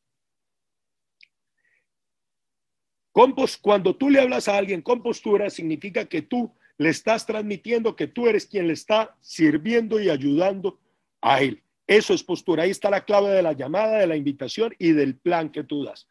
cuando 3.12 3.96
tú 3.96 4.10
le 4.10 4.20
hablas 4.20 4.48
a 4.48 4.58
alguien 4.58 4.82
con 4.82 5.04
postura, 5.04 5.50
significa 5.50 6.06
que 6.06 6.22
tú 6.22 6.54
le 6.78 6.90
estás 6.90 7.26
transmitiendo 7.26 7.96
que 7.96 8.08
tú 8.08 8.28
eres 8.28 8.48
quien 8.48 8.68
le 8.68 8.74
está 8.74 9.16
sirviendo 9.22 10.00
y 10.00 10.10
ayudando 10.10 10.80
a 11.22 11.42
él. 11.42 11.62
Eso 11.86 12.14
es 12.14 12.24
postura. 12.24 12.64
Ahí 12.64 12.72
está 12.72 12.90
la 12.90 13.06
clave 13.06 13.30
de 13.30 13.44
la 13.44 13.54
llamada, 13.54 14.00
de 14.00 14.08
la 14.08 14.16
invitación 14.16 14.74
y 14.80 14.94
del 14.94 15.18
plan 15.18 15.52
que 15.52 15.64
tú 15.64 15.84
das. 15.84 16.08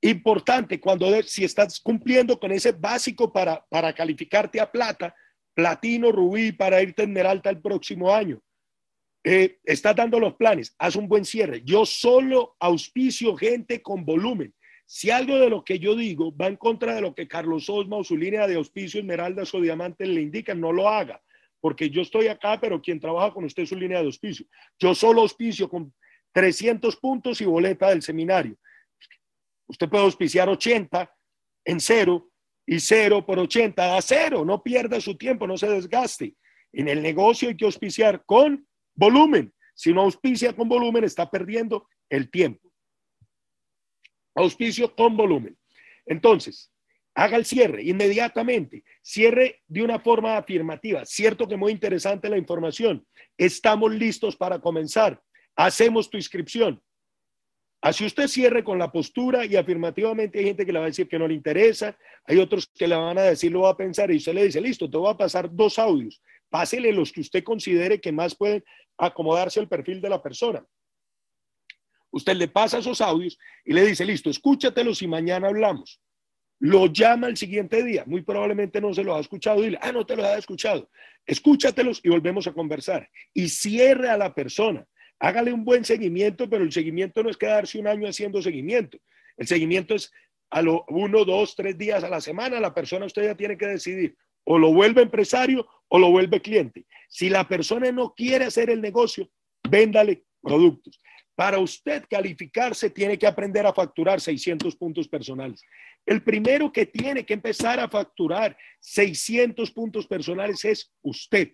Importante 0.00 0.80
cuando 0.80 1.06
si 1.22 1.44
estás 1.44 1.80
cumpliendo 1.80 2.38
con 2.38 2.52
ese 2.52 2.72
básico 2.72 3.32
para, 3.32 3.64
para 3.68 3.92
calificarte 3.92 4.60
a 4.60 4.70
plata, 4.70 5.14
platino, 5.54 6.12
rubí, 6.12 6.52
para 6.52 6.82
irte 6.82 7.02
en 7.02 7.12
Meralta 7.12 7.50
el 7.50 7.60
próximo 7.60 8.14
año. 8.14 8.40
Eh, 9.24 9.58
estás 9.64 9.94
dando 9.94 10.18
los 10.18 10.34
planes, 10.34 10.74
haz 10.78 10.96
un 10.96 11.08
buen 11.08 11.24
cierre. 11.24 11.62
Yo 11.64 11.86
solo 11.86 12.56
auspicio 12.58 13.36
gente 13.36 13.80
con 13.80 14.04
volumen. 14.04 14.52
Si 14.84 15.10
algo 15.10 15.38
de 15.38 15.48
lo 15.48 15.64
que 15.64 15.78
yo 15.78 15.94
digo 15.94 16.36
va 16.36 16.48
en 16.48 16.56
contra 16.56 16.94
de 16.94 17.00
lo 17.00 17.14
que 17.14 17.28
Carlos 17.28 17.70
Osma 17.70 17.96
o 17.96 18.04
su 18.04 18.16
línea 18.16 18.46
de 18.46 18.56
auspicio, 18.56 19.00
esmeraldas 19.00 19.54
o 19.54 19.60
diamantes 19.60 20.08
le 20.08 20.20
indican, 20.20 20.60
no 20.60 20.72
lo 20.72 20.88
haga, 20.88 21.22
porque 21.60 21.88
yo 21.88 22.02
estoy 22.02 22.26
acá, 22.26 22.60
pero 22.60 22.82
quien 22.82 22.98
trabaja 22.98 23.32
con 23.32 23.44
usted 23.44 23.62
es 23.62 23.68
su 23.68 23.76
línea 23.76 24.00
de 24.00 24.06
auspicio. 24.06 24.44
Yo 24.78 24.94
solo 24.94 25.22
auspicio 25.22 25.68
con 25.68 25.94
300 26.32 26.96
puntos 26.96 27.40
y 27.40 27.44
boleta 27.44 27.90
del 27.90 28.02
seminario. 28.02 28.56
Usted 29.68 29.88
puede 29.88 30.04
auspiciar 30.04 30.48
80 30.48 31.14
en 31.64 31.80
cero 31.80 32.31
y 32.66 32.80
cero 32.80 33.24
por 33.24 33.38
80 33.38 33.86
da 33.86 34.02
cero. 34.02 34.44
No 34.44 34.62
pierda 34.62 35.00
su 35.00 35.16
tiempo, 35.16 35.46
no 35.46 35.56
se 35.56 35.68
desgaste. 35.68 36.34
En 36.72 36.88
el 36.88 37.02
negocio 37.02 37.48
hay 37.48 37.56
que 37.56 37.64
auspiciar 37.64 38.24
con 38.24 38.66
volumen. 38.94 39.52
Si 39.74 39.92
no 39.92 40.02
auspicia 40.02 40.54
con 40.54 40.68
volumen, 40.68 41.04
está 41.04 41.30
perdiendo 41.30 41.88
el 42.08 42.30
tiempo. 42.30 42.70
Auspicio 44.34 44.94
con 44.94 45.16
volumen. 45.16 45.58
Entonces, 46.06 46.72
haga 47.14 47.36
el 47.36 47.44
cierre 47.44 47.82
inmediatamente. 47.82 48.84
Cierre 49.02 49.62
de 49.66 49.82
una 49.82 49.98
forma 49.98 50.36
afirmativa. 50.36 51.04
Cierto 51.04 51.46
que 51.46 51.56
muy 51.56 51.72
interesante 51.72 52.28
la 52.28 52.38
información. 52.38 53.06
Estamos 53.36 53.92
listos 53.92 54.36
para 54.36 54.60
comenzar. 54.60 55.20
Hacemos 55.56 56.08
tu 56.08 56.16
inscripción. 56.16 56.82
Así 57.82 58.06
usted 58.06 58.28
cierre 58.28 58.62
con 58.62 58.78
la 58.78 58.92
postura 58.92 59.44
y 59.44 59.56
afirmativamente 59.56 60.38
hay 60.38 60.44
gente 60.44 60.64
que 60.64 60.72
le 60.72 60.78
va 60.78 60.84
a 60.84 60.88
decir 60.88 61.08
que 61.08 61.18
no 61.18 61.26
le 61.26 61.34
interesa, 61.34 61.98
hay 62.24 62.38
otros 62.38 62.68
que 62.68 62.86
le 62.86 62.94
van 62.94 63.18
a 63.18 63.22
decir 63.22 63.50
lo 63.50 63.62
va 63.62 63.70
a 63.70 63.76
pensar 63.76 64.08
y 64.12 64.18
usted 64.18 64.34
le 64.34 64.44
dice, 64.44 64.60
listo, 64.60 64.88
te 64.88 64.96
voy 64.96 65.10
a 65.10 65.16
pasar 65.16 65.52
dos 65.52 65.80
audios, 65.80 66.22
pásele 66.48 66.92
los 66.92 67.10
que 67.10 67.22
usted 67.22 67.42
considere 67.42 68.00
que 68.00 68.12
más 68.12 68.36
pueden 68.36 68.62
acomodarse 68.96 69.58
al 69.58 69.68
perfil 69.68 70.00
de 70.00 70.08
la 70.08 70.22
persona. 70.22 70.64
Usted 72.12 72.36
le 72.36 72.46
pasa 72.46 72.78
esos 72.78 73.00
audios 73.00 73.36
y 73.64 73.72
le 73.72 73.84
dice, 73.84 74.04
listo, 74.04 74.30
escúchatelos 74.30 75.02
y 75.02 75.08
mañana 75.08 75.48
hablamos. 75.48 76.00
Lo 76.60 76.86
llama 76.86 77.26
el 77.26 77.36
siguiente 77.36 77.82
día, 77.82 78.04
muy 78.06 78.22
probablemente 78.22 78.80
no 78.80 78.94
se 78.94 79.02
lo 79.02 79.16
ha 79.16 79.20
escuchado, 79.20 79.60
dile, 79.60 79.78
ah, 79.82 79.90
no 79.90 80.06
te 80.06 80.14
lo 80.14 80.24
ha 80.24 80.38
escuchado. 80.38 80.88
Escúchatelos 81.26 82.00
y 82.04 82.10
volvemos 82.10 82.46
a 82.46 82.52
conversar. 82.52 83.10
Y 83.34 83.48
cierre 83.48 84.08
a 84.08 84.16
la 84.16 84.32
persona 84.32 84.86
hágale 85.22 85.52
un 85.52 85.64
buen 85.64 85.84
seguimiento, 85.84 86.50
pero 86.50 86.64
el 86.64 86.72
seguimiento 86.72 87.22
no 87.22 87.30
es 87.30 87.36
quedarse 87.36 87.78
un 87.78 87.86
año 87.86 88.08
haciendo 88.08 88.42
seguimiento. 88.42 88.98
El 89.36 89.46
seguimiento 89.46 89.94
es 89.94 90.10
a 90.50 90.60
lo 90.60 90.84
uno, 90.88 91.24
dos, 91.24 91.54
tres 91.54 91.78
días 91.78 92.02
a 92.02 92.08
la 92.08 92.20
semana. 92.20 92.58
La 92.58 92.74
persona 92.74 93.06
usted 93.06 93.22
ya 93.22 93.36
tiene 93.36 93.56
que 93.56 93.68
decidir 93.68 94.16
o 94.44 94.58
lo 94.58 94.72
vuelve 94.72 95.00
empresario 95.00 95.64
o 95.86 95.98
lo 96.00 96.10
vuelve 96.10 96.40
cliente. 96.40 96.86
Si 97.08 97.30
la 97.30 97.46
persona 97.46 97.92
no 97.92 98.12
quiere 98.14 98.46
hacer 98.46 98.68
el 98.68 98.80
negocio, 98.80 99.30
véndale 99.70 100.24
productos. 100.42 100.98
Para 101.36 101.60
usted 101.60 102.04
calificarse, 102.10 102.90
tiene 102.90 103.16
que 103.16 103.28
aprender 103.28 103.64
a 103.64 103.72
facturar 103.72 104.20
600 104.20 104.74
puntos 104.74 105.06
personales. 105.06 105.62
El 106.04 106.24
primero 106.24 106.72
que 106.72 106.86
tiene 106.86 107.24
que 107.24 107.34
empezar 107.34 107.78
a 107.78 107.88
facturar 107.88 108.56
600 108.80 109.70
puntos 109.70 110.08
personales 110.08 110.64
es 110.64 110.92
usted. 111.00 111.52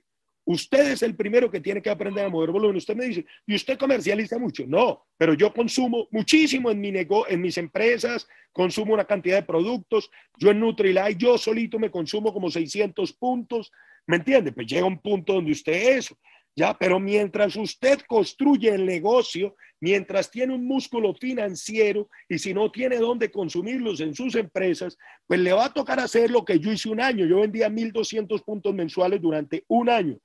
Usted 0.51 0.93
es 0.93 1.03
el 1.03 1.15
primero 1.15 1.51
que 1.51 1.61
tiene 1.61 1.83
que 1.83 1.91
aprender 1.91 2.25
a 2.25 2.31
mover 2.31 2.51
volumen. 2.51 2.79
Usted 2.79 2.97
me 2.97 3.05
dice, 3.05 3.27
¿y 3.47 3.55
usted 3.55 3.77
comercializa 3.77 4.39
mucho? 4.39 4.65
No, 4.67 5.05
pero 5.19 5.35
yo 5.35 5.53
consumo 5.53 6.09
muchísimo 6.11 6.71
en, 6.71 6.81
mi 6.81 6.91
en 6.91 7.41
mis 7.43 7.59
empresas, 7.59 8.27
consumo 8.51 8.95
una 8.95 9.05
cantidad 9.05 9.37
de 9.37 9.43
productos. 9.43 10.11
Yo 10.39 10.51
en 10.51 10.61
Nutrilite, 10.61 11.17
yo 11.19 11.37
solito 11.37 11.79
me 11.79 11.91
consumo 11.91 12.33
como 12.33 12.51
600 12.51 13.13
puntos. 13.13 13.71
¿Me 14.07 14.17
entiende? 14.17 14.53
Pues 14.53 14.67
llega 14.67 14.87
un 14.87 14.99
punto 15.03 15.35
donde 15.35 15.53
usted 15.53 15.99
eso. 15.99 16.17
Ya, 16.57 16.73
pero 16.73 16.99
mientras 16.99 17.55
usted 17.55 18.01
construye 18.09 18.71
el 18.71 18.87
negocio, 18.87 19.55
mientras 19.81 20.31
tiene 20.31 20.55
un 20.55 20.65
músculo 20.65 21.13
financiero 21.13 22.09
y 22.27 22.39
si 22.39 22.55
no 22.55 22.73
tiene 22.73 22.97
dónde 22.97 23.31
consumirlos 23.31 24.01
en 24.01 24.15
sus 24.15 24.35
empresas, 24.35 24.97
pues 25.27 25.41
le 25.41 25.53
va 25.53 25.67
a 25.67 25.75
tocar 25.75 26.01
hacer 26.01 26.31
lo 26.31 26.43
que 26.43 26.59
yo 26.59 26.73
hice 26.73 26.89
un 26.89 27.03
año. 27.03 27.27
Yo 27.27 27.41
vendía 27.41 27.69
1.200 27.69 28.43
puntos 28.43 28.75
mensuales 28.75 29.21
durante 29.21 29.63
un 29.69 29.91
año. 29.91 30.19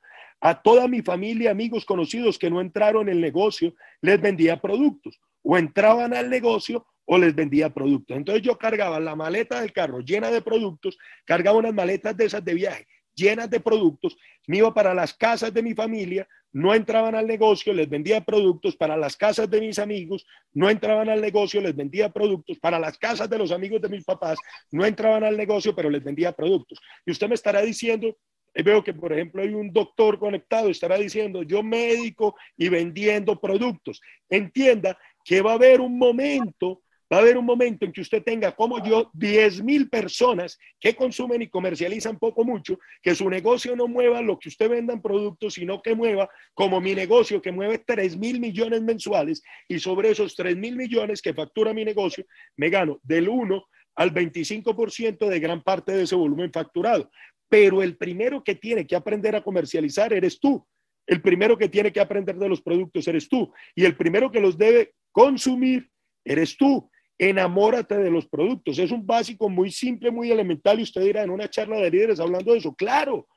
A 0.45 0.61
toda 0.61 0.89
mi 0.89 1.01
familia, 1.01 1.51
amigos 1.51 1.85
conocidos 1.85 2.37
que 2.37 2.49
no 2.49 2.59
entraron 2.59 3.07
en 3.07 3.15
el 3.15 3.21
negocio, 3.21 3.73
les 4.01 4.19
vendía 4.19 4.59
productos. 4.59 5.17
O 5.41 5.57
entraban 5.57 6.13
al 6.13 6.29
negocio 6.29 6.85
o 7.05 7.17
les 7.17 7.33
vendía 7.33 7.69
productos. 7.69 8.17
Entonces 8.17 8.43
yo 8.43 8.57
cargaba 8.57 8.99
la 8.99 9.15
maleta 9.15 9.61
del 9.61 9.71
carro 9.71 10.01
llena 10.01 10.31
de 10.31 10.41
productos, 10.41 10.97
cargaba 11.23 11.59
unas 11.59 11.73
maletas 11.73 12.17
de 12.17 12.25
esas 12.25 12.43
de 12.43 12.55
viaje 12.55 12.87
llenas 13.15 13.49
de 13.49 13.59
productos, 13.59 14.17
me 14.47 14.57
iba 14.57 14.73
para 14.73 14.93
las 14.93 15.13
casas 15.13 15.53
de 15.53 15.61
mi 15.61 15.73
familia, 15.73 16.27
no 16.51 16.73
entraban 16.73 17.15
al 17.15 17.25
negocio, 17.25 17.73
les 17.73 17.89
vendía 17.89 18.21
productos 18.21 18.75
para 18.75 18.95
las 18.95 19.17
casas 19.17 19.49
de 19.49 19.59
mis 19.59 19.79
amigos, 19.79 20.25
no 20.53 20.69
entraban 20.69 21.09
al 21.09 21.21
negocio, 21.21 21.61
les 21.61 21.75
vendía 21.75 22.09
productos 22.09 22.59
para 22.59 22.79
las 22.79 22.97
casas 22.97 23.29
de 23.29 23.37
los 23.37 23.51
amigos 23.51 23.81
de 23.81 23.89
mis 23.89 24.03
papás, 24.03 24.37
no 24.71 24.85
entraban 24.85 25.23
al 25.23 25.37
negocio, 25.37 25.75
pero 25.75 25.89
les 25.89 26.03
vendía 26.03 26.31
productos. 26.31 26.79
Y 27.05 27.11
usted 27.11 27.27
me 27.27 27.35
estará 27.35 27.61
diciendo, 27.61 28.15
veo 28.61 28.83
que 28.83 28.93
por 28.93 29.13
ejemplo 29.13 29.41
hay 29.41 29.53
un 29.53 29.71
doctor 29.71 30.19
conectado, 30.19 30.69
estará 30.69 30.97
diciendo, 30.97 31.43
yo 31.43 31.63
médico 31.63 32.35
y 32.57 32.69
vendiendo 32.69 33.39
productos. 33.39 34.01
Entienda 34.29 34.97
que 35.23 35.41
va 35.41 35.51
a 35.51 35.55
haber 35.55 35.81
un 35.81 35.97
momento 35.97 36.83
Va 37.13 37.17
a 37.17 37.21
haber 37.21 37.37
un 37.37 37.45
momento 37.45 37.85
en 37.85 37.91
que 37.91 38.01
usted 38.01 38.23
tenga, 38.23 38.53
como 38.53 38.83
yo, 38.83 39.11
10 39.13 39.61
mil 39.61 39.87
personas 39.87 40.57
que 40.79 40.95
consumen 40.95 41.43
y 41.43 41.47
comercializan 41.47 42.17
poco 42.17 42.43
mucho, 42.43 42.79
que 43.03 43.13
su 43.13 43.29
negocio 43.29 43.75
no 43.75 43.87
mueva 43.87 44.19
lo 44.23 44.39
que 44.39 44.49
usted 44.49 44.67
venda 44.67 44.93
en 44.93 45.01
productos, 45.01 45.53
sino 45.53 45.79
que 45.79 45.93
mueva 45.93 46.27
como 46.55 46.81
mi 46.81 46.95
negocio, 46.95 47.39
que 47.39 47.51
mueve 47.51 47.83
3 47.85 48.17
mil 48.17 48.39
millones 48.39 48.81
mensuales 48.81 49.43
y 49.67 49.77
sobre 49.77 50.09
esos 50.09 50.35
3 50.35 50.57
mil 50.57 50.75
millones 50.75 51.21
que 51.21 51.35
factura 51.35 51.71
mi 51.71 51.85
negocio, 51.85 52.25
me 52.57 52.71
gano 52.71 52.99
del 53.03 53.29
1 53.29 53.63
al 53.95 54.11
25% 54.11 55.27
de 55.27 55.39
gran 55.39 55.61
parte 55.61 55.91
de 55.91 56.03
ese 56.03 56.15
volumen 56.15 56.51
facturado. 56.51 57.11
Pero 57.49 57.83
el 57.83 57.97
primero 57.97 58.43
que 58.43 58.55
tiene 58.55 58.87
que 58.87 58.95
aprender 58.95 59.35
a 59.35 59.43
comercializar 59.43 60.13
eres 60.13 60.39
tú. 60.39 60.65
El 61.05 61.21
primero 61.21 61.57
que 61.57 61.69
tiene 61.69 61.91
que 61.91 61.99
aprender 61.99 62.37
de 62.37 62.49
los 62.49 62.61
productos 62.61 63.07
eres 63.07 63.27
tú. 63.27 63.51
Y 63.75 63.85
el 63.85 63.95
primero 63.95 64.31
que 64.31 64.39
los 64.39 64.57
debe 64.57 64.93
consumir 65.11 65.89
eres 66.25 66.55
tú 66.57 66.89
enamórate 67.17 67.97
de 67.97 68.11
los 68.11 68.27
productos. 68.27 68.79
Es 68.79 68.91
un 68.91 69.05
básico 69.05 69.49
muy 69.49 69.71
simple, 69.71 70.11
muy 70.11 70.31
elemental 70.31 70.79
y 70.79 70.83
usted 70.83 71.01
dirá 71.01 71.23
en 71.23 71.29
una 71.29 71.49
charla 71.49 71.77
de 71.77 71.91
líderes 71.91 72.19
hablando 72.19 72.51
de 72.51 72.59
eso, 72.59 72.73
claro, 72.73 73.27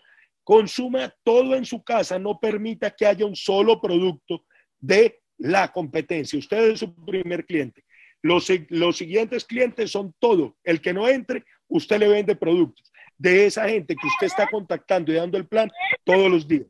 consuma 0.45 1.13
todo 1.23 1.55
en 1.55 1.65
su 1.65 1.83
casa, 1.83 2.19
no 2.19 2.39
permita 2.41 2.91
que 2.91 3.07
haya 3.07 3.27
un 3.27 3.37
solo 3.37 3.81
producto 3.81 4.45
de 4.79 5.21
la 5.39 5.73
competencia. 5.73 6.39
Usted 6.39 6.71
es 6.71 6.81
su 6.81 6.95
primer 7.05 7.45
cliente. 7.45 7.85
Los, 8.23 8.51
los 8.71 8.97
siguientes 8.97 9.45
clientes 9.45 9.91
son 9.91 10.15
todo. 10.19 10.57
El 10.65 10.81
que 10.81 10.93
no 10.93 11.09
entre, 11.09 11.45
usted 11.69 11.99
le 11.99 12.09
vende 12.09 12.35
productos 12.35 12.93
de 13.19 13.47
esa 13.47 13.69
gente 13.69 13.95
que 13.95 14.07
usted 14.07 14.27
está 14.27 14.49
contactando 14.49 15.13
y 15.13 15.17
dando 15.17 15.39
el 15.39 15.47
plan 15.47 15.71
todos 16.05 16.31
los 16.31 16.47
días. 16.47 16.67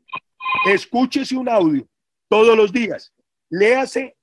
Escúchese 0.65 1.35
un 1.35 1.49
audio 1.49 1.87
todos 2.29 2.57
los 2.57 2.71
días. 2.71 3.13
Léase 3.49 4.15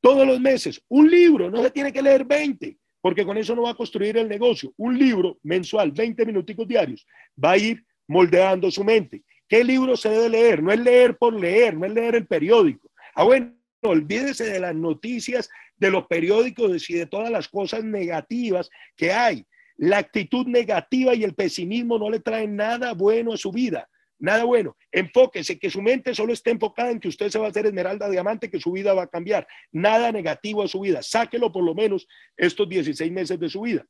todos 0.00 0.26
los 0.26 0.40
meses. 0.40 0.82
Un 0.88 1.10
libro, 1.10 1.50
no 1.50 1.62
se 1.62 1.70
tiene 1.70 1.92
que 1.92 2.02
leer 2.02 2.24
20, 2.24 2.76
porque 3.00 3.24
con 3.24 3.36
eso 3.38 3.54
no 3.54 3.62
va 3.62 3.70
a 3.70 3.76
construir 3.76 4.16
el 4.16 4.28
negocio. 4.28 4.72
Un 4.76 4.98
libro 4.98 5.38
mensual, 5.42 5.92
20 5.92 6.26
minuticos 6.26 6.66
diarios, 6.66 7.06
va 7.42 7.52
a 7.52 7.58
ir 7.58 7.84
moldeando 8.08 8.70
su 8.70 8.84
mente. 8.84 9.22
¿Qué 9.48 9.62
libro 9.64 9.96
se 9.96 10.08
debe 10.08 10.28
leer? 10.28 10.62
No 10.62 10.72
es 10.72 10.80
leer 10.80 11.16
por 11.16 11.38
leer, 11.38 11.76
no 11.76 11.86
es 11.86 11.92
leer 11.92 12.16
el 12.16 12.26
periódico. 12.26 12.90
Ah, 13.14 13.24
bueno, 13.24 13.54
olvídese 13.82 14.44
de 14.44 14.60
las 14.60 14.74
noticias 14.74 15.48
de 15.76 15.90
los 15.90 16.06
periódicos 16.06 16.88
y 16.88 16.94
de 16.94 17.06
todas 17.06 17.30
las 17.30 17.48
cosas 17.48 17.84
negativas 17.84 18.70
que 18.96 19.12
hay. 19.12 19.44
La 19.82 19.98
actitud 19.98 20.46
negativa 20.46 21.12
y 21.12 21.24
el 21.24 21.34
pesimismo 21.34 21.98
no 21.98 22.08
le 22.08 22.20
traen 22.20 22.54
nada 22.54 22.94
bueno 22.94 23.32
a 23.32 23.36
su 23.36 23.50
vida. 23.50 23.90
Nada 24.20 24.44
bueno. 24.44 24.76
Enfóquese, 24.92 25.58
que 25.58 25.70
su 25.70 25.82
mente 25.82 26.14
solo 26.14 26.32
esté 26.32 26.52
enfocada 26.52 26.92
en 26.92 27.00
que 27.00 27.08
usted 27.08 27.30
se 27.30 27.38
va 27.40 27.46
a 27.46 27.48
hacer 27.48 27.66
esmeralda 27.66 28.08
diamante, 28.08 28.48
que 28.48 28.60
su 28.60 28.70
vida 28.70 28.94
va 28.94 29.02
a 29.02 29.06
cambiar. 29.08 29.44
Nada 29.72 30.12
negativo 30.12 30.62
a 30.62 30.68
su 30.68 30.78
vida. 30.78 31.02
Sáquelo 31.02 31.50
por 31.50 31.64
lo 31.64 31.74
menos 31.74 32.06
estos 32.36 32.68
16 32.68 33.10
meses 33.10 33.40
de 33.40 33.48
su 33.48 33.62
vida. 33.62 33.84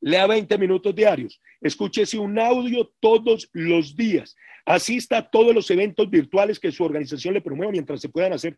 Lea 0.00 0.28
20 0.28 0.58
minutos 0.58 0.94
diarios. 0.94 1.40
Escúchese 1.60 2.16
un 2.16 2.38
audio 2.38 2.92
todos 3.00 3.50
los 3.52 3.96
días. 3.96 4.36
Asista 4.64 5.18
a 5.18 5.28
todos 5.28 5.52
los 5.56 5.68
eventos 5.72 6.08
virtuales 6.08 6.60
que 6.60 6.70
su 6.70 6.84
organización 6.84 7.34
le 7.34 7.40
promueva 7.40 7.72
mientras 7.72 8.00
se 8.00 8.10
puedan 8.10 8.32
hacer 8.32 8.56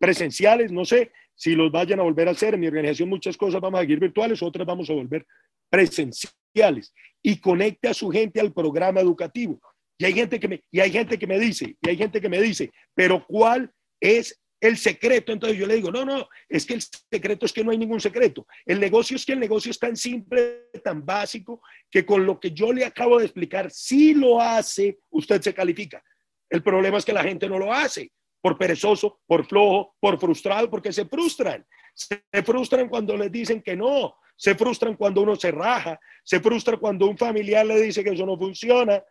presenciales. 0.00 0.72
No 0.72 0.84
sé 0.84 1.12
si 1.36 1.54
los 1.54 1.70
vayan 1.70 2.00
a 2.00 2.02
volver 2.02 2.26
a 2.26 2.32
hacer. 2.32 2.54
En 2.54 2.60
mi 2.60 2.66
organización 2.66 3.08
muchas 3.08 3.36
cosas 3.36 3.60
vamos 3.60 3.78
a 3.78 3.82
seguir 3.82 4.00
virtuales, 4.00 4.42
otras 4.42 4.66
vamos 4.66 4.90
a 4.90 4.94
volver 4.94 5.24
presenciales. 5.68 6.92
Y 7.22 7.38
conecte 7.38 7.88
a 7.88 7.94
su 7.94 8.10
gente 8.10 8.40
al 8.40 8.52
programa 8.52 9.00
educativo. 9.00 9.60
Y 9.98 10.06
hay 10.06 10.14
gente 10.14 10.40
que 10.40 10.48
me, 10.48 10.64
y 10.70 10.80
hay 10.80 10.90
gente 10.90 11.18
que 11.18 11.26
me 11.26 11.38
dice, 11.38 11.76
y 11.80 11.90
hay 11.90 11.96
gente 11.96 12.20
que 12.22 12.28
me 12.30 12.40
dice, 12.40 12.72
pero 12.94 13.24
¿cuál 13.26 13.70
es 14.00 14.40
el 14.58 14.78
secreto? 14.78 15.30
Entonces 15.30 15.58
yo 15.58 15.66
le 15.66 15.74
digo, 15.74 15.90
no, 15.90 16.06
no, 16.06 16.26
es 16.48 16.64
que 16.64 16.72
el 16.72 16.80
secreto 16.80 17.44
es 17.44 17.52
que 17.52 17.62
no 17.62 17.70
hay 17.70 17.76
ningún 17.76 18.00
secreto. 18.00 18.46
El 18.64 18.80
negocio 18.80 19.16
es 19.16 19.26
que 19.26 19.34
el 19.34 19.40
negocio 19.40 19.70
es 19.70 19.78
tan 19.78 19.96
simple, 19.96 20.68
tan 20.82 21.04
básico, 21.04 21.60
que 21.90 22.06
con 22.06 22.24
lo 22.24 22.40
que 22.40 22.52
yo 22.52 22.72
le 22.72 22.86
acabo 22.86 23.18
de 23.18 23.26
explicar, 23.26 23.70
si 23.70 24.14
lo 24.14 24.40
hace, 24.40 25.00
usted 25.10 25.42
se 25.42 25.52
califica. 25.52 26.02
El 26.48 26.62
problema 26.62 26.96
es 26.96 27.04
que 27.04 27.12
la 27.12 27.22
gente 27.22 27.46
no 27.46 27.58
lo 27.58 27.70
hace 27.70 28.10
por 28.40 28.56
perezoso, 28.58 29.20
por 29.26 29.46
flojo, 29.46 29.94
por 30.00 30.18
frustrado, 30.18 30.70
porque 30.70 30.92
se 30.92 31.04
frustran. 31.04 31.66
Se 31.94 32.42
frustran 32.44 32.88
cuando 32.88 33.16
les 33.16 33.30
dicen 33.30 33.60
que 33.62 33.76
no, 33.76 34.16
se 34.36 34.54
frustran 34.54 34.96
cuando 34.96 35.22
uno 35.22 35.36
se 35.36 35.50
raja, 35.50 35.98
se 36.24 36.40
frustra 36.40 36.76
cuando 36.76 37.06
un 37.06 37.18
familiar 37.18 37.66
le 37.66 37.80
dice 37.80 38.02
que 38.02 38.10
eso 38.10 38.24
no 38.24 38.38
funciona, 38.38 39.02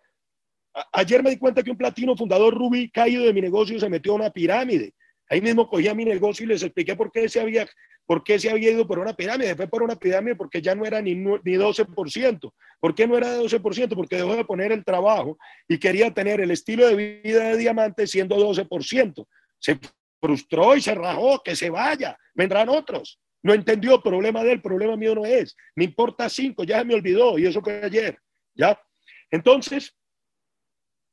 Ayer 0.94 1.24
me 1.24 1.32
di 1.32 1.38
cuenta 1.38 1.64
que 1.64 1.72
un 1.72 1.78
platino 1.78 2.16
fundador 2.16 2.54
Rubí, 2.54 2.90
caído 2.90 3.24
de 3.24 3.34
mi 3.34 3.42
negocio, 3.42 3.80
se 3.80 3.90
metió 3.90 4.14
a 4.14 4.16
una 4.16 4.30
pirámide. 4.30 4.94
Ahí 5.30 5.42
mismo 5.42 5.68
cogía 5.68 5.94
mi 5.94 6.06
negocio 6.06 6.46
y 6.46 6.50
les 6.50 6.64
expliqué 6.64 6.96
por 6.96 7.12
qué 7.12 7.28
se 7.30 7.40
había, 7.40 7.68
por 8.10 8.24
qué 8.24 8.40
se 8.40 8.50
había 8.50 8.72
ido 8.72 8.88
por 8.88 8.98
una 8.98 9.14
pirámide. 9.14 9.56
Fue 9.56 9.68
por 9.68 9.84
una 9.84 9.96
pirámide 9.96 10.36
porque 10.36 10.64
ya 10.64 10.74
no 10.74 10.84
era 10.84 11.00
ni, 11.00 11.14
ni 11.14 11.54
12%. 11.58 12.54
¿Por 12.80 12.96
qué 12.96 13.06
no 13.06 13.16
era 13.16 13.34
de 13.34 13.40
12%? 13.40 13.96
Porque 13.96 14.16
dejó 14.16 14.36
de 14.36 14.46
poner 14.46 14.72
el 14.72 14.84
trabajo 14.84 15.38
y 15.68 15.78
quería 15.78 16.12
tener 16.12 16.42
el 16.42 16.50
estilo 16.50 16.88
de 16.88 16.96
vida 16.96 17.44
de 17.50 17.58
diamante 17.58 18.08
siendo 18.08 18.36
12%. 18.36 19.28
Se 19.60 19.80
frustró 20.20 20.76
y 20.76 20.82
se 20.82 20.96
rajó, 20.96 21.44
que 21.44 21.56
se 21.56 21.70
vaya, 21.70 22.18
vendrán 22.34 22.70
otros. 22.70 23.20
No 23.44 23.54
entendió 23.54 24.02
problema 24.02 24.44
de 24.44 24.54
él, 24.54 24.62
problema 24.62 24.98
mío 24.98 25.14
no 25.14 25.26
es. 25.26 25.56
Me 25.76 25.84
importa 25.84 26.30
cinco, 26.30 26.64
ya 26.64 26.80
se 26.80 26.86
me 26.86 26.96
olvidó 26.96 27.38
y 27.38 27.46
eso 27.46 27.62
fue 27.62 27.84
ayer. 27.84 28.18
¿Ya? 28.56 28.82
Entonces, 29.30 29.94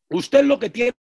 Usted 0.09 0.44
lo 0.44 0.59
que 0.59 0.70
tiene 0.70 0.92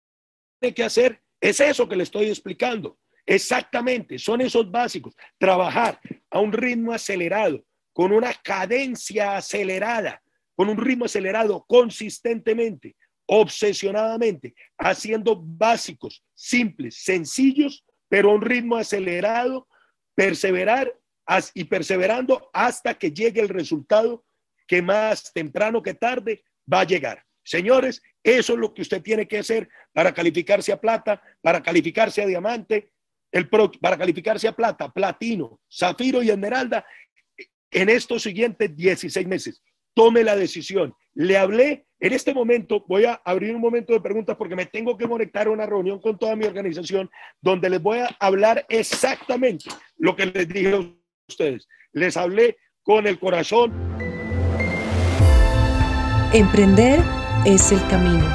que 0.75 0.85
hacer 0.85 1.23
es 1.41 1.61
eso 1.61 1.89
que 1.89 1.97
le 1.97 2.05
estoy 2.05 2.29
explicando. 2.29 2.99
Exactamente, 3.27 4.19
son 4.19 4.41
esos 4.41 4.71
básicos. 4.71 5.15
Trabajar 5.39 5.99
a 6.31 6.41
un 6.41 6.53
ritmo 6.53 6.93
acelerado, 6.93 7.65
con 7.93 8.13
una 8.13 8.35
cadencia 8.35 9.37
acelerada, 9.37 10.23
con 10.55 10.69
un 10.69 10.77
ritmo 10.77 11.07
acelerado 11.07 11.65
consistentemente, 11.67 12.97
obsesionadamente, 13.27 14.55
haciendo 14.79 15.41
básicos, 15.43 16.23
simples, 16.35 17.03
sencillos, 17.03 17.85
pero 18.09 18.31
a 18.31 18.35
un 18.35 18.43
ritmo 18.43 18.77
acelerado, 18.77 19.67
perseverar 20.15 20.95
y 21.55 21.65
perseverando 21.65 22.51
hasta 22.53 22.95
que 22.95 23.11
llegue 23.11 23.41
el 23.41 23.49
resultado 23.49 24.25
que 24.67 24.83
más 24.83 25.33
temprano 25.33 25.83
que 25.83 25.95
tarde 25.95 26.45
va 26.71 26.81
a 26.81 26.85
llegar. 26.85 27.25
Señores, 27.43 28.03
eso 28.23 28.55
es 28.55 28.59
lo 28.59 28.73
que 28.73 28.83
usted 28.83 29.03
tiene 29.03 29.29
que 29.29 29.39
hacer 29.39 29.69
para 29.93 30.15
calificarse 30.15 30.73
a 30.73 30.81
plata, 30.81 31.23
para 31.43 31.63
calificarse 31.63 32.23
a 32.23 32.27
diamante, 32.27 32.93
el 33.35 33.49
para 33.81 33.99
calificarse 33.99 34.47
a 34.47 34.53
plata, 34.53 34.89
platino, 34.89 35.59
zafiro 35.69 36.23
y 36.23 36.31
esmeralda 36.31 36.87
en 37.69 37.89
estos 37.89 38.23
siguientes 38.23 38.75
16 38.77 39.27
meses. 39.27 39.61
Tome 39.93 40.23
la 40.23 40.37
decisión. 40.37 40.95
Le 41.15 41.37
hablé, 41.37 41.85
en 41.99 42.13
este 42.13 42.33
momento 42.33 42.85
voy 42.87 43.07
a 43.07 43.21
abrir 43.25 43.53
un 43.53 43.61
momento 43.61 43.93
de 43.93 44.01
preguntas 44.01 44.37
porque 44.37 44.55
me 44.55 44.67
tengo 44.67 44.97
que 44.97 45.09
conectar 45.09 45.49
a 45.49 45.51
una 45.51 45.67
reunión 45.67 46.01
con 46.01 46.17
toda 46.17 46.37
mi 46.37 46.45
organización 46.45 47.11
donde 47.41 47.71
les 47.71 47.83
voy 47.83 47.99
a 47.99 48.17
hablar 48.21 48.65
exactamente 48.69 49.69
lo 49.97 50.15
que 50.15 50.27
les 50.27 50.49
dije 50.49 50.73
a 50.73 50.95
ustedes. 51.29 51.67
Les 51.93 52.17
hablé 52.17 52.57
con 52.85 53.09
el 53.09 53.19
corazón. 53.19 53.73
Emprender 56.33 57.01
es 57.45 57.73
el 57.73 57.85
camino. 57.89 58.29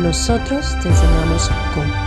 Nosotros 0.00 0.78
te 0.82 0.88
enseñamos 0.88 1.50
cómo. 1.74 2.03